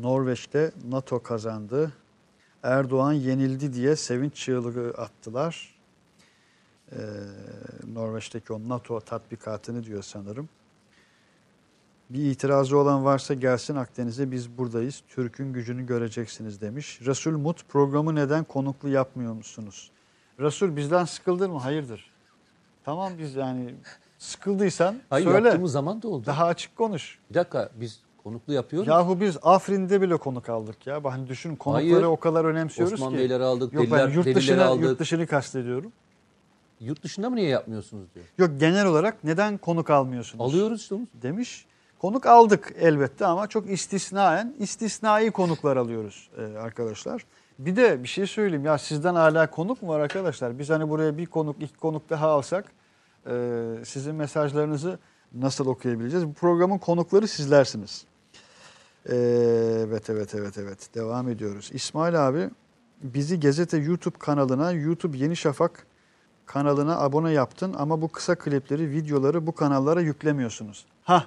[0.00, 1.92] Norveç'te NATO kazandı.
[2.62, 5.77] Erdoğan yenildi diye sevinç çığlığı attılar.
[6.92, 6.96] Ee,
[7.94, 10.48] Norveç'teki o NATO tatbikatını diyor sanırım.
[12.10, 15.02] Bir itirazı olan varsa gelsin Akdeniz'e biz buradayız.
[15.08, 17.00] Türk'ün gücünü göreceksiniz demiş.
[17.04, 19.90] Resul Mut programı neden konuklu yapmıyor musunuz?
[20.40, 21.58] Resul bizden sıkıldın mı?
[21.58, 22.10] Hayırdır.
[22.84, 23.74] Tamam biz yani
[24.18, 25.46] sıkıldıysan Hayır söyle.
[25.48, 26.26] yaptığımız zaman da oldu.
[26.26, 27.18] Daha açık konuş.
[27.30, 28.88] Bir dakika biz konuklu yapıyoruz.
[28.88, 31.04] Yahu biz Afrin'de bile konuk aldık ya.
[31.04, 32.02] Hani düşün konukları Hayır.
[32.02, 33.18] o kadar önemsiyoruz Osman ki.
[33.18, 34.84] Beyleri aldık, Yok deliler, ben yurt dışını, aldık.
[34.84, 35.92] yurt dışını kastediyorum.
[36.80, 38.26] Yurt dışında mı niye yapmıyorsunuz diyor.
[38.38, 40.44] Yok genel olarak neden konuk almıyorsunuz?
[40.44, 41.06] Alıyoruz işte onu.
[41.22, 41.66] Demiş.
[41.98, 47.24] Konuk aldık elbette ama çok istisnaen istisnai konuklar alıyoruz e, arkadaşlar.
[47.58, 50.58] Bir de bir şey söyleyeyim ya sizden hala konuk mu var arkadaşlar?
[50.58, 52.64] Biz hani buraya bir konuk iki konuk daha alsak
[53.26, 54.98] e, sizin mesajlarınızı
[55.34, 56.26] nasıl okuyabileceğiz?
[56.26, 58.04] Bu programın konukları sizlersiniz.
[59.10, 59.16] E,
[59.86, 61.70] evet evet evet evet devam ediyoruz.
[61.72, 62.50] İsmail abi
[63.02, 65.86] bizi Gazete YouTube kanalına YouTube Yeni Şafak
[66.48, 70.84] kanalına abone yaptın ama bu kısa klipleri, videoları bu kanallara yüklemiyorsunuz.
[71.04, 71.26] Ha,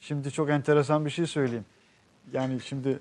[0.00, 1.64] şimdi çok enteresan bir şey söyleyeyim.
[2.32, 3.00] Yani şimdi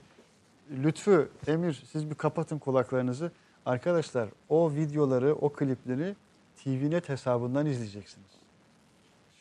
[0.71, 3.31] Lütfü, Emir siz bir kapatın kulaklarınızı.
[3.65, 6.15] Arkadaşlar o videoları, o klipleri
[6.63, 8.29] TVNet hesabından izleyeceksiniz.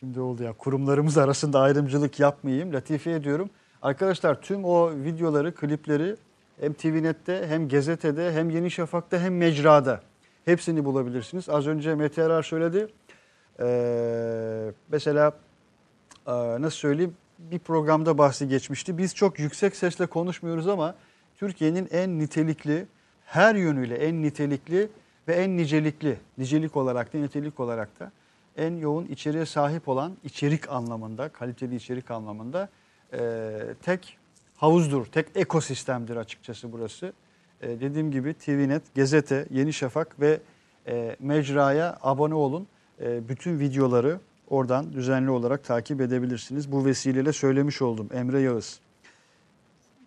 [0.00, 2.72] Şimdi oldu ya kurumlarımız arasında ayrımcılık yapmayayım.
[2.72, 3.50] Latife ediyorum.
[3.82, 6.16] Arkadaşlar tüm o videoları, klipleri
[6.60, 10.00] hem TVNet'te hem gazetede hem Yeni Şafak'ta hem mecrada
[10.48, 11.48] hepsini bulabilirsiniz.
[11.48, 12.88] Az önce Mete Erar söyledi.
[13.60, 15.32] Ee, mesela
[16.26, 18.98] e, nasıl söyleyeyim bir programda bahsi geçmişti.
[18.98, 20.94] Biz çok yüksek sesle konuşmuyoruz ama
[21.36, 22.86] Türkiye'nin en nitelikli,
[23.24, 24.88] her yönüyle en nitelikli
[25.28, 28.12] ve en nicelikli, nicelik olarak da nitelik olarak da
[28.56, 32.68] en yoğun içeriğe sahip olan içerik anlamında, kaliteli içerik anlamında
[33.12, 33.50] e,
[33.82, 34.18] tek
[34.56, 37.12] havuzdur, tek ekosistemdir açıkçası burası.
[37.62, 40.40] E, dediğim gibi TVNet, Gazete, Yeni Şafak ve
[40.86, 42.66] e, mecraya abone olun.
[43.00, 46.72] e, bütün videoları oradan düzenli olarak takip edebilirsiniz.
[46.72, 48.80] Bu vesileyle söylemiş oldum Emre Yağız.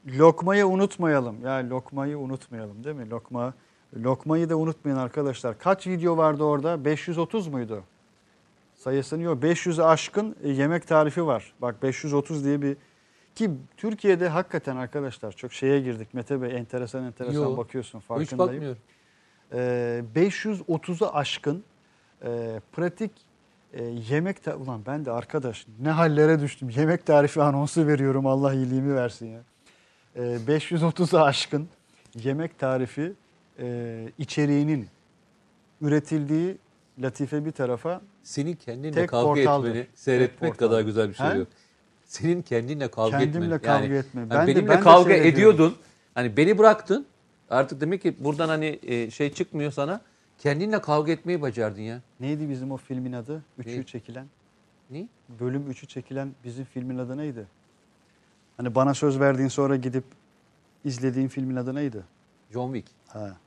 [0.07, 1.45] Lokmayı unutmayalım.
[1.45, 3.09] Ya lokmayı unutmayalım değil mi?
[3.09, 3.53] Lokma
[3.97, 5.59] lokmayı da unutmayın arkadaşlar.
[5.59, 6.85] Kaç video vardı orada?
[6.85, 7.83] 530 muydu?
[8.75, 9.43] Sayısını yok.
[9.43, 11.53] 500'ü aşkın e, yemek tarifi var.
[11.61, 12.77] Bak 530 diye bir
[13.41, 16.13] ki Türkiye'de hakikaten arkadaşlar çok şeye girdik.
[16.13, 18.39] Mete Bey enteresan enteresan Yo, bakıyorsun Hiç farkındayım.
[18.39, 18.81] bakmıyorum.
[19.53, 21.63] Ee, 530'u aşkın
[22.25, 23.11] e, pratik
[23.73, 26.69] e, yemek ta- ulan ben de arkadaş ne hallere düştüm.
[26.69, 29.39] Yemek tarifi anonsu veriyorum Allah iyiliğimi versin ya.
[30.15, 31.67] Ee, 530'u aşkın
[32.23, 33.13] yemek tarifi
[33.59, 34.87] e, içeriğinin
[35.81, 36.57] üretildiği
[36.99, 39.69] latife bir tarafa Senin kendinle Tek kavga portaldır.
[39.69, 40.67] etmeni Tek seyretmek portal.
[40.67, 41.37] kadar güzel bir şey He?
[41.37, 41.47] yok.
[42.11, 43.61] Senin kendinle kavga Kendimle etmen.
[43.61, 44.21] kavga etme.
[44.21, 45.33] hani Ben de- benimle ben de kavga seyrediyorum.
[45.55, 45.75] ediyordun.
[46.13, 47.05] Hani beni bıraktın.
[47.49, 50.01] Artık demek ki buradan hani e, şey çıkmıyor sana.
[50.37, 52.01] Kendinle kavga etmeyi becerdin ya.
[52.19, 53.41] neydi bizim o filmin adı?
[53.57, 53.83] Üçü Ne?
[53.83, 54.25] çekilen.
[54.89, 55.07] Ne?
[55.39, 57.45] Bölüm 3'ü çekilen bizim filmin adı neydi?
[58.57, 60.03] Hani bana söz verdiğin sonra gidip
[60.85, 62.01] izlediğin filmin adı neydi?
[62.53, 62.91] John Wick.
[63.07, 63.37] Ha.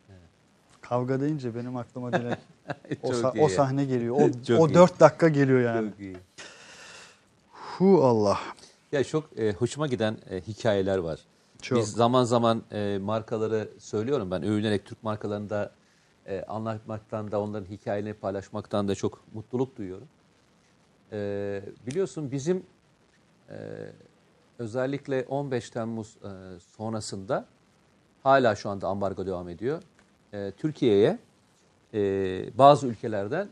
[0.80, 2.40] Kavga deyince benim aklıma direkt
[3.02, 4.16] o, sa- o sahne geliyor.
[4.20, 4.74] O, Çok o iyi.
[4.74, 5.90] 4 dakika geliyor yani.
[5.90, 6.16] Çok iyi.
[7.78, 8.38] Hu Allah.
[8.92, 11.20] Ya çok e, hoşuma giden e, hikayeler var.
[11.62, 11.78] Çok.
[11.78, 15.72] Biz zaman zaman e, markaları söylüyorum ben övünerek Türk markalarını da
[16.26, 20.08] e, anlatmaktan da onların hikayelerini paylaşmaktan da çok mutluluk duyuyorum.
[21.12, 22.66] E, biliyorsun bizim
[23.50, 23.56] e,
[24.58, 27.46] özellikle 15 Temmuz e, sonrasında
[28.22, 29.82] hala şu anda ambargo devam ediyor.
[30.32, 31.18] E, Türkiye'ye
[31.94, 32.00] e,
[32.58, 33.48] bazı ülkelerden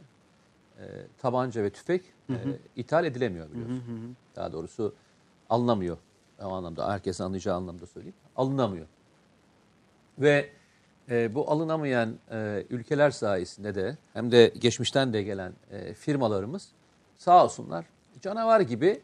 [0.78, 2.34] e, tabanca ve tüfek e,
[2.76, 4.16] ithal edilemiyor biliyorsun.
[4.36, 4.94] Daha doğrusu
[5.50, 5.98] alınamıyor.
[6.42, 8.16] O anlamda herkesin anlayacağı anlamda söyleyeyim.
[8.36, 8.86] Alınamıyor.
[10.18, 10.50] Ve
[11.10, 16.68] e, bu alınamayan e, ülkeler sayesinde de hem de geçmişten de gelen e, firmalarımız
[17.16, 17.84] sağ olsunlar
[18.20, 19.00] canavar gibi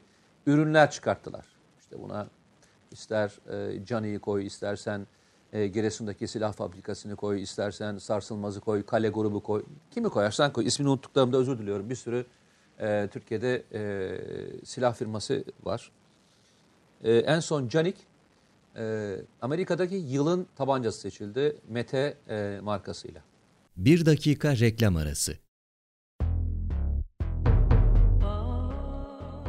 [0.46, 1.46] ürünler çıkarttılar.
[1.80, 2.26] İşte buna
[2.90, 5.06] ister e, Cani'yi koy, istersen
[5.52, 9.64] e, Giresun'daki silah fabrikasını koy, istersen Sarsılmaz'ı koy, Kale grubu koy.
[9.90, 10.66] Kimi koyarsan koy.
[10.66, 11.90] İsmini unuttuklarımda özür diliyorum.
[11.90, 12.26] Bir sürü
[12.80, 15.92] e, Türkiye'de e, silah firması var.
[17.04, 17.96] E, en son Canik
[18.76, 21.56] e, Amerika'daki yılın tabancası seçildi.
[21.68, 23.20] Mete e, markasıyla.
[23.76, 25.47] Bir dakika reklam arası.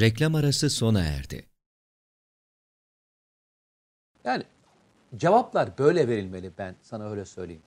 [0.00, 1.44] Reklam arası sona erdi.
[4.24, 4.42] Yani
[5.16, 7.62] cevaplar böyle verilmeli ben sana öyle söyleyeyim.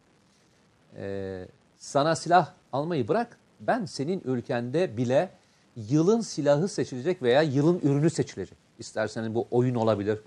[0.98, 1.48] Ee,
[1.78, 5.30] sana silah almayı bırak ben senin ülkende bile
[5.76, 8.58] yılın silahı seçilecek veya yılın ürünü seçilecek.
[8.80, 10.20] İstersen bu oyun olabilir,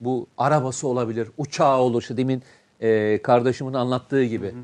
[0.00, 2.02] bu arabası olabilir, uçağı olur.
[2.02, 2.42] İşte demin
[2.80, 4.54] e, kardeşimin anlattığı gibi.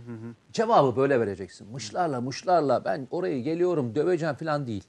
[0.52, 1.68] Cevabı böyle vereceksin.
[1.68, 4.84] Mışlarla mışlarla ben orayı geliyorum döveceğim falan değil.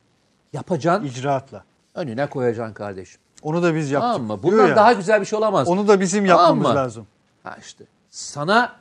[0.53, 1.65] Yapacaksın İcraatla.
[1.95, 3.21] Önüne koyacaksın kardeşim.
[3.41, 4.11] Onu da biz yaptık.
[4.13, 4.43] Tamam mı?
[4.43, 4.75] Bundan ya.
[4.75, 5.67] daha güzel bir şey olamaz.
[5.67, 6.75] Onu da bizim Tamam yapmamız mı?
[6.75, 7.07] lazım.
[7.43, 8.75] Ha işte sana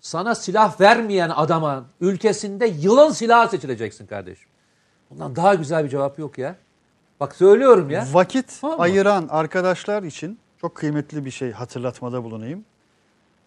[0.00, 4.48] sana silah vermeyen adama ülkesinde yılın silahı seçileceksin kardeşim.
[5.10, 6.56] Bundan daha güzel bir cevap yok ya.
[7.20, 8.06] Bak söylüyorum ya.
[8.12, 8.82] Vakit Tamam mı?
[8.82, 12.64] ayıran arkadaşlar için çok kıymetli bir şey hatırlatmada bulunayım.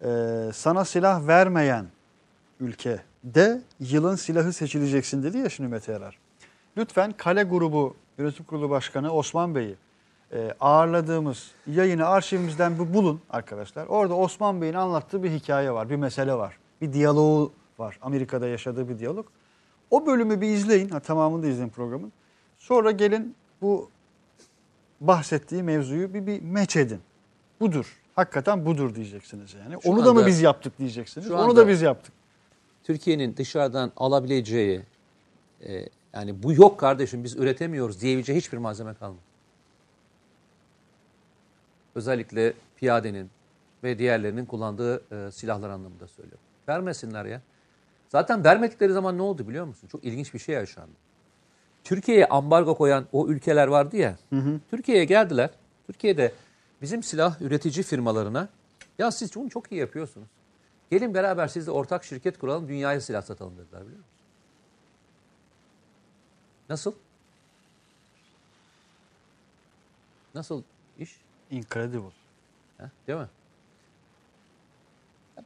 [0.04, 0.08] Ee,
[0.54, 1.86] sana silah vermeyen
[2.60, 6.18] ülkede yılın silahı seçileceksin dedi ya şimdi Mete Yarar.
[6.78, 9.76] Lütfen Kale Grubu Yönetim Kurulu Başkanı Osman Bey'i
[10.34, 13.86] e, ağırladığımız yayını arşivimizden bir bulun arkadaşlar.
[13.88, 16.58] Orada Osman Bey'in anlattığı bir hikaye var, bir mesele var.
[16.82, 18.00] Bir diyaloğu var.
[18.02, 19.26] Amerika'da yaşadığı bir diyalog.
[19.92, 20.90] O bölümü bir izleyin.
[20.90, 22.12] Ha, tamamını da izleyin programın.
[22.58, 23.90] Sonra gelin bu
[25.02, 27.00] bahsettiği mevzuyu bir, bir meç edin.
[27.60, 27.98] Budur.
[28.16, 29.82] Hakikaten budur diyeceksiniz yani.
[29.84, 31.32] Şu Onu da mı anda- biz yaptık diyeceksiniz.
[31.32, 32.14] Onu anda- da biz yaptık.
[32.84, 34.82] Türkiye'nin dışarıdan alabileceği
[35.68, 35.86] e,
[36.16, 39.22] yani bu yok kardeşim biz üretemiyoruz diyebileceği hiçbir malzeme kalmadı.
[41.96, 43.30] Özellikle piyadenin,
[43.86, 46.44] ve diğerlerinin kullandığı e, silahlar anlamında söylüyorum.
[46.68, 47.42] Vermesinler ya.
[48.10, 49.88] Zaten vermedikleri zaman ne oldu biliyor musun?
[49.88, 50.96] Çok ilginç bir şey yaşandı.
[51.84, 54.16] Türkiye'ye ambargo koyan o ülkeler vardı ya.
[54.72, 55.50] Türkiye'ye geldiler.
[55.88, 56.32] Türkiye'de
[56.82, 58.50] bizim silah üretici firmalarına
[59.00, 60.28] ya siz bunu çok iyi yapıyorsunuz.
[60.92, 64.15] Gelin beraber sizle ortak şirket kuralım dünyaya silah satalım dediler biliyor musun?
[66.70, 66.94] Nasıl?
[70.36, 70.64] Nasıl
[71.00, 71.18] iş?
[71.52, 72.12] Incredible.
[72.78, 73.28] Ha, değil mi?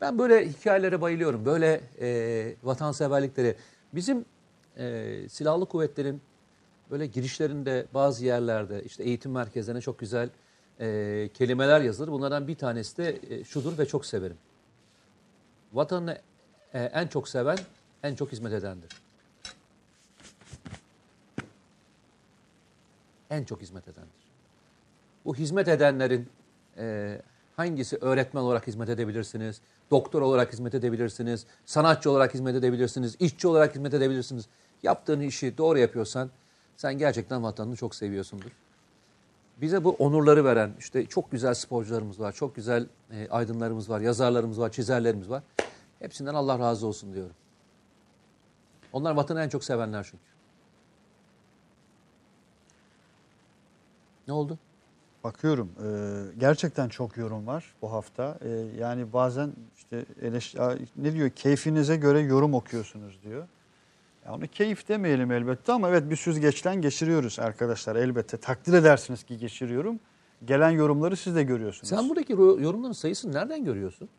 [0.01, 1.45] Ben böyle hikayelere bayılıyorum.
[1.45, 3.55] Böyle e, vatanseverlikleri.
[3.93, 4.25] Bizim
[4.77, 6.21] e, silahlı kuvvetlerin
[6.91, 10.29] böyle girişlerinde bazı yerlerde işte eğitim merkezlerine çok güzel
[10.79, 12.11] e, kelimeler yazılır.
[12.11, 14.37] Bunlardan bir tanesi de e, şudur ve çok severim.
[15.73, 16.17] Vatanını
[16.73, 17.57] e, en çok seven
[18.03, 18.89] en çok hizmet edendir.
[23.29, 24.29] En çok hizmet edendir
[25.25, 26.29] bu hizmet edenlerin
[26.77, 27.17] e,
[27.55, 29.61] hangisi öğretmen olarak hizmet edebilirsiniz,
[29.91, 34.45] doktor olarak hizmet edebilirsiniz, sanatçı olarak hizmet edebilirsiniz, işçi olarak hizmet edebilirsiniz.
[34.83, 36.29] Yaptığın işi doğru yapıyorsan
[36.77, 38.51] sen gerçekten vatanını çok seviyorsundur.
[39.61, 44.59] Bize bu onurları veren işte çok güzel sporcularımız var, çok güzel e, aydınlarımız var, yazarlarımız
[44.59, 45.43] var, çizerlerimiz var.
[45.99, 47.35] Hepsinden Allah razı olsun diyorum.
[48.93, 50.23] Onlar vatanı en çok sevenler çünkü.
[54.29, 54.57] Ne oldu?
[55.23, 55.87] Bakıyorum e,
[56.39, 58.37] gerçekten çok yorum var bu hafta.
[58.41, 58.49] E,
[58.79, 60.55] yani bazen işte eleş,
[60.95, 63.47] ne diyor keyfinize göre yorum okuyorsunuz diyor.
[64.25, 68.37] Ya onu keyif demeyelim elbette ama evet bir süzgeçten geçiriyoruz arkadaşlar elbette.
[68.37, 69.99] Takdir edersiniz ki geçiriyorum.
[70.45, 71.89] Gelen yorumları siz de görüyorsunuz.
[71.89, 74.09] Sen buradaki ro- yorumların sayısını nereden görüyorsun?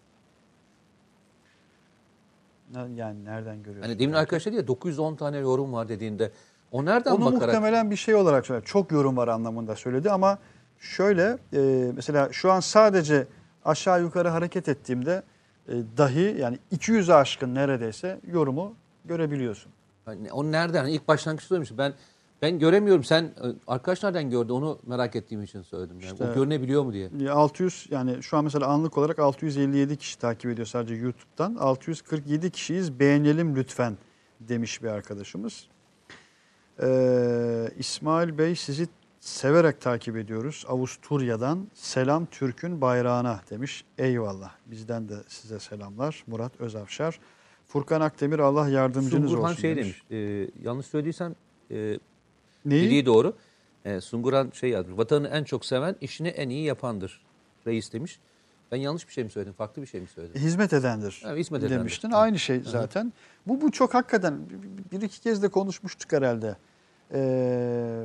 [2.75, 3.89] Ne- Yani nereden görüyorsunuz?
[3.89, 6.31] Hani demin arkadaşlar diye 910 tane yorum var dediğinde
[6.73, 7.43] o nereden Onu bakarak?
[7.47, 8.67] muhtemelen bir şey olarak söyledi.
[8.67, 10.39] Çok yorum var anlamında söyledi ama
[10.79, 13.27] şöyle e, mesela şu an sadece
[13.65, 15.23] aşağı yukarı hareket ettiğimde
[15.69, 18.75] e, dahi yani 200'e aşkın neredeyse yorumu
[19.05, 19.73] görebiliyorsun.
[20.05, 20.87] Hani onu nereden?
[20.87, 21.79] İlk başlangıçta söylemiştim.
[21.79, 21.95] Ben
[22.43, 23.05] ben göremiyorum.
[23.05, 23.31] Sen e,
[23.67, 24.53] arkadaş nereden gördü?
[24.53, 26.01] Onu merak ettiğim için söyledim.
[26.01, 27.11] Yani İşte- o görünebiliyor mu diye.
[27.25, 31.55] E, 600 yani şu an mesela anlık olarak 657 kişi takip ediyor sadece YouTube'dan.
[31.55, 33.97] 647 kişiyiz beğenelim lütfen
[34.41, 35.67] demiş bir arkadaşımız.
[36.83, 38.89] Ee, İsmail Bey sizi
[39.21, 40.65] severek takip ediyoruz.
[40.69, 43.85] Avusturya'dan selam Türk'ün bayrağına demiş.
[43.99, 44.51] Eyvallah.
[44.67, 46.25] Bizden de size selamlar.
[46.27, 47.21] Murat Özavşar.
[47.69, 50.03] Furkan Akdemir Allah yardımcınız Sungurhan olsun şey demiş.
[50.11, 50.51] demiş.
[50.61, 51.35] e, yanlış söylediysem
[51.71, 51.99] e,
[52.65, 52.85] Neyi?
[52.87, 53.33] dediği doğru.
[53.85, 54.99] E, Sungurhan şey yazmış.
[54.99, 57.21] Vatanı en çok seven işini en iyi yapandır.
[57.67, 58.19] Reis demiş.
[58.73, 59.53] Ben yanlış bir şey mi söyledim?
[59.53, 60.43] Farklı bir şey mi söyledim?
[60.43, 61.79] hizmet edendir Evet, hizmet edendir.
[61.79, 62.11] demiştin.
[62.11, 63.13] Aynı şey zaten.
[63.47, 64.39] Bu bu çok hakikaten
[64.93, 66.57] bir- iki kez de konuşmuştuk herhalde.
[67.15, 68.05] Ee,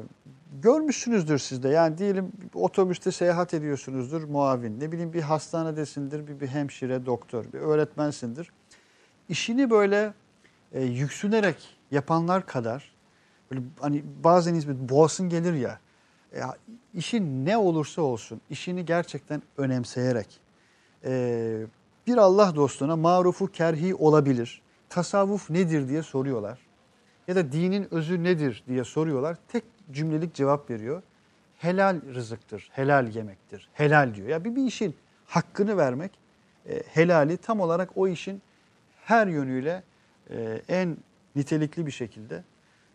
[0.62, 1.70] görmüşsünüzdür siz de.
[1.70, 4.80] Yani diyelim otobüste seyahat ediyorsunuzdur muavin.
[4.80, 8.52] Ne bileyim bir hastanedesindir, bir, bir hemşire, doktor, bir öğretmensindir.
[9.30, 10.14] İşini böyle
[10.74, 12.96] e, yüksünerek yapanlar kadar
[13.52, 15.80] böyle hani bazen bir boğasın gelir ya.
[16.38, 16.56] ya
[16.94, 20.45] işin ne olursa olsun işini gerçekten önemseyerek
[21.06, 21.66] e,
[22.08, 24.62] bir Allah dostuna marufu kerhi olabilir.
[24.90, 26.60] Tasavvuf nedir diye soruyorlar.
[27.28, 29.38] Ya da dinin özü nedir diye soruyorlar.
[29.48, 31.02] Tek cümlelik cevap veriyor.
[31.58, 34.28] Helal rızıktır, helal yemektir, helal diyor.
[34.28, 34.96] Ya bir, bir işin
[35.26, 36.12] hakkını vermek,
[36.70, 38.42] e, helali tam olarak o işin
[39.04, 39.84] her yönüyle
[40.30, 40.98] e, en
[41.36, 42.44] nitelikli bir şekilde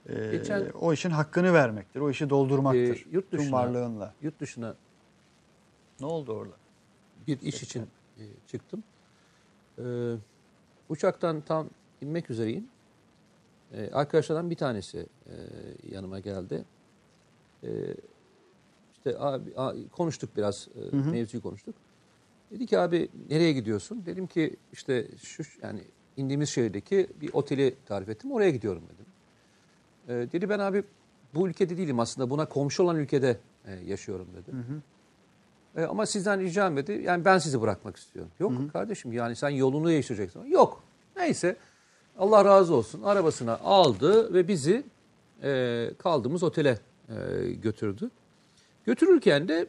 [0.09, 2.01] e, Geçen- o işin hakkını vermektir.
[2.01, 2.97] O işi doldurmaktır.
[2.97, 4.15] E, yurt tüm dışına- varlığınla.
[4.23, 4.75] Yurt dışına
[6.01, 6.55] Ne oldu orada?
[7.27, 7.87] bir iş için
[8.21, 8.83] e, çıktım.
[9.79, 9.85] E,
[10.89, 11.69] uçaktan tam
[12.01, 12.69] inmek üzereyim.
[13.73, 15.35] E, arkadaşlardan bir tanesi e,
[15.95, 16.65] yanıma geldi.
[17.65, 17.69] E,
[18.97, 21.75] işte abi, a- konuştuk biraz, e, mevzuyu konuştuk.
[22.51, 24.03] Dedi ki abi nereye gidiyorsun?
[24.07, 25.81] Dedim ki işte şu yani
[26.17, 28.33] indiğimiz şehirdeki bir oteli tarif ettim.
[28.33, 29.07] Oraya gidiyorum dedim.
[30.09, 30.85] E, dedi ben abi
[31.35, 33.37] bu ülkede değilim aslında buna komşu olan ülkede
[33.67, 34.51] e, yaşıyorum dedi.
[35.77, 37.03] E, ama sizden ricam dedi.
[37.05, 38.33] Yani ben sizi bırakmak istiyorum.
[38.41, 40.45] Yok kardeşim yani sen yolunu değiştireceksin.
[40.45, 40.83] Yok.
[41.17, 41.57] Neyse.
[42.19, 43.03] Allah razı olsun.
[43.03, 44.85] Arabasına aldı ve bizi
[45.43, 46.79] e, kaldığımız otele
[47.09, 47.15] e,
[47.53, 48.11] götürdü.
[48.85, 49.67] Götürürken de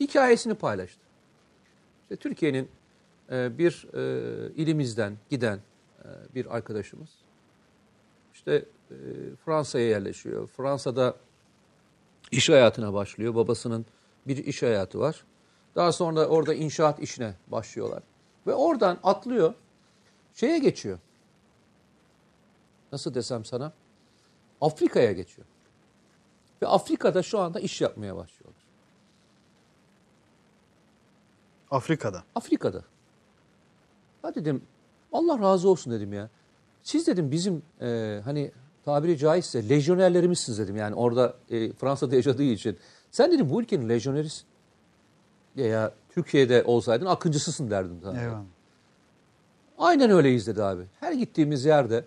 [0.00, 1.00] hikayesini paylaştı.
[2.02, 2.68] İşte Türkiye'nin
[3.30, 5.58] e, bir e, ilimizden giden
[6.04, 7.08] e, bir arkadaşımız
[8.34, 8.96] işte e,
[9.44, 10.48] Fransa'ya yerleşiyor.
[10.48, 11.16] Fransa'da
[12.30, 13.34] iş hayatına başlıyor.
[13.34, 13.86] Babasının
[14.26, 15.24] bir iş hayatı var.
[15.76, 18.02] Daha sonra orada inşaat işine başlıyorlar.
[18.46, 19.54] Ve oradan atlıyor.
[20.34, 20.98] Şeye geçiyor.
[22.92, 23.72] Nasıl desem sana?
[24.60, 25.46] Afrika'ya geçiyor.
[26.62, 28.62] Ve Afrika'da şu anda iş yapmaya başlıyorlar.
[31.70, 32.24] Afrika'da.
[32.34, 32.84] Afrika'da.
[34.22, 34.62] Ha dedim
[35.12, 36.30] Allah razı olsun dedim ya.
[36.82, 38.52] Siz dedim bizim e, hani
[38.84, 40.76] tabiri caizse lejyonerlerimizsiniz dedim.
[40.76, 42.78] Yani orada e, Fransa'da yaşadığı için.
[43.10, 44.46] Sen dedim bu ülkenin lejyonerisin.
[45.56, 48.00] Ya Türkiye'de olsaydın akıncısısın derdim.
[48.02, 48.22] Sana.
[48.22, 48.42] Eyvallah.
[49.78, 50.82] Aynen öyleyiz dedi abi.
[51.00, 52.04] Her gittiğimiz yerde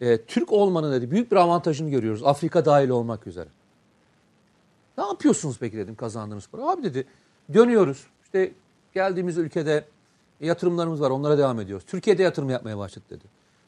[0.00, 2.22] e, Türk olmanın dedi büyük bir avantajını görüyoruz.
[2.24, 3.48] Afrika dahil olmak üzere.
[4.98, 6.62] Ne yapıyorsunuz peki dedim kazandığınız para.
[6.62, 7.06] Abi dedi
[7.54, 8.06] dönüyoruz.
[8.24, 8.52] İşte
[8.94, 9.84] geldiğimiz ülkede
[10.40, 11.86] yatırımlarımız var onlara devam ediyoruz.
[11.86, 13.24] Türkiye'de yatırım yapmaya başladık dedi.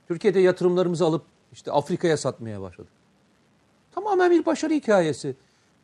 [0.09, 1.23] Türkiye'de yatırımlarımızı alıp
[1.53, 2.93] işte Afrika'ya satmaya başladık.
[3.95, 5.37] Tamamen bir başarı hikayesi.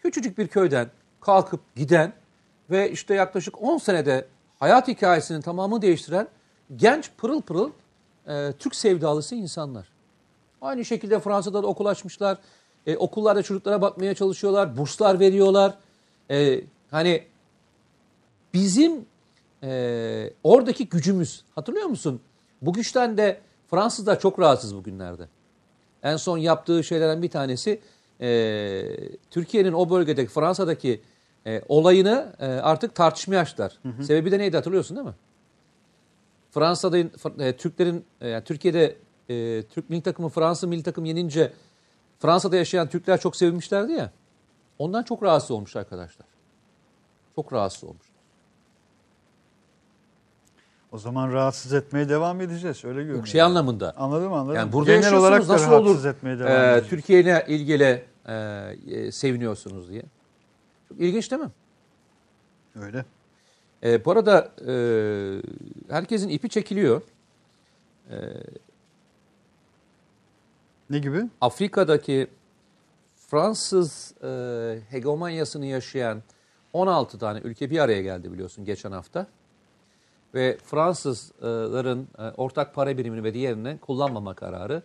[0.02, 0.90] Küçücük bir köyden
[1.20, 2.12] kalkıp giden
[2.70, 4.26] ve işte yaklaşık 10 senede
[4.58, 6.28] hayat hikayesinin tamamını değiştiren
[6.76, 7.70] genç pırıl pırıl
[8.28, 9.88] e, Türk sevdalısı insanlar.
[10.60, 12.38] Aynı şekilde Fransa'da da okul açmışlar.
[12.86, 14.76] E, okullarda çocuklara bakmaya çalışıyorlar.
[14.76, 15.74] Burslar veriyorlar.
[16.30, 16.60] E,
[16.90, 17.24] hani
[18.54, 19.06] bizim
[19.62, 22.20] e, oradaki gücümüz hatırlıyor musun?
[22.62, 23.40] Bu güçten de
[23.70, 25.28] Fransız da çok rahatsız bugünlerde.
[26.02, 27.80] En son yaptığı şeylerden bir tanesi
[28.20, 28.82] e,
[29.30, 31.00] Türkiye'nin o bölgedeki Fransa'daki
[31.46, 33.78] e, olayını e, artık tartışmaya açtılar.
[34.02, 35.14] Sebebi de neydi hatırlıyorsun değil mi?
[36.50, 36.98] Fransa'da
[37.44, 38.96] e, Türklerin e, yani Türkiye'de
[39.28, 41.52] e, Türk milli takımı Fransa milli takım yenince
[42.18, 44.10] Fransa'da yaşayan Türkler çok sevinmişlerdi ya.
[44.78, 46.26] Ondan çok rahatsız olmuş arkadaşlar.
[47.34, 48.06] Çok rahatsız olmuş.
[50.92, 52.84] O zaman rahatsız etmeye devam edeceğiz.
[52.84, 53.16] Öyle görünüyor.
[53.16, 53.94] Yok şey anlamında.
[53.96, 54.56] Anladım anladım.
[54.56, 56.82] Yani burada Genel olarak da nasıl olur etmeye devam e.
[56.82, 58.34] Türkiye ile ilgili e,
[58.86, 60.02] e, seviniyorsunuz diye.
[60.88, 61.50] Çok ilginç değil mi?
[62.82, 63.04] Öyle.
[63.82, 64.72] E, bu arada e,
[65.88, 67.02] herkesin ipi çekiliyor.
[70.90, 71.24] Ne gibi?
[71.40, 72.26] Afrika'daki
[73.16, 74.28] Fransız e,
[74.90, 76.22] hegemonyasını yaşayan
[76.72, 79.26] 16 tane ülke bir araya geldi biliyorsun geçen hafta.
[80.34, 84.82] Ve Fransızların e, ortak para birimini ve diğerini kullanmama kararı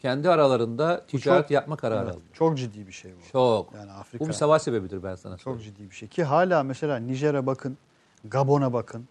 [0.00, 2.22] kendi aralarında ticaret çok- yapma kararı Evet, aldı.
[2.32, 3.32] çok ciddi bir şey bu.
[3.32, 3.74] Çok.
[3.74, 5.76] Yani Afrika Bu bir savaş sebebidir ben sana çok söyleyeyim.
[5.76, 6.08] ciddi bir şey.
[6.08, 7.78] Ki hala mesela Nijer'e bakın,
[8.24, 9.08] Gabon'a bakın.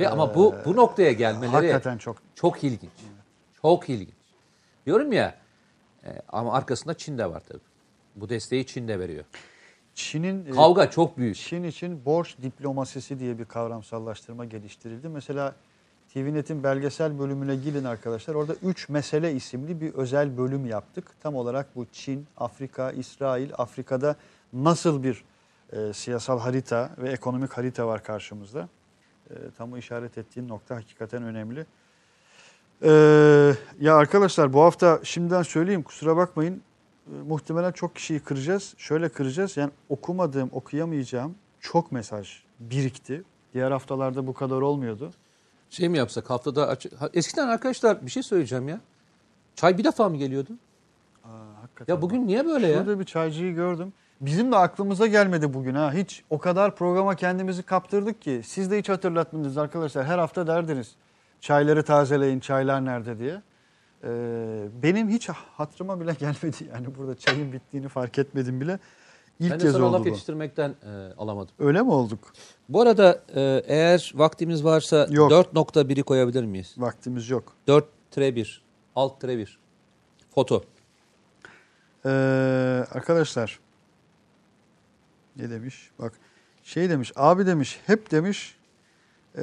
[0.00, 2.90] Ve ama bu bu noktaya gelmeleri Hakikaten çok çok ilginç.
[3.62, 4.14] Çok ilginç.
[4.86, 5.34] Diyorum ya
[6.04, 7.60] e, ama arkasında Çin de var tabii.
[8.16, 9.24] Bu desteği Çin de veriyor.
[9.94, 11.36] Çin'in e, Kavga çok büyük.
[11.36, 15.08] Çin için borç diplomasisi diye bir kavramsallaştırma geliştirildi.
[15.08, 15.54] Mesela
[16.16, 18.34] TVNet'in belgesel bölümüne gidin arkadaşlar.
[18.34, 21.04] Orada 3 mesele isimli bir özel bölüm yaptık.
[21.22, 24.16] Tam olarak bu Çin, Afrika, İsrail, Afrika'da
[24.52, 25.24] nasıl bir
[25.72, 28.68] e, siyasal harita ve ekonomik harita var karşımızda.
[29.30, 31.66] E, tam o işaret ettiğin nokta hakikaten önemli.
[32.82, 32.90] E,
[33.80, 36.62] ya arkadaşlar bu hafta şimdiden söyleyeyim kusura bakmayın.
[37.06, 38.74] E, muhtemelen çok kişiyi kıracağız.
[38.78, 39.56] Şöyle kıracağız.
[39.56, 43.22] Yani okumadığım, okuyamayacağım çok mesaj birikti.
[43.54, 45.12] Diğer haftalarda bu kadar olmuyordu.
[45.70, 46.68] Şey mi yapsak haftada.
[46.98, 48.80] Ha, Eskiden arkadaşlar bir şey söyleyeceğim ya.
[49.54, 50.50] Çay bir defa mı geliyordu?
[51.24, 51.28] Aa,
[51.62, 51.94] hakikaten.
[51.94, 52.78] Ya bugün niye böyle ya?
[52.78, 53.92] Şurada bir çaycıyı gördüm.
[54.20, 55.92] Bizim de aklımıza gelmedi bugün ha.
[55.92, 58.40] Hiç o kadar programa kendimizi kaptırdık ki.
[58.44, 60.04] Siz de hiç hatırlatmadınız arkadaşlar.
[60.04, 60.94] Her hafta derdiniz.
[61.40, 63.42] Çayları tazeleyin, çaylar nerede diye.
[64.04, 64.08] Ee,
[64.82, 66.56] benim hiç hatırıma bile gelmedi.
[66.74, 68.78] Yani burada çayın bittiğini fark etmedim bile.
[69.40, 71.54] İlk ben kez oldu laf yetiştirmekten e, alamadım.
[71.58, 72.32] Öyle mi olduk?
[72.68, 75.32] Bu arada e, eğer vaktimiz varsa Yok.
[75.32, 76.74] 4.1'i koyabilir miyiz?
[76.78, 77.52] Vaktimiz yok.
[77.68, 78.58] 4-1,
[78.96, 79.58] alt 1.
[80.34, 80.64] Foto.
[82.06, 82.08] Ee,
[82.92, 83.60] arkadaşlar
[85.36, 85.90] ne demiş?
[85.98, 86.12] Bak
[86.62, 88.56] şey demiş abi demiş hep demiş
[89.36, 89.42] e,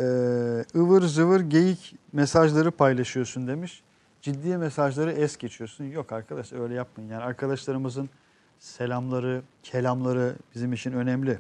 [0.76, 3.84] ıvır zıvır geyik mesajları paylaşıyorsun demiş.
[4.22, 5.84] Ciddi mesajları es geçiyorsun.
[5.84, 7.12] Yok arkadaş öyle yapmayın.
[7.12, 8.10] Yani arkadaşlarımızın
[8.64, 11.40] selamları, kelamları bizim için önemli.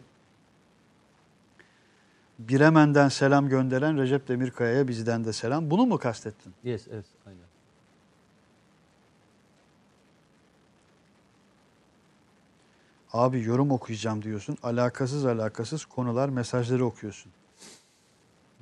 [2.39, 5.71] Biremen'den selam gönderen Recep Demirkaya'ya bizden de selam.
[5.71, 6.53] Bunu mu kastettin?
[6.63, 7.39] Yes, evet, aynen.
[13.13, 14.57] Abi yorum okuyacağım diyorsun.
[14.63, 17.31] Alakasız alakasız konular, mesajları okuyorsun.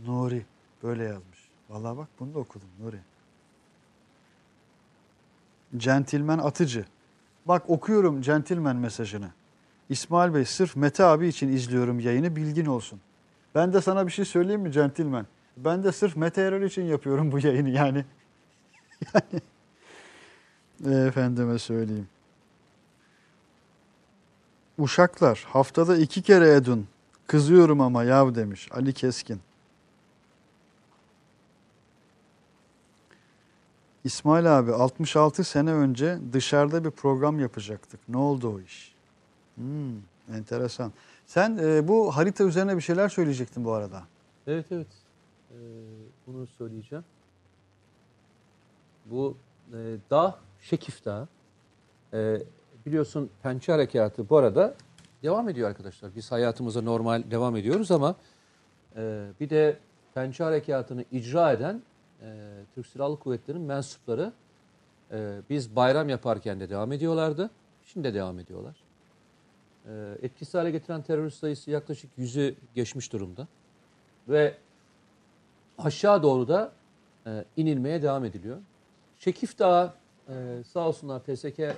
[0.05, 0.45] Nuri
[0.83, 1.49] böyle yazmış.
[1.69, 2.99] Vallahi bak bunu da okudum Nuri.
[5.77, 6.85] Centilmen Atıcı.
[7.45, 9.31] Bak okuyorum centilmen mesajını.
[9.89, 12.99] İsmail Bey sırf Mete abi için izliyorum yayını bilgin olsun.
[13.55, 15.25] Ben de sana bir şey söyleyeyim mi centilmen?
[15.57, 18.05] Ben de sırf Mete Erol için yapıyorum bu yayını yani.
[19.13, 19.41] yani.
[21.07, 22.07] Efendime söyleyeyim.
[24.77, 26.87] Uşaklar haftada iki kere edun.
[27.27, 29.41] Kızıyorum ama yav demiş Ali Keskin.
[34.03, 37.99] İsmail abi 66 sene önce dışarıda bir program yapacaktık.
[38.09, 38.95] Ne oldu o iş?
[39.55, 39.95] Hmm,
[40.33, 40.91] enteresan.
[41.25, 44.03] Sen e, bu harita üzerine bir şeyler söyleyecektin bu arada.
[44.47, 44.87] Evet evet.
[45.51, 45.55] Ee,
[46.27, 47.05] bunu söyleyeceğim.
[49.05, 49.37] Bu
[49.73, 49.77] e,
[50.09, 51.27] dağ Şekif Dağı.
[52.13, 52.37] Ee,
[52.85, 54.75] biliyorsun pençe harekatı bu arada
[55.23, 56.15] devam ediyor arkadaşlar.
[56.15, 58.15] Biz hayatımıza normal devam ediyoruz ama
[58.95, 59.79] e, bir de
[60.13, 61.81] pençe harekatını icra eden
[62.21, 62.27] e,
[62.75, 64.33] Türk Silahlı Kuvvetleri'nin mensupları
[65.11, 67.49] e, biz bayram yaparken de devam ediyorlardı.
[67.85, 68.75] Şimdi de devam ediyorlar.
[69.85, 73.47] E, etkisiz hale getiren terörist sayısı yaklaşık yüzü geçmiş durumda.
[74.29, 74.57] Ve
[75.77, 76.71] aşağı doğru da
[77.27, 78.57] e, inilmeye devam ediliyor.
[79.19, 79.93] Şekif Dağı
[80.29, 81.75] e, sağ olsunlar TSK e,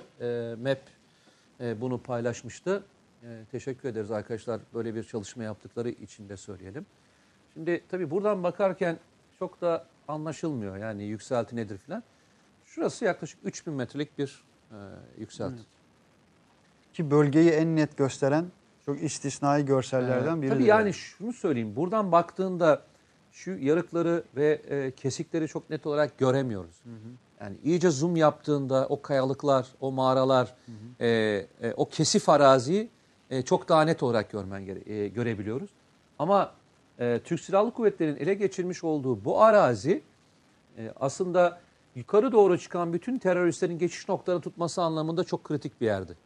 [0.58, 0.80] MEP
[1.60, 2.82] e, bunu paylaşmıştı.
[3.22, 6.86] E, teşekkür ederiz arkadaşlar böyle bir çalışma yaptıkları için de söyleyelim.
[7.54, 8.98] Şimdi tabii buradan bakarken
[9.38, 12.02] çok da anlaşılmıyor yani yükselti nedir filan.
[12.64, 14.76] Şurası yaklaşık 3000 metrelik bir e,
[15.18, 15.62] yükselti.
[16.92, 18.44] Ki bölgeyi en net gösteren
[18.86, 20.50] çok istisnai görsellerden Ee, biri.
[20.50, 21.76] Tabii yani şunu söyleyeyim.
[21.76, 22.82] Buradan baktığında
[23.32, 26.82] şu yarıkları ve e, kesikleri çok net olarak göremiyoruz.
[27.40, 30.54] Yani iyice zoom yaptığında o kayalıklar, o mağaralar,
[31.00, 31.06] e,
[31.62, 32.88] e, o kesif araziyi
[33.30, 35.70] e, çok daha net olarak görmen gere- e, görebiliyoruz.
[36.18, 36.52] Ama
[36.98, 40.02] e, Türk Silahlı Kuvvetleri'nin ele geçirmiş olduğu bu arazi
[40.78, 41.60] e, aslında
[41.94, 46.16] yukarı doğru çıkan bütün teröristlerin geçiş noktalarını tutması anlamında çok kritik bir yerdi.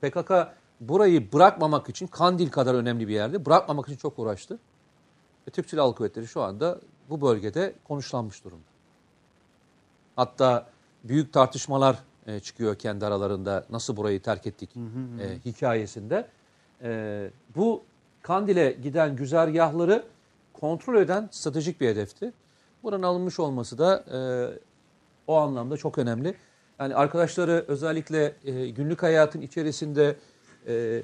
[0.00, 0.32] PKK
[0.80, 4.58] burayı bırakmamak için Kandil kadar önemli bir yerde bırakmamak için çok uğraştı.
[5.48, 6.80] Ve Türk Silahlı Kuvvetleri şu anda
[7.10, 8.68] bu bölgede konuşlanmış durumda.
[10.16, 10.66] Hatta
[11.04, 14.70] büyük tartışmalar e, çıkıyor kendi aralarında nasıl burayı terk ettik
[15.20, 16.28] e, hikayesinde.
[16.82, 17.82] E, bu
[18.28, 20.04] Kandil'e giden güzergahları
[20.52, 22.32] kontrol eden stratejik bir hedefti.
[22.82, 24.18] Buranın alınmış olması da e,
[25.26, 26.34] o anlamda çok önemli.
[26.80, 30.16] Yani arkadaşları özellikle e, günlük hayatın içerisinde
[30.66, 31.02] e,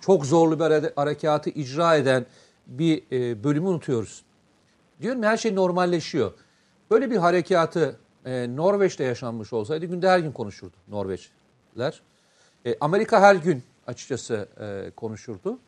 [0.00, 2.26] çok zorlu bir hare- harekatı icra eden
[2.66, 4.22] bir e, bölümü unutuyoruz.
[5.00, 6.32] Diyorum her şey normalleşiyor.
[6.90, 12.02] Böyle bir harekatı e, Norveç'te yaşanmış olsaydı günde her gün konuşurdu Norveçler.
[12.66, 15.58] E, Amerika her gün açıkçası e, konuşurdu.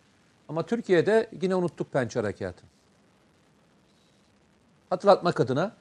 [0.48, 2.64] Ama Türkiye'de yine unuttuk pençe harekatı.
[4.90, 5.76] Hatırlatmak adına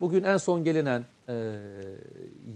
[0.00, 1.34] bugün en son gelinen e,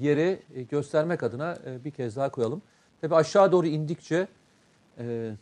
[0.00, 2.62] yeri e, göstermek adına e, bir kez daha koyalım.
[3.00, 4.28] Tabi aşağı doğru indikçe
[4.98, 5.32] e,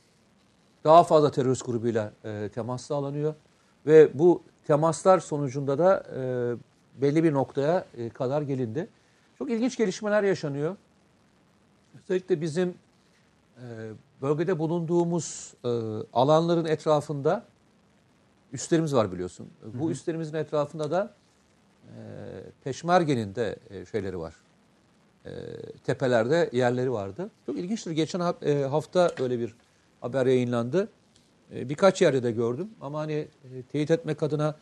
[0.85, 3.35] daha fazla terörist grubuyla e, temas sağlanıyor.
[3.87, 6.23] Ve bu temaslar sonucunda da e,
[7.03, 8.89] belli bir noktaya e, kadar gelindi.
[9.39, 10.77] Çok ilginç gelişmeler yaşanıyor.
[12.03, 12.75] Özellikle bizim
[13.57, 13.65] e,
[14.23, 15.69] bölgede bulunduğumuz e,
[16.13, 17.45] alanların etrafında
[18.53, 19.49] üstlerimiz var biliyorsun.
[19.75, 21.15] Bu üstlerimizin etrafında da
[21.85, 21.93] e,
[22.65, 24.35] Peşmerge'nin de e, şeyleri var.
[25.27, 25.31] E,
[25.85, 27.31] tepelerde yerleri vardı.
[27.47, 27.91] Çok ilginçtir.
[27.91, 29.55] Geçen ha- e, hafta öyle bir
[30.01, 30.89] haber yayınlandı.
[31.55, 34.57] E, birkaç yerde de gördüm ama hani e, teyit etmek adına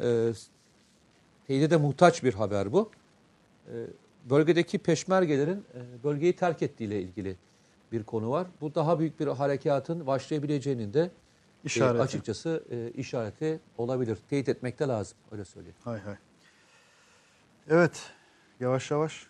[0.00, 0.32] e,
[1.46, 2.90] teyide de muhtaç bir haber bu.
[3.68, 3.72] E,
[4.30, 7.36] bölgedeki peşmergelerin e, bölgeyi terk ettiğiyle ilgili
[7.92, 8.46] bir konu var.
[8.60, 11.10] Bu daha büyük bir harekatın başlayabileceğinin de e,
[11.64, 12.02] İşareti.
[12.02, 14.18] açıkçası e, işareti olabilir.
[14.30, 15.76] Teyit etmek de lazım öyle söyleyeyim.
[15.84, 16.14] Hay hay.
[17.68, 18.10] Evet.
[18.60, 19.26] Yavaş yavaş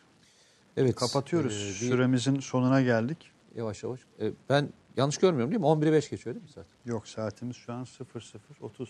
[0.76, 0.94] Evet.
[0.94, 1.54] kapatıyoruz.
[1.54, 3.30] e, bir- Süremizin sonuna geldik.
[3.54, 4.00] Yavaş yavaş.
[4.20, 5.66] E, ben yanlış görmüyorum değil mi?
[5.66, 6.66] 11'e 5 geçiyor değil mi saat?
[6.86, 8.88] Yok saatimiz şu an 00.30.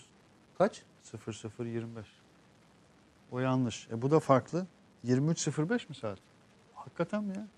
[0.58, 0.82] Kaç?
[1.04, 2.04] 00.25.
[3.32, 3.88] O yanlış.
[3.92, 4.66] E bu da farklı.
[5.04, 6.18] 23.05 mi saat?
[6.74, 7.48] Hakikaten mi ya?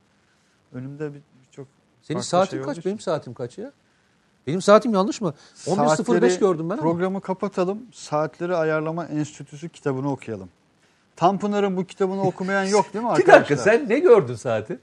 [0.73, 1.69] Önümde bir- birçok
[2.03, 2.85] Senin farklı saatin şey kaç?
[2.87, 3.73] Benim saatim kaç ya?
[4.47, 5.35] Benim saatim yanlış mı?
[5.67, 6.83] 11.05 Saatleri, gördüm ben ama.
[6.83, 7.79] Programı kapatalım.
[7.93, 10.49] Saatleri Ayarlama Enstitüsü kitabını okuyalım.
[11.17, 13.41] Tanpınar'ın bu kitabını okumayan yok değil mi Bir arkadaşlar?
[13.41, 14.79] dakika sen ne gördün saati?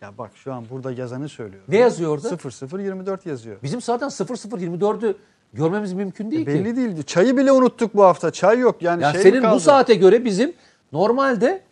[0.00, 1.66] Ya bak şu an burada yazanı söylüyorum.
[1.68, 2.78] Ne yazıyor orada?
[2.78, 3.56] 0024 yazıyor.
[3.62, 5.14] Bizim zaten 0024'ü
[5.52, 6.64] görmemiz mümkün değil E ki.
[6.64, 7.04] belli değildi.
[7.04, 8.30] Çayı bile unuttuk bu hafta.
[8.30, 8.82] Çay yok.
[8.82, 9.60] Yani Ya şey senin bu kaldı?
[9.60, 10.52] saate göre bizim
[10.92, 11.62] normalde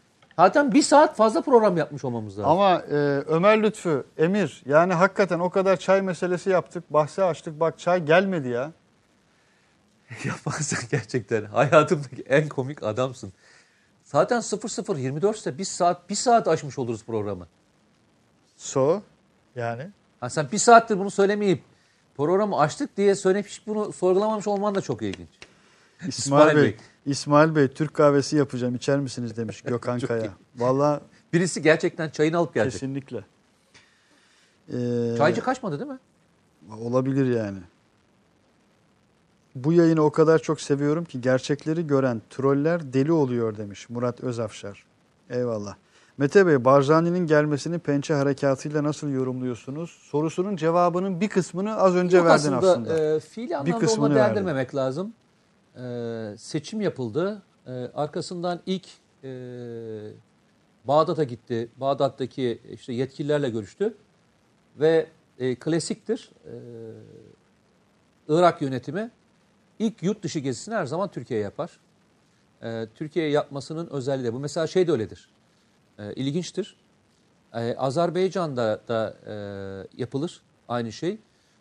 [0.41, 2.51] zaten bir saat fazla program yapmış olmamız lazım.
[2.51, 2.95] Ama e,
[3.27, 6.93] Ömer Lütfü, Emir yani hakikaten o kadar çay meselesi yaptık.
[6.93, 7.61] Bahse açtık.
[7.61, 8.73] Bak çay gelmedi ya.
[10.25, 11.45] Yaparsın gerçekten.
[11.45, 13.33] Hayatımdaki en komik adamsın.
[14.05, 14.43] Zaten
[14.87, 17.47] 0024 ise bir saat bir saat aşmış oluruz programı.
[18.57, 19.03] So
[19.57, 19.91] yani.
[20.21, 21.63] Ha sen bir saattir bunu söylemeyip
[22.17, 25.29] programı açtık diye söyleyip hiç bunu sorgulamamış olman da çok ilginç.
[26.09, 26.77] İsmail, İsmail Bey, Bey.
[27.07, 28.75] İsmail Bey Türk kahvesi yapacağım.
[28.75, 30.23] içer misiniz demiş Gökhan Kaya.
[30.23, 30.31] iyi.
[30.57, 31.01] Vallahi
[31.33, 32.73] Birisi gerçekten çayını alıp gelecek.
[32.73, 33.25] kesinlikle.
[34.73, 35.99] Ee, Çaycı kaçmadı değil mi?
[36.81, 37.59] Olabilir yani.
[39.55, 44.85] Bu yayını o kadar çok seviyorum ki gerçekleri gören troller deli oluyor demiş Murat Özafşar.
[45.31, 45.75] Eyvallah.
[46.19, 49.91] Mete Bey, Barzani'nin gelmesini pençe harekatıyla nasıl yorumluyorsunuz?
[49.91, 52.71] Sorusunun cevabının bir kısmını az önce Yok verdin aslında.
[52.73, 52.99] aslında.
[53.17, 54.25] E, fiili anlamda kısmını onu verdin.
[54.25, 55.13] değerlendirmemek lazım.
[55.77, 57.43] E, seçim yapıldı.
[57.67, 58.87] E, arkasından ilk
[59.25, 59.31] e,
[60.85, 61.69] Bağdat'a gitti.
[61.77, 63.95] Bağdat'taki işte yetkililerle görüştü.
[64.77, 65.07] Ve
[65.39, 66.31] e, klasiktir.
[66.45, 66.55] E,
[68.29, 69.11] Irak yönetimi
[69.79, 71.81] ilk yurt dışı gezisini her zaman Türkiye yapar.
[72.63, 74.41] E, Türkiye yapmasının özelliği de bu.
[74.41, 75.31] Mesela şey de öyledir.
[75.99, 76.77] E, ilginçtir.
[77.55, 79.35] E, Azerbaycan'da da e,
[79.97, 81.19] yapılır aynı şey.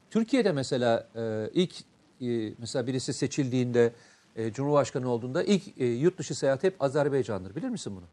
[0.10, 1.76] Türkiye'de mesela e, ilk
[2.22, 3.94] e, mesela birisi seçildiğinde
[4.36, 7.56] e, Cumhurbaşkanı olduğunda ilk e, yurt dışı seyahat hep Azerbaycan'dır.
[7.56, 8.06] Bilir misin bunu?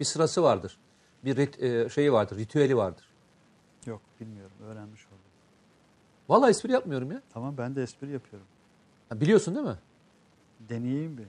[0.00, 0.78] Bir sırası vardır.
[1.24, 3.04] Bir rit, e, şeyi vardır, ritüeli vardır.
[3.86, 5.18] Yok bilmiyorum öğrenmiş oldum.
[6.28, 7.22] Vallahi espri yapmıyorum ya.
[7.32, 8.48] Tamam ben de espri yapıyorum.
[9.08, 9.76] Ha, biliyorsun değil mi?
[10.68, 11.26] Deneyeyim bir.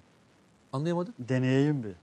[0.74, 1.14] Anlayamadım.
[1.20, 1.96] Deneyeyim bir.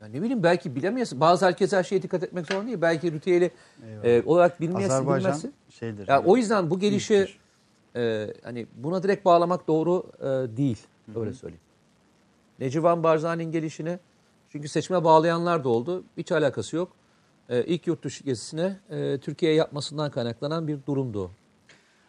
[0.00, 1.20] Ya ne bileyim belki bilemeyesin.
[1.20, 2.80] Bazı herkes her şeye dikkat etmek zorunda değil.
[2.80, 3.50] Belki ritüeli
[3.86, 4.04] Eyvallah.
[4.04, 5.54] e, olarak bilmeyesin, Azerbaycan bilmezsin.
[5.70, 6.08] şeydir.
[6.08, 7.38] Ya o yüzden bu gelişi İlktir.
[7.96, 10.78] E, hani buna direkt bağlamak doğru e, değil.
[11.16, 11.62] Öyle söyleyeyim.
[12.60, 13.98] Necivan Barzani'nin gelişine
[14.48, 16.04] çünkü seçime bağlayanlar da oldu.
[16.16, 16.92] Hiç alakası yok.
[17.48, 21.30] E, ilk yurt dışı gezisine e, Türkiye'ye yapmasından kaynaklanan bir durumdu.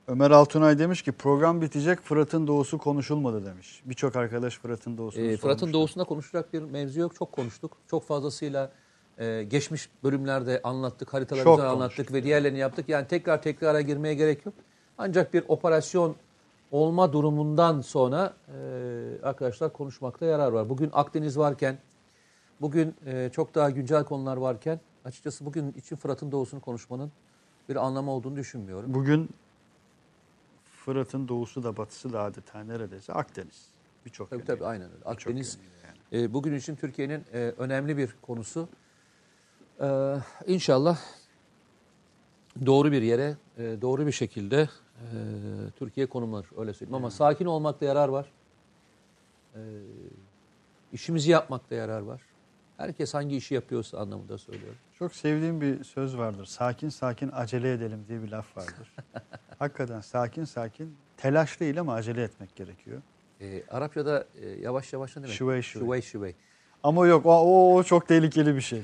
[0.08, 3.82] Ömer Altunay demiş ki program bitecek Fırat'ın doğusu konuşulmadı demiş.
[3.86, 7.16] Birçok arkadaş Fırat'ın doğusunu E, Fırat'ın doğusunda konuşacak bir mevzu yok.
[7.16, 7.78] Çok konuştuk.
[7.88, 8.72] Çok fazlasıyla
[9.18, 11.14] e, geçmiş bölümlerde anlattık.
[11.14, 12.90] Haritaları anlattık ve diğerlerini yaptık.
[12.90, 14.56] Yani tekrar tekrara girmeye gerek yok.
[14.98, 16.16] Ancak bir operasyon
[16.72, 20.70] olma durumundan sonra e, arkadaşlar konuşmakta yarar var.
[20.70, 21.78] Bugün Akdeniz varken,
[22.62, 27.12] bugün e, çok daha güncel konular varken açıkçası bugün için Fırat'ın doğusunu konuşmanın
[27.70, 28.94] bir anlamı olduğunu düşünmüyorum.
[28.94, 29.30] Bugün
[30.64, 33.68] Fırat'ın doğusu da batısı da adeta neredeyse Akdeniz.
[34.06, 34.56] Birçok Tabii yönüyle.
[34.56, 35.06] tabii aynen öyle.
[35.06, 35.60] Akdeniz
[36.12, 36.24] yani.
[36.24, 38.70] e, bugün için Türkiye'nin e, önemli bir konusu.
[39.82, 40.16] E,
[40.48, 41.00] inşallah
[42.66, 44.70] doğru bir yere, e, doğru bir şekilde
[45.04, 46.48] e, Türkiye konumlanır.
[46.58, 46.96] Öyle söyleyeyim.
[46.96, 48.26] Ama sakin olmakta yarar var.
[49.56, 49.60] E,
[50.94, 52.22] işimizi yapmakta yarar var.
[52.78, 54.78] Herkes hangi işi yapıyorsa anlamında söylüyorum.
[55.00, 56.46] Çok sevdiğim bir söz vardır.
[56.46, 58.94] Sakin sakin acele edelim diye bir laf vardır.
[59.60, 63.02] Hakikaten sakin sakin telaş değil ama acele etmek gerekiyor.
[63.42, 65.36] E, Arapçada e, yavaş yavaş ne demek?
[65.36, 65.86] Şüvey şüvey.
[65.86, 66.36] Şüvey şüvey.
[66.84, 68.84] Ama yok o, o, o çok tehlikeli bir şey.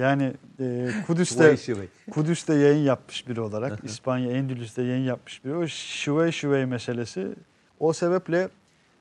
[0.00, 1.88] Yani e, Kudüs'te Şüvey şüvey.
[2.10, 5.54] Kudüs'te yayın yapmış biri olarak, İspanya, Endülüs'te yayın yapmış biri.
[5.54, 7.28] O şüvey şüvey meselesi
[7.80, 8.48] o sebeple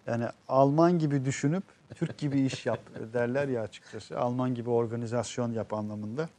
[0.07, 1.63] yani Alman gibi düşünüp
[1.95, 2.80] Türk gibi iş yap
[3.13, 4.19] derler ya açıkçası.
[4.19, 6.30] Alman gibi organizasyon yap anlamında.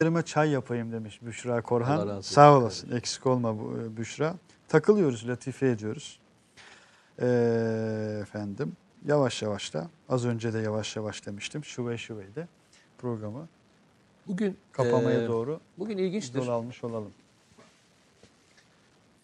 [0.00, 2.20] Elime çay yapayım demiş Büşra Korhan.
[2.20, 2.96] Sağ olasın.
[2.96, 4.34] Eksik olma e, Büşra.
[4.68, 6.20] Takılıyoruz, latife ediyoruz.
[7.22, 8.72] Ee, efendim
[9.06, 11.64] yavaş yavaş da az önce de yavaş yavaş demiştim.
[11.64, 12.46] Şüvey şüveyde
[13.04, 13.46] programı
[14.26, 16.38] Bugün kapamaya e, doğru Bugün ilginçtir.
[16.38, 17.10] yol almış olalım.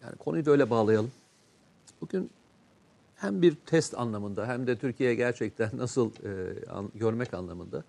[0.03, 1.11] Yani konuyu da öyle bağlayalım.
[2.01, 2.29] Bugün
[3.15, 6.29] hem bir test anlamında hem de Türkiye gerçekten nasıl e,
[6.71, 7.83] an- görmek anlamında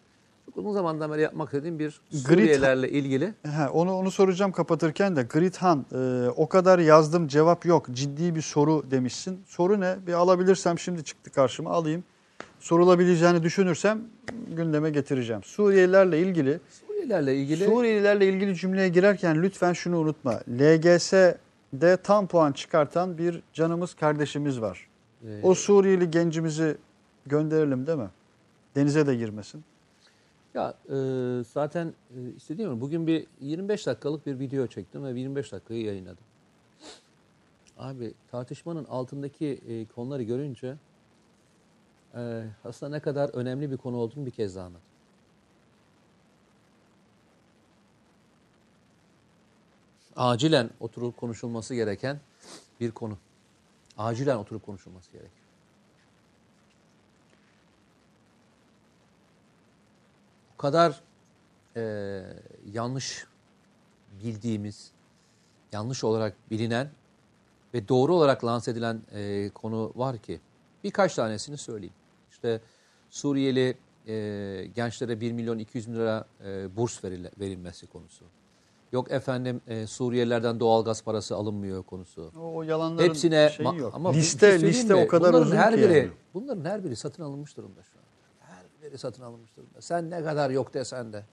[0.46, 5.22] çok uzun zamandan beri yapmak istediğim bir Suriyelilerle ilgili Ha, onu onu soracağım kapatırken de
[5.22, 9.40] Grithan e, o kadar yazdım cevap yok ciddi bir soru demişsin.
[9.46, 9.96] Soru ne?
[10.06, 12.04] Bir alabilirsem şimdi çıktı karşıma alayım.
[12.68, 14.02] Sorulabileceğini düşünürsem
[14.56, 15.42] gündeme getireceğim.
[15.42, 20.40] Suriyelilerle ilgili Suriyelilerle ilgili Suriyelilerle ilgili cümleye girerken lütfen şunu unutma.
[20.48, 24.88] LGS'de tam puan çıkartan bir canımız kardeşimiz var.
[25.28, 26.76] e, O Suriyeli gencimizi
[27.26, 28.10] gönderelim değil mi?
[28.76, 29.64] Denize de girmesin.
[30.54, 30.96] ya e,
[31.52, 36.24] zaten e, istediğim gibi bugün bir 25 dakikalık bir video çektim ve 25 dakikayı yayınladım.
[37.78, 40.74] Abi tartışmanın altındaki e, konuları görünce
[42.18, 44.82] e, aslında ne kadar önemli bir konu olduğunu bir kez daha anladım.
[50.18, 52.20] acilen oturup konuşulması gereken
[52.80, 53.18] bir konu.
[53.98, 55.32] Acilen oturup konuşulması gerekiyor.
[60.54, 61.00] O kadar
[61.76, 62.22] e,
[62.72, 63.26] yanlış
[64.22, 64.90] bildiğimiz,
[65.72, 66.90] yanlış olarak bilinen
[67.74, 70.40] ve doğru olarak lanse edilen e, konu var ki
[70.84, 71.94] birkaç tanesini söyleyeyim.
[72.38, 72.60] İşte
[73.10, 73.74] Suriyeli
[74.06, 78.24] e, gençlere 1 milyon 200 bin lira e, burs verile, verilmesi konusu.
[78.92, 82.32] Yok efendim e, Suriyelilerden doğalgaz parası alınmıyor konusu.
[82.40, 83.94] O, o yalanların Hepsine şeyi ma- yok.
[83.94, 85.00] ama şey liste söyleyeyim liste mi?
[85.04, 86.10] o kadar bunların uzun her ki biri, yani.
[86.34, 88.04] Bunların her biri satın alınmış durumda şu an.
[88.54, 89.80] Her biri satın alınmış durumda.
[89.80, 91.24] Sen ne kadar yok desen de.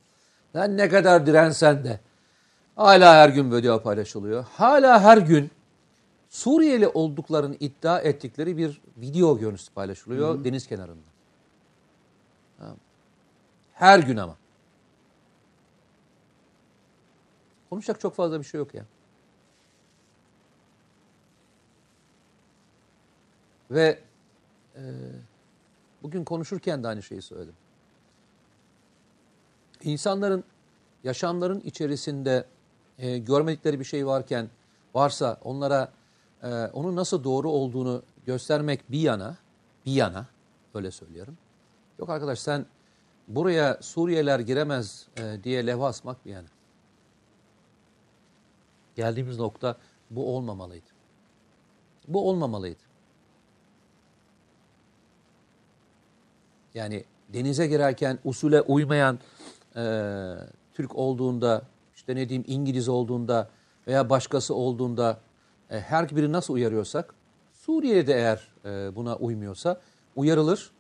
[0.53, 1.99] Sen ne kadar dirensen de.
[2.76, 4.45] Hala her gün video paylaşılıyor.
[4.53, 5.52] Hala her gün
[6.35, 11.03] Suriyeli olduklarını iddia ettikleri bir video görüntüsü paylaşılıyor deniz kenarında.
[13.73, 14.37] Her gün ama.
[17.69, 18.85] Konuşacak çok fazla bir şey yok ya.
[23.71, 23.99] Ve
[24.75, 24.81] e,
[26.03, 27.55] bugün konuşurken de aynı şeyi söyledim.
[29.83, 30.43] İnsanların
[31.03, 32.45] yaşamların içerisinde
[32.97, 34.49] e, görmedikleri bir şey varken
[34.93, 35.91] varsa onlara
[36.45, 39.38] e, onun nasıl doğru olduğunu göstermek bir yana,
[39.85, 40.26] bir yana
[40.73, 41.38] öyle söylüyorum.
[41.99, 42.65] Yok arkadaş sen
[43.27, 46.47] buraya Suriyeliler giremez e, diye levha asmak bir yana.
[48.95, 49.77] Geldiğimiz nokta
[50.09, 50.89] bu olmamalıydı.
[52.07, 52.84] Bu olmamalıydı.
[56.73, 59.19] Yani denize girerken usule uymayan
[59.76, 59.84] e,
[60.73, 61.61] Türk olduğunda,
[61.95, 63.49] işte ne diyeyim İngiliz olduğunda
[63.88, 65.19] veya başkası olduğunda
[65.69, 67.13] e, her biri nasıl uyarıyorsak,
[67.53, 69.81] Suriye'de eğer e, buna uymuyorsa
[70.15, 70.71] uyarılır.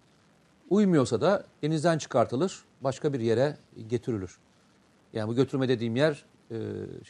[0.69, 3.57] Uymuyorsa da denizden çıkartılır, başka bir yere
[3.87, 4.31] getirilir.
[5.13, 6.57] Yani bu götürme dediğim yer e,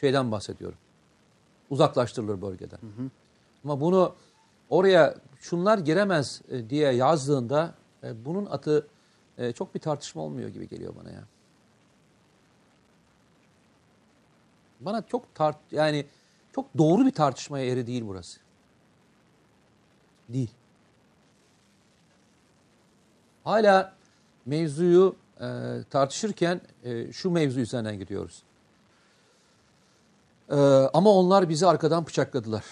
[0.00, 0.78] şeyden bahsediyorum.
[1.70, 2.78] Uzaklaştırılır bölgeden.
[3.64, 4.14] Ama bunu
[4.70, 8.86] oraya şunlar giremez e, diye yazdığında e, bunun atı
[9.38, 11.24] e, çok bir tartışma olmuyor gibi geliyor bana ya.
[14.80, 16.06] Bana çok tart yani
[16.56, 18.40] çok doğru bir tartışmaya yeri değil burası.
[20.28, 20.50] Değil.
[23.44, 23.92] Hala
[24.46, 25.46] mevzuyu e,
[25.90, 28.42] tartışırken e, şu mevzu üzerinden gidiyoruz.
[30.50, 30.56] E,
[30.94, 32.64] ama onlar bizi arkadan bıçakladılar.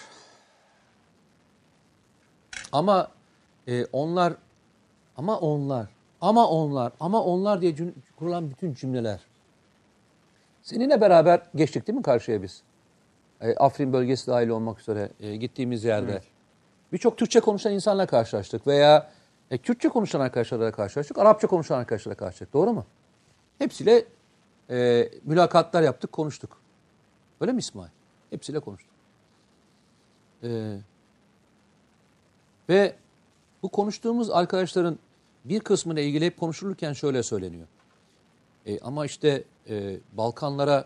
[2.71, 3.11] Ama
[3.67, 4.33] e, onlar
[5.17, 5.87] ama onlar
[6.21, 7.75] ama onlar ama onlar diye
[8.15, 9.19] kurulan bütün cümleler.
[10.61, 12.63] Seninle beraber geçtik değil mi karşıya biz?
[13.41, 16.21] E, Afrin bölgesi dahil olmak üzere e, gittiğimiz yerde.
[16.93, 19.11] Birçok Türkçe konuşan insanla karşılaştık veya
[19.51, 22.53] e, Kürtçe konuşan arkadaşlarla karşılaştık, Arapça konuşan arkadaşlarla karşılaştık.
[22.53, 22.85] Doğru mu?
[23.57, 24.05] Hepsiyle
[24.69, 26.57] e, mülakatlar yaptık, konuştuk.
[27.41, 27.89] Öyle mi İsmail?
[28.29, 28.91] Hepsiyle konuştuk.
[30.43, 30.77] E,
[32.69, 32.95] ve
[33.63, 34.99] bu konuştuğumuz arkadaşların
[35.45, 37.67] bir kısmına ilgili hep konuşulurken şöyle söyleniyor.
[38.65, 40.85] E, ama işte e, Balkanlara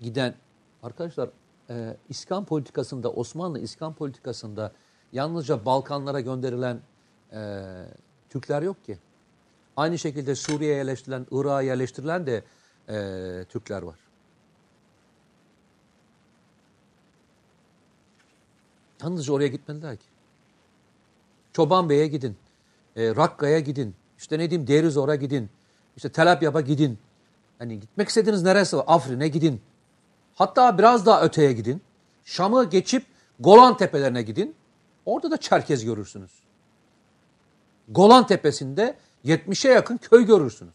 [0.00, 0.34] giden
[0.82, 1.30] arkadaşlar
[1.70, 4.72] e, İskan politikasında Osmanlı İskan politikasında
[5.12, 6.80] yalnızca Balkanlara gönderilen
[7.32, 7.62] e,
[8.30, 8.98] Türkler yok ki.
[9.76, 12.44] Aynı şekilde Suriye'ye yerleştirilen, Irak'a yerleştirilen de
[12.88, 13.98] e, Türkler var.
[19.02, 20.06] Yalnızca oraya gitmediler ki.
[21.52, 22.36] Çoban Bey'e gidin.
[22.96, 23.94] E, Rakka'ya gidin.
[24.18, 25.50] İşte ne diyeyim Derizor'a gidin.
[25.96, 26.98] İşte Tel gidin.
[27.58, 28.84] Hani gitmek istediğiniz neresi var?
[28.86, 29.60] Afrin'e gidin.
[30.40, 31.82] Hatta biraz daha öteye gidin.
[32.24, 33.06] Şam'ı geçip
[33.40, 34.54] Golan Tepelerine gidin.
[35.06, 36.30] Orada da Çerkez görürsünüz.
[37.88, 40.74] Golan Tepesi'nde 70'e yakın köy görürsünüz.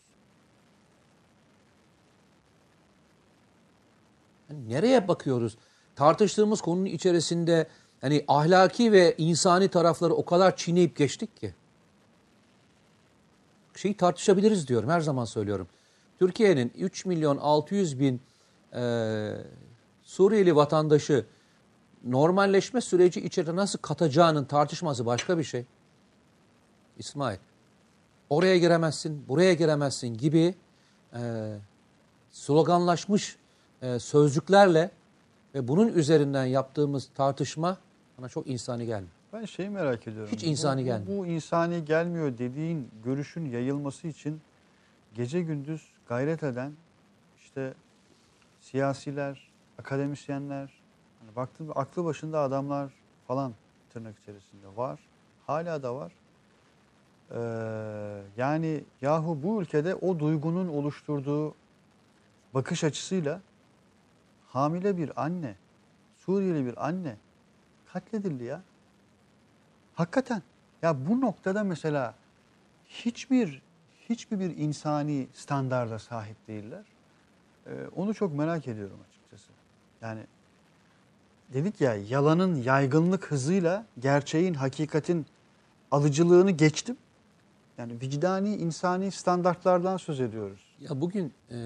[4.50, 5.58] Yani nereye bakıyoruz?
[5.96, 7.68] Tartıştığımız konunun içerisinde
[8.02, 11.56] hani ahlaki ve insani tarafları o kadar çiğneyip geçtik ki.
[13.76, 15.68] Şeyi tartışabiliriz diyorum her zaman söylüyorum.
[16.20, 18.22] Türkiye'nin 3 milyon 600 bin
[18.76, 18.82] e,
[20.04, 21.26] Suriyeli vatandaşı
[22.04, 25.66] normalleşme süreci içerisinde nasıl katacağının tartışması başka bir şey.
[26.98, 27.38] İsmail,
[28.30, 30.56] oraya giremezsin, buraya giremezsin gibi
[31.14, 31.22] e,
[32.32, 33.38] sloganlaşmış
[33.82, 34.92] e, sözcüklerle
[35.56, 37.78] ve bunun üzerinden yaptığımız tartışma
[38.18, 39.12] bana çok insani gelmiyor.
[39.34, 40.32] Ben şeyi merak ediyorum.
[40.32, 41.18] Hiç insani bu, bu- gelmiyor.
[41.20, 44.42] Bu, insani gelmiyor dediğin görüşün yayılması için
[45.14, 46.72] gece gündüz gayret eden
[47.38, 47.74] işte
[48.66, 50.74] siyasiler, akademisyenler,
[51.20, 52.92] hani baktığında aklı başında adamlar
[53.28, 53.54] falan
[53.90, 55.00] tırnak içerisinde var.
[55.48, 56.12] Hala da var.
[57.32, 61.56] Ee, yani yahu bu ülkede o duygunun oluşturduğu
[62.54, 63.42] bakış açısıyla
[64.48, 65.56] hamile bir anne,
[66.18, 67.18] Suriyeli bir anne
[67.86, 68.62] katledildi ya.
[69.96, 70.42] Hakikaten.
[70.82, 72.16] Ya bu noktada mesela
[72.86, 73.62] hiçbir
[74.10, 76.95] hiçbir bir insani standarda sahip değiller.
[77.68, 79.52] Ee, onu çok merak ediyorum açıkçası.
[80.02, 80.22] Yani
[81.54, 85.26] dedik ya yalanın yaygınlık hızıyla gerçeğin, hakikatin
[85.92, 86.98] alıcılığını geçtim.
[87.78, 90.76] Yani vicdani, insani standartlardan söz ediyoruz.
[90.80, 91.58] Ya bugün e,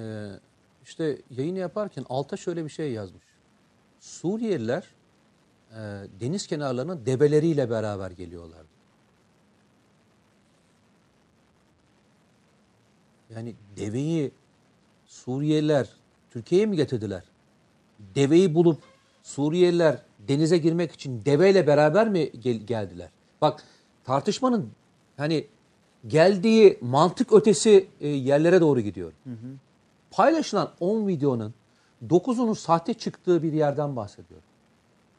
[0.83, 3.23] işte yayını yaparken alta şöyle bir şey yazmış.
[3.99, 4.83] Suriyeliler
[5.71, 5.77] e,
[6.19, 8.61] deniz kenarlarına debeleriyle beraber geliyorlar.
[13.35, 14.31] Yani deveyi
[15.09, 15.89] Suriyeliler
[16.31, 17.23] Türkiye'ye mi getirdiler?
[18.15, 18.79] Deveyi bulup
[19.23, 23.09] Suriyeliler denize girmek için deveyle beraber mi gel- geldiler?
[23.41, 23.63] Bak
[24.03, 24.69] tartışmanın
[25.17, 25.47] hani
[26.07, 29.11] geldiği mantık ötesi e, yerlere doğru gidiyor.
[30.11, 31.53] Paylaşılan 10 videonun
[32.09, 34.47] dokuzunun sahte çıktığı bir yerden bahsediyorum.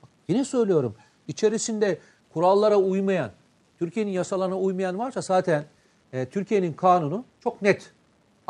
[0.03, 0.95] Bak, yine söylüyorum.
[1.29, 1.99] İçerisinde
[2.35, 3.31] kurallara uymayan,
[3.79, 5.65] Türkiye'nin yasalarına uymayan varsa zaten
[6.13, 7.93] e, Türkiye'nin kanunu çok net.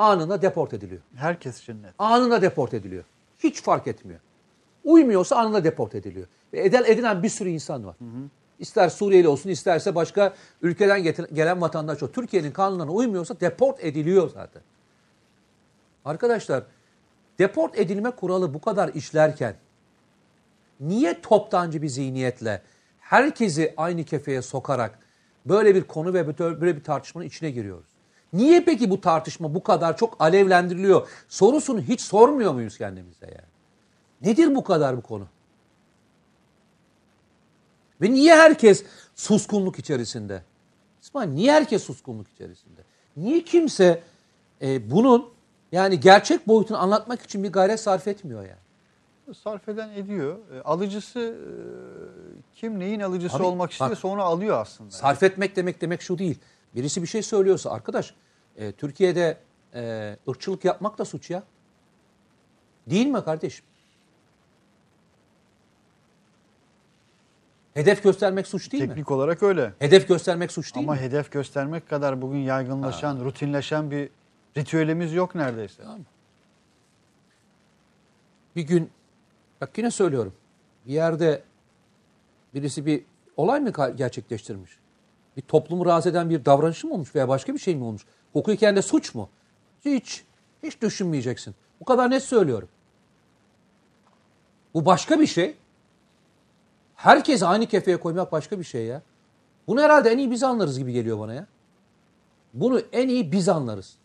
[0.00, 1.00] Anında deport ediliyor.
[1.14, 1.94] Herkes için net.
[1.98, 3.04] Anında deport ediliyor.
[3.38, 4.20] Hiç fark etmiyor.
[4.84, 6.26] Uymuyorsa anında deport ediliyor.
[6.52, 7.96] Ve edel edilen bir sürü insan var.
[8.58, 11.02] İster Suriyeli olsun isterse başka ülkeden
[11.32, 12.12] gelen vatandaş o.
[12.12, 14.62] Türkiye'nin kanunlarına uymuyorsa deport ediliyor zaten.
[16.04, 16.64] Arkadaşlar
[17.38, 19.56] deport edilme kuralı bu kadar işlerken
[20.80, 22.62] niye toptancı bir zihniyetle
[23.00, 24.98] herkesi aynı kefeye sokarak
[25.46, 27.89] böyle bir konu ve böyle bir tartışmanın içine giriyoruz?
[28.32, 31.08] Niye peki bu tartışma bu kadar çok alevlendiriliyor?
[31.28, 33.50] Sorusunu hiç sormuyor muyuz kendimize yani?
[34.22, 35.26] Nedir bu kadar bu konu?
[38.00, 38.84] Ve niye herkes
[39.14, 40.42] suskunluk içerisinde?
[41.02, 42.80] İsmail niye herkes suskunluk içerisinde?
[43.16, 44.02] Niye kimse
[44.62, 45.28] e, bunun
[45.72, 49.36] yani gerçek boyutunu anlatmak için bir gayret sarf etmiyor yani?
[49.36, 50.36] Sarf eden ediyor.
[50.54, 51.46] E, Alıcısı e,
[52.54, 54.90] kim neyin alıcısı Abi, olmak bak- istiyorsa onu alıyor aslında.
[54.90, 56.38] Sarf etmek demek demek şu değil.
[56.74, 58.14] Birisi bir şey söylüyorsa arkadaş
[58.56, 59.38] e, Türkiye'de
[59.74, 61.42] e, ırkçılık yapmak da suç ya.
[62.86, 63.64] Değil mi kardeşim?
[67.74, 68.88] Hedef göstermek suç değil mi?
[68.88, 69.72] Teknik olarak öyle.
[69.78, 71.00] Hedef göstermek suç değil Ama mi?
[71.00, 74.10] hedef göstermek kadar bugün yaygınlaşan, rutinleşen bir
[74.56, 75.82] ritüelimiz yok neredeyse.
[78.56, 78.90] Bir gün
[79.60, 80.34] bak yine söylüyorum.
[80.86, 81.42] Bir yerde
[82.54, 83.04] birisi bir
[83.36, 84.79] olay mı gerçekleştirmiş?
[85.36, 88.02] Bir toplumu rahatsız eden bir davranış mı olmuş veya başka bir şey mi olmuş?
[88.32, 89.28] Hukuken de suç mu?
[89.84, 90.24] Hiç.
[90.62, 91.54] Hiç düşünmeyeceksin.
[91.80, 92.68] Bu kadar net söylüyorum.
[94.74, 95.56] Bu başka bir şey.
[96.94, 99.02] Herkesi aynı kefeye koymak başka bir şey ya.
[99.66, 101.46] Bunu herhalde en iyi biz anlarız gibi geliyor bana ya.
[102.54, 103.96] Bunu en iyi biz anlarız.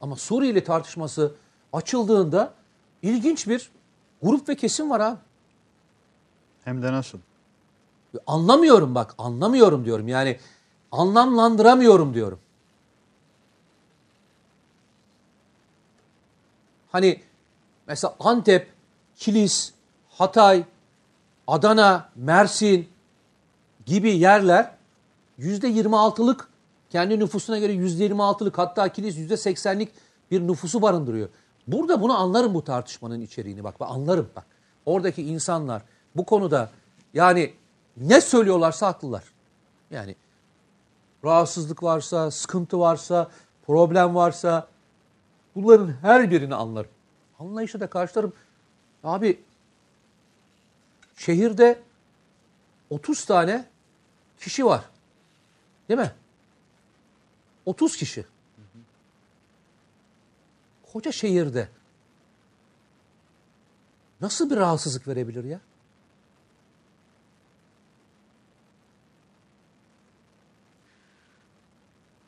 [0.00, 1.34] Ama Suriyeli tartışması
[1.72, 2.54] açıldığında
[3.06, 3.70] ilginç bir
[4.22, 5.18] grup ve kesim var ha.
[6.64, 7.18] Hem de nasıl?
[8.26, 10.08] Anlamıyorum bak, anlamıyorum diyorum.
[10.08, 10.38] Yani
[10.92, 12.38] anlamlandıramıyorum diyorum.
[16.92, 17.20] Hani
[17.86, 18.72] mesela Antep,
[19.16, 19.72] Kilis,
[20.08, 20.64] Hatay,
[21.46, 22.88] Adana, Mersin
[23.86, 24.70] gibi yerler
[25.38, 26.48] yüzde 26'lık
[26.90, 29.88] kendi nüfusuna göre yüzde 26'lık hatta Kilis yüzde 80'lik
[30.30, 31.28] bir nüfusu barındırıyor.
[31.66, 33.74] Burada bunu anlarım bu tartışmanın içeriğini bak.
[33.80, 34.46] Anlarım bak.
[34.86, 35.82] Oradaki insanlar
[36.16, 36.70] bu konuda
[37.14, 37.54] yani
[37.96, 39.24] ne söylüyorlarsa haklılar.
[39.90, 40.16] Yani
[41.24, 43.30] rahatsızlık varsa, sıkıntı varsa,
[43.66, 44.68] problem varsa
[45.54, 46.90] bunların her birini anlarım.
[47.38, 48.32] Anlayışı da karşılarım.
[49.04, 49.40] Abi
[51.16, 51.82] şehirde
[52.90, 53.64] 30 tane
[54.40, 54.84] kişi var.
[55.88, 56.12] Değil mi?
[57.66, 58.26] 30 kişi.
[60.96, 61.68] Koca şehirde
[64.20, 65.60] nasıl bir rahatsızlık verebilir ya?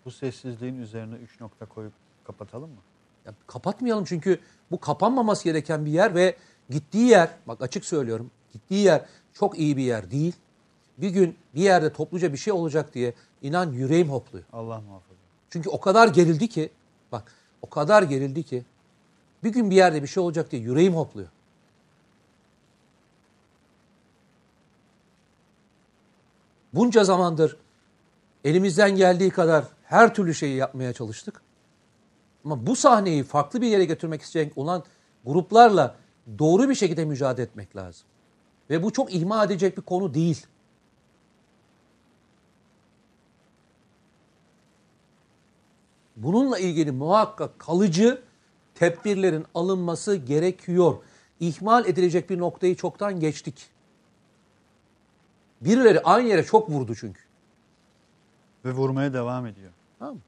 [0.04, 1.92] Bu sessizliğin üzerine 3 nokta koyup
[2.24, 2.80] kapatalım mı?
[3.26, 4.40] Ya kapatmayalım çünkü
[4.70, 6.36] bu kapanmaması gereken bir yer ve
[6.70, 10.36] gittiği yer, bak açık söylüyorum, gittiği yer çok iyi bir yer değil.
[10.98, 14.44] Bir gün bir yerde topluca bir şey olacak diye inan yüreğim hopluyor.
[14.52, 15.20] Allah muhafaza.
[15.50, 16.70] Çünkü o kadar gerildi ki,
[17.12, 18.64] bak o kadar gerildi ki
[19.44, 21.28] bir gün bir yerde bir şey olacak diye yüreğim hopluyor.
[26.74, 27.56] Bunca zamandır
[28.44, 31.42] elimizden geldiği kadar her türlü şeyi yapmaya çalıştık.
[32.44, 34.84] Ama bu sahneyi farklı bir yere götürmek isteyen olan
[35.24, 35.96] gruplarla
[36.38, 38.06] doğru bir şekilde mücadele etmek lazım.
[38.70, 40.46] Ve bu çok ihmal edecek bir konu değil.
[46.18, 48.22] Bununla ilgili muhakkak kalıcı
[48.74, 50.96] tedbirlerin alınması gerekiyor.
[51.40, 53.70] İhmal edilecek bir noktayı çoktan geçtik.
[55.60, 57.20] Birileri aynı yere çok vurdu çünkü.
[58.64, 59.70] Ve vurmaya devam ediyor.
[59.98, 60.20] Tamam mı?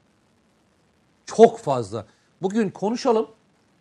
[1.25, 2.05] Çok fazla.
[2.41, 3.27] Bugün konuşalım.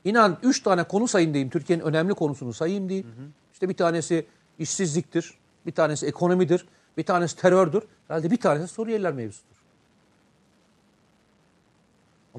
[0.05, 1.51] İnan 3 tane konu sayayım diyeyim.
[1.51, 3.07] Türkiye'nin önemli konusunu sayayım diyeyim.
[3.53, 4.27] İşte bir tanesi
[4.59, 5.35] işsizliktir.
[5.67, 6.67] Bir tanesi ekonomidir.
[6.97, 7.83] Bir tanesi terördür.
[8.09, 9.60] Herhalde bir tanesi Suriyeliler mevzusudur.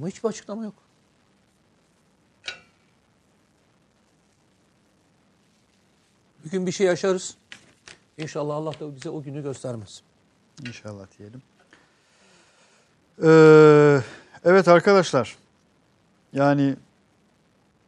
[0.02, 0.74] Ama hiçbir açıklama yok.
[6.46, 7.38] Bir gün bir şey yaşarız.
[8.18, 10.02] İnşallah Allah da bize o günü göstermez.
[10.68, 11.42] İnşallah diyelim.
[13.24, 14.02] Ee,
[14.44, 15.38] evet arkadaşlar.
[16.34, 16.76] Yani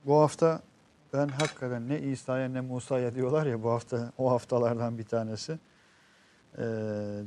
[0.06, 0.62] bu hafta
[1.14, 5.60] ben hakikaten ne İsa'ya ne Musa'ya diyorlar ya bu hafta o haftalardan bir tanesi.
[6.58, 6.64] Ee,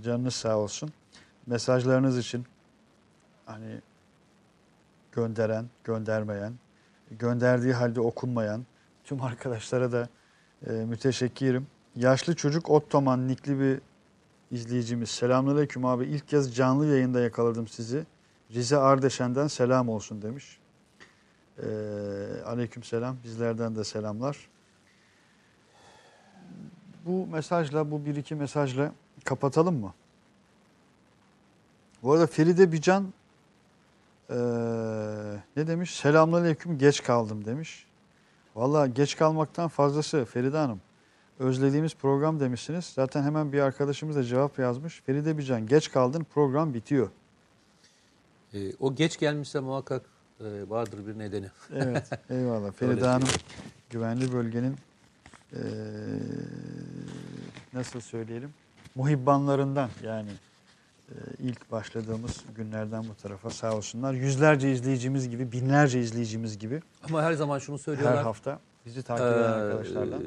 [0.05, 0.93] canınız sağ olsun.
[1.47, 2.47] Mesajlarınız için,
[3.47, 3.81] hani
[5.17, 6.53] gönderen, göndermeyen,
[7.11, 8.67] gönderdiği halde okunmayan
[9.05, 10.09] tüm arkadaşlara da
[10.67, 11.67] e, müteşekkirim.
[11.97, 13.81] Yaşlı çocuk Ottoman nikli bir
[14.51, 15.11] izleyicimiz.
[15.11, 16.05] Selamünaleyküm abi.
[16.05, 18.05] İlk kez canlı yayında yakaladım sizi.
[18.51, 20.59] Rize Ardeşen'den selam olsun demiş.
[21.59, 21.67] Ee,
[22.47, 23.17] aleyküm selam.
[23.25, 24.49] Bizlerden de selamlar.
[27.07, 28.93] Bu mesajla, bu bir iki mesajla
[29.25, 29.95] kapatalım mı?
[32.03, 33.13] Bu arada Feride Bican
[34.31, 34.37] ee,
[35.57, 35.95] ne demiş?
[35.95, 37.87] Selamünaleyküm geç kaldım demiş.
[38.57, 40.81] Valla geç kalmaktan fazlası Feride Hanım.
[41.39, 42.85] Özlediğimiz program demişsiniz.
[42.85, 45.03] Zaten hemen bir arkadaşımız da cevap yazmış.
[45.07, 47.11] Feride Bican geç kaldın program bitiyor.
[48.55, 50.03] Ee, o geç gelmişse muhakkak
[50.41, 51.47] e, vardır bir nedeni.
[51.75, 52.73] Evet eyvallah.
[52.73, 53.29] Feride Hanım
[53.91, 54.77] güvenli bölgenin
[55.53, 55.59] ee,
[57.73, 58.55] nasıl söyleyelim
[58.95, 60.31] muhibbanlarından yani
[61.39, 64.13] ilk başladığımız günlerden bu tarafa sağ olsunlar.
[64.15, 68.23] Yüzlerce izleyicimiz gibi, binlerce izleyicimiz gibi Ama her zaman şunu her söylüyorlar.
[68.23, 70.23] hafta bizi takip eden Ee, arkadaşlardan.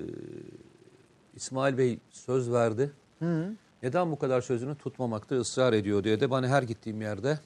[1.35, 2.91] İsmail Bey söz verdi.
[3.19, 3.51] Hı.
[3.83, 7.39] Neden bu kadar sözünü tutmamakta ısrar ediyor diye de bana her gittiğim yerde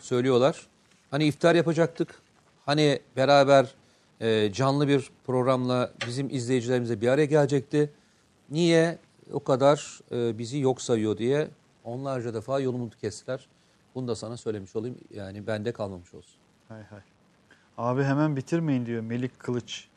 [0.00, 0.66] söylüyorlar.
[1.10, 2.14] Hani iftar yapacaktık.
[2.66, 3.74] Hani beraber
[4.20, 7.90] e, canlı bir programla bizim izleyicilerimize bir araya gelecekti.
[8.50, 8.98] Niye
[9.32, 11.48] o kadar e, bizi yok sayıyor diye
[11.84, 13.48] onlarca defa yolumuzu kestiler.
[13.94, 14.96] Bunu da sana söylemiş olayım.
[15.14, 16.34] Yani bende kalmamış olsun.
[16.68, 17.00] Hay hay.
[17.78, 19.88] Abi hemen bitirmeyin diyor Melik Kılıç.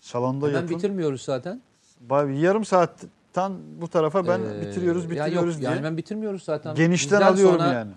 [0.00, 0.76] Salonda Hemen yapın.
[0.76, 1.62] bitirmiyoruz zaten.
[2.08, 5.70] Ba- Yarım saatten bu tarafa ben Ee, bitiriyoruz ya bitiriyoruz yok, diye.
[5.70, 6.74] Yani ben bitirmiyoruz zaten.
[6.74, 7.92] Genişten Bizden alıyorum sonra, yani.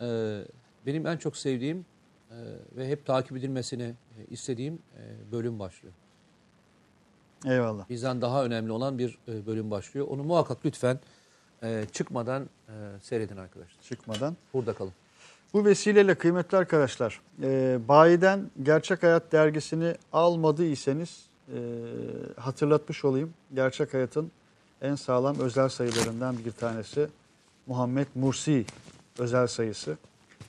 [0.00, 0.40] e,
[0.86, 1.86] benim en çok sevdiğim
[2.30, 2.36] e,
[2.76, 5.94] ve hep takip edilmesini e, istediğim e, bölüm başlıyor.
[7.46, 7.88] Eyvallah.
[7.88, 10.06] Bizden daha önemli olan bir e, bölüm başlıyor.
[10.10, 11.00] Onu muhakkak lütfen
[11.62, 12.72] e, çıkmadan e,
[13.02, 13.82] seyredin arkadaşlar.
[13.82, 14.36] Çıkmadan.
[14.54, 14.92] Burada kalın.
[15.54, 21.58] Bu vesileyle kıymetli arkadaşlar, e, Bayi'den Gerçek Hayat dergisini almadıysanız e,
[22.36, 23.34] hatırlatmış olayım.
[23.54, 24.30] Gerçek Hayat'ın
[24.82, 27.08] en sağlam özel sayılarından bir tanesi
[27.66, 28.64] Muhammed Mursi
[29.18, 29.98] özel sayısı.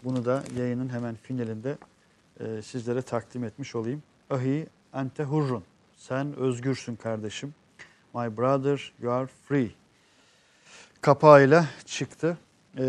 [0.04, 1.78] Bunu da yayının hemen finalinde
[2.40, 4.04] e, sizlere takdim etmiş olayım.
[4.30, 5.64] Ahi ente hurrun.
[5.98, 7.54] Sen özgürsün kardeşim.
[8.14, 9.72] My brother you are free.
[11.04, 12.38] Kapağıyla çıktı.
[12.78, 12.84] E,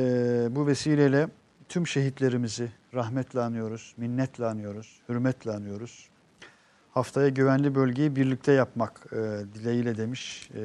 [0.51, 1.29] bu vesileyle
[1.69, 6.09] tüm şehitlerimizi rahmetle anıyoruz, minnetle anıyoruz, hürmetle anıyoruz.
[6.93, 9.17] Haftaya güvenli bölgeyi birlikte yapmak e,
[9.55, 10.61] dileğiyle demiş e,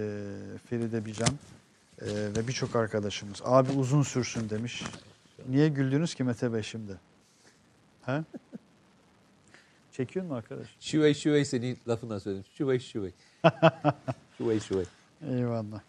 [0.70, 1.30] Feride Bican
[2.02, 3.42] e, ve birçok arkadaşımız.
[3.46, 4.84] Abi uzun sürsün demiş.
[5.48, 7.00] Niye güldünüz ki Mete Bey şimdi?
[8.06, 8.22] He?
[9.92, 10.68] Çekiyor mu arkadaş?
[10.80, 12.46] Şüvey şüvey senin lafına söyledim.
[12.58, 13.12] Şüvey şüvey.
[14.38, 14.86] şüvey şüvey.
[15.30, 15.89] Eyvallah.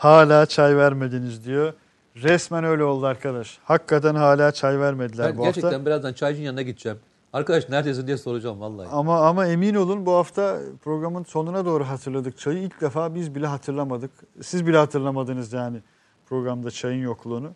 [0.00, 1.72] Hala çay vermediniz diyor.
[2.16, 3.58] Resmen öyle oldu arkadaş.
[3.64, 5.86] Hakikaten hala çay vermediler Ben bu gerçekten hafta.
[5.86, 6.98] birazdan çaycının yanına gideceğim.
[7.32, 8.88] Arkadaş neredesin diye soracağım vallahi.
[8.88, 12.58] Ama ama emin olun bu hafta programın sonuna doğru hatırladık çayı.
[12.58, 14.10] İlk defa biz bile hatırlamadık.
[14.42, 15.80] Siz bile hatırlamadınız yani
[16.26, 17.52] programda çayın yokluğunu.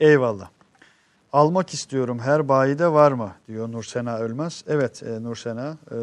[0.00, 0.48] Eyvallah.
[1.32, 4.64] Almak istiyorum her bayide var mı diyor Nursena Ölmez.
[4.68, 5.96] Evet e, Nursena e,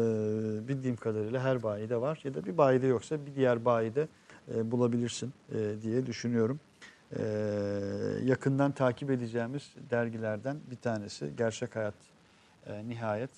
[0.68, 4.08] bildiğim kadarıyla her bayide var ya da bir bayide yoksa bir diğer bayide
[4.54, 6.60] e, bulabilirsin e, diye düşünüyorum.
[7.18, 7.22] E,
[8.24, 11.94] yakından takip edeceğimiz dergilerden bir tanesi Gerçek Hayat
[12.84, 13.30] Nihayet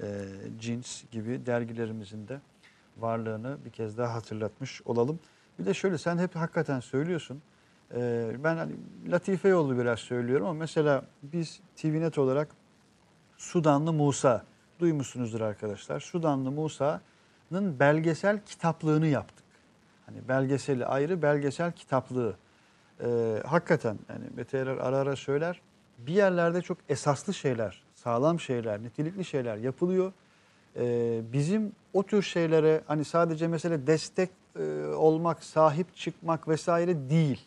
[0.00, 0.24] e,
[0.58, 2.40] Cins gibi dergilerimizin de
[2.96, 5.20] varlığını bir kez daha hatırlatmış olalım.
[5.58, 7.42] Bir de şöyle sen hep hakikaten söylüyorsun.
[8.44, 8.72] Ben hani
[9.06, 12.48] latife yollu biraz söylüyorum ama mesela biz TVNet olarak
[13.36, 14.44] Sudanlı Musa
[14.78, 16.00] duymuşsunuzdur arkadaşlar.
[16.00, 19.37] Sudanlı Musa'nın belgesel kitaplığını yaptık.
[20.08, 22.36] Hani belgeseli ayrı belgesel kitaplığı.
[23.00, 23.06] Ee,
[23.46, 25.60] hakikaten yani Mete Erer ara ara söyler.
[25.98, 30.12] Bir yerlerde çok esaslı şeyler, sağlam şeyler, nitelikli şeyler yapılıyor.
[30.76, 37.46] Ee, bizim o tür şeylere hani sadece mesele destek e, olmak, sahip çıkmak vesaire değil.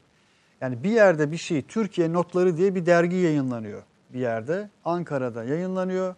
[0.62, 3.84] Yani bir yerde bir şey Türkiye Notları diye bir dergi yayınlanıyor
[4.14, 4.70] bir yerde.
[4.86, 6.16] Ankara'da yayınlanıyor.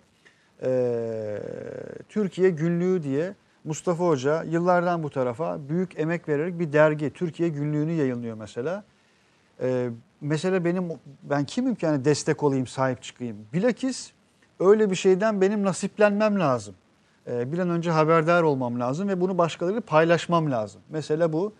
[0.63, 1.39] Ee,
[2.09, 7.91] Türkiye Günlüğü diye Mustafa Hoca yıllardan bu tarafa büyük emek vererek bir dergi Türkiye Günlüğü'nü
[7.91, 8.83] yayınlıyor mesela.
[9.61, 9.89] Ee,
[10.21, 10.89] mesela benim
[11.23, 13.37] ben kimim ki yani destek olayım, sahip çıkayım?
[13.53, 14.11] Bilakis
[14.59, 16.75] öyle bir şeyden benim nasiplenmem lazım.
[17.27, 20.81] Ee, bir an önce haberdar olmam lazım ve bunu başkalarıyla paylaşmam lazım.
[20.89, 21.53] Mesela bu.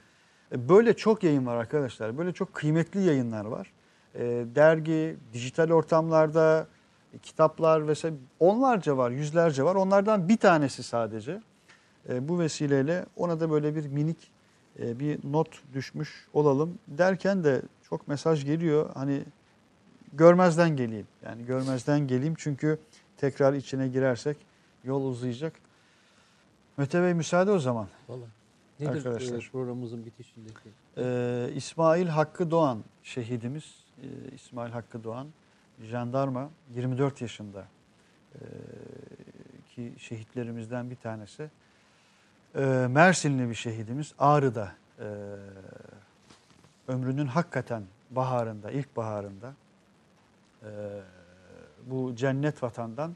[0.52, 2.18] E, Böyle çok yayın var arkadaşlar.
[2.18, 3.74] Böyle çok kıymetli yayınlar var.
[4.16, 4.22] E,
[4.56, 6.68] dergi, dijital ortamlarda,
[7.14, 9.76] e, kitaplar vesaire onlarca var, yüzlerce var.
[9.76, 11.42] Onlardan bir tanesi sadece.
[12.10, 14.32] E, bu vesileyle ona da böyle bir minik
[14.80, 16.80] e, bir not düşmüş olalım.
[16.88, 18.90] Derken de çok mesaj geliyor.
[18.94, 19.24] Hani
[20.14, 21.08] görmezden geleyim.
[21.26, 22.80] Yani görmezden geleyim çünkü
[23.18, 24.38] tekrar içine girersek
[24.84, 25.54] yol uzayacak.
[26.78, 27.88] Mete Bey müsaade o zaman.
[28.10, 28.30] Vallahi.
[28.80, 29.38] Nedir Arkadaşlar.
[29.38, 30.70] e, programımızın bitişindeki?
[30.98, 33.76] Ee, İsmail Hakkı Doğan şehidimiz.
[34.02, 35.28] Ee, İsmail Hakkı Doğan
[35.82, 37.68] jandarma 24 yaşında
[38.36, 38.40] ee,
[39.76, 41.50] ki şehitlerimizden bir tanesi.
[42.56, 45.04] Ee, Mersinli bir şehidimiz Ağrı'da ee,
[46.88, 49.54] ömrünün hakikaten baharında, ilk baharında
[50.64, 50.68] ee,
[51.86, 53.16] bu cennet vatandan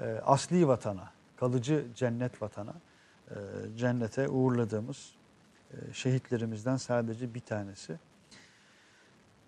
[0.00, 2.74] ee, asli vatana, kalıcı cennet vatana,
[3.30, 3.34] ee,
[3.76, 5.14] cennete uğurladığımız
[5.72, 7.98] e, şehitlerimizden sadece bir tanesi.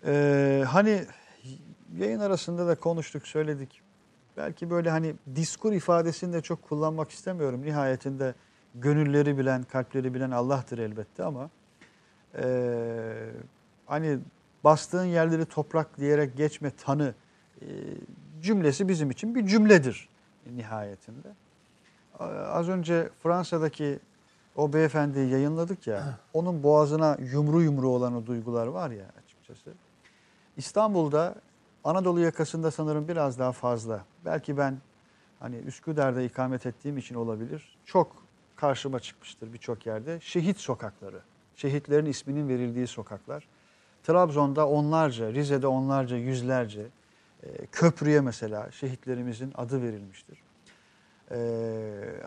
[0.05, 1.05] Ee, hani
[1.97, 3.81] yayın arasında da konuştuk, söyledik.
[4.37, 7.61] Belki böyle hani diskur ifadesini de çok kullanmak istemiyorum.
[7.61, 8.33] Nihayetinde
[8.75, 11.49] gönülleri bilen, kalpleri bilen Allah'tır elbette ama
[12.37, 12.45] e,
[13.85, 14.19] hani
[14.63, 17.13] bastığın yerleri toprak diyerek geçme tanı
[17.61, 17.65] e,
[18.41, 20.09] cümlesi bizim için bir cümledir
[20.55, 21.27] nihayetinde.
[22.49, 23.99] Az önce Fransa'daki
[24.55, 29.73] o beyefendiyi yayınladık ya, onun boğazına yumru yumru olan o duygular var ya açıkçası.
[30.57, 31.35] İstanbul'da
[31.83, 34.05] Anadolu yakasında sanırım biraz daha fazla.
[34.25, 34.77] Belki ben
[35.39, 37.77] hani Üsküdar'da ikamet ettiğim için olabilir.
[37.85, 38.22] Çok
[38.55, 40.19] karşıma çıkmıştır birçok yerde.
[40.21, 41.19] Şehit sokakları,
[41.55, 43.47] şehitlerin isminin verildiği sokaklar.
[44.03, 46.87] Trabzon'da onlarca, Rize'de onlarca, yüzlerce,
[47.43, 50.39] e, köprüye mesela şehitlerimizin adı verilmiştir.
[51.31, 51.37] E,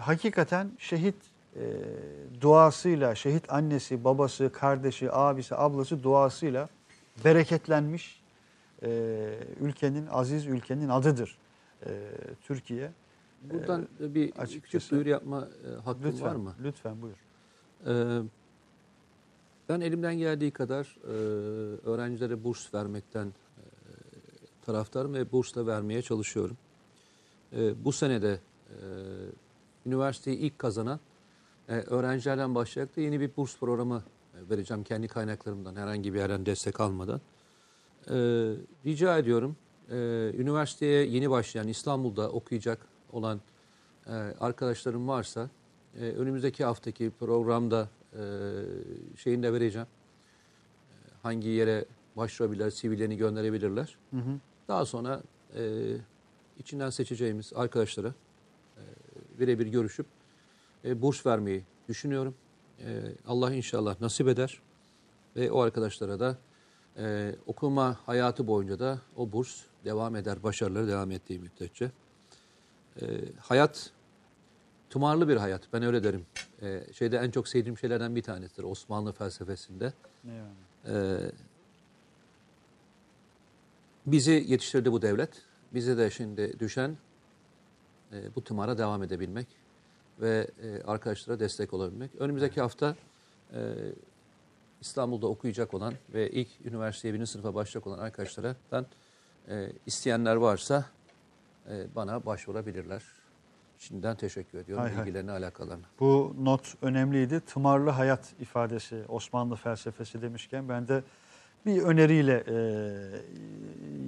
[0.00, 1.14] hakikaten şehit
[1.56, 1.62] e,
[2.40, 6.68] duasıyla, şehit annesi, babası, kardeşi, abisi, ablası duasıyla
[7.24, 8.22] bereketlenmiş
[8.82, 8.88] e,
[9.60, 11.38] ülkenin, aziz ülkenin adıdır
[11.86, 11.90] e,
[12.42, 12.90] Türkiye.
[13.42, 16.54] Buradan bir küçük açıkçası- duyuru yapma e, hakkım Lütfen, var mı?
[16.62, 17.16] lütfen buyur.
[17.86, 18.22] Ee,
[19.68, 21.10] ben elimden geldiği kadar e,
[21.90, 23.32] öğrencilere burs vermekten e,
[24.66, 26.56] taraftarım ve burs da vermeye çalışıyorum.
[27.52, 28.40] E, bu senede
[28.70, 28.76] e,
[29.86, 31.00] üniversiteyi ilk kazanan
[31.68, 34.02] e, öğrencilerden başlayarak da yeni bir burs programı
[34.34, 37.20] e, vereceğim kendi kaynaklarımdan herhangi bir yerden destek almadan.
[38.10, 38.14] E,
[38.86, 39.56] rica ediyorum
[39.90, 39.96] e,
[40.38, 43.40] üniversiteye yeni başlayan İstanbul'da okuyacak olan
[44.06, 45.50] e, arkadaşlarım varsa
[46.00, 48.22] e, önümüzdeki haftaki programda e,
[49.16, 49.88] şeyini de vereceğim.
[50.90, 51.84] E, hangi yere
[52.16, 53.98] başvurabilirler, CV'lerini gönderebilirler.
[54.10, 54.40] Hı hı.
[54.68, 55.22] Daha sonra
[55.56, 55.92] e,
[56.58, 58.82] içinden seçeceğimiz arkadaşlara e,
[59.40, 60.06] birebir görüşüp
[60.84, 62.34] e, burs vermeyi düşünüyorum.
[62.80, 64.60] E, Allah inşallah nasip eder
[65.36, 66.38] ve o arkadaşlara da
[66.98, 71.90] e, okuma hayatı boyunca da o burs devam eder, başarıları devam ettiği müddetçe.
[73.02, 73.06] E,
[73.40, 73.90] hayat
[74.90, 76.26] tımarlı bir hayat, ben öyle derim.
[76.62, 79.92] E, şeyde en çok sevdiğim şeylerden bir tanesidir Osmanlı felsefesinde.
[80.88, 81.18] Ee,
[84.06, 85.42] bizi yetiştirdi bu devlet.
[85.74, 86.96] Bize de şimdi düşen
[88.12, 89.46] e, bu tımara devam edebilmek
[90.20, 92.10] ve e, arkadaşlara destek olabilmek.
[92.18, 92.96] Önümüzdeki hafta
[93.52, 93.74] e,
[94.80, 98.86] İstanbul'da okuyacak olan ve ilk üniversiteye birinci sınıfa başlayacak olan arkadaşlardan
[99.48, 101.05] e, isteyenler varsa e,
[101.94, 103.02] bana başvurabilirler.
[103.78, 105.02] Şimdiden teşekkür ediyorum Hay hay.
[105.02, 105.86] ilgilerine alakalarına.
[106.00, 107.40] Bu not önemliydi.
[107.40, 111.02] Tımarlı hayat ifadesi Osmanlı felsefesi demişken ben de
[111.66, 112.56] bir öneriyle e,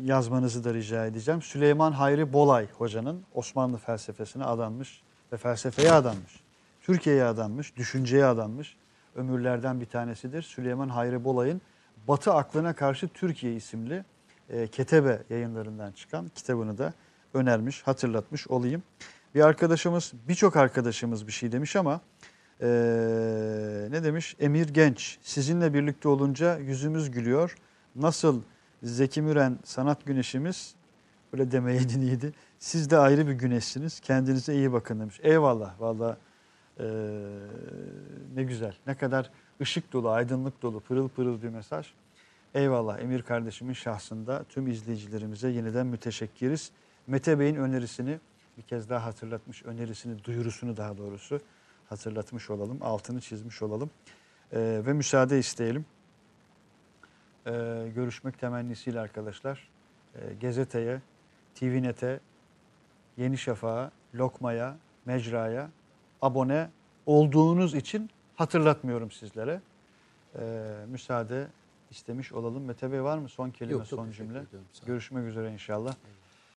[0.05, 1.43] yazmanızı da rica edeceğim.
[1.43, 5.02] Süleyman Hayri Bolay hocanın Osmanlı felsefesine adanmış
[5.32, 6.40] ve felsefeye adanmış.
[6.80, 8.76] Türkiye'ye adanmış, düşünceye adanmış
[9.14, 10.43] ömürlerden bir tanesidir.
[10.43, 11.60] Süleyman Hayri Bolay'ın
[12.09, 14.05] Batı Aklına Karşı Türkiye isimli
[14.51, 16.93] e, Ketebe yayınlarından çıkan kitabını da
[17.34, 18.82] önermiş, hatırlatmış olayım.
[19.34, 22.00] Bir arkadaşımız, birçok arkadaşımız bir şey demiş ama
[22.60, 22.68] eee,
[23.90, 24.36] ne demiş?
[24.40, 27.56] Emir Genç, sizinle birlikte olunca yüzümüz gülüyor.
[27.96, 28.42] Nasıl
[28.82, 30.74] Zeki Müren sanat güneşimiz,
[31.32, 32.32] böyle demeyeydin iyiydi.
[32.59, 35.20] Siz de ayrı bir güneşsiniz, kendinize iyi bakın demiş.
[35.22, 36.16] Eyvallah, valla
[36.80, 36.86] eee,
[38.34, 39.30] ne güzel, ne kadar
[39.60, 41.86] ışık dolu, aydınlık dolu, pırıl pırıl bir mesaj.
[42.55, 46.70] Eyvallah Emir kardeşimin şahsında tüm izleyicilerimize yeniden müteşekkiriz.
[47.09, 48.18] Mete Bey'in önerisini
[48.59, 51.40] bir kez daha hatırlatmış, önerisini, duyurusunu daha doğrusu
[51.89, 53.90] hatırlatmış olalım, altını çizmiş olalım.
[54.52, 55.86] Ee, ve müsaade isteyelim.
[57.47, 57.51] Ee,
[57.94, 59.68] görüşmek temennisiyle arkadaşlar.
[60.14, 61.01] Ee, Gazeteye,
[61.55, 62.20] TVNet'e,
[63.16, 64.76] Yeni Şafak'a, Lokma'ya,
[65.06, 65.70] Mecra'ya
[66.22, 66.70] abone
[67.06, 69.60] olduğunuz için hatırlatmıyorum sizlere.
[70.39, 70.40] Ee,
[70.89, 71.47] müsaade
[71.90, 72.64] istemiş olalım.
[72.64, 74.43] Mete Bey var mı son kelime, Yok, son cümle?
[74.86, 75.94] Görüşmek üzere inşallah.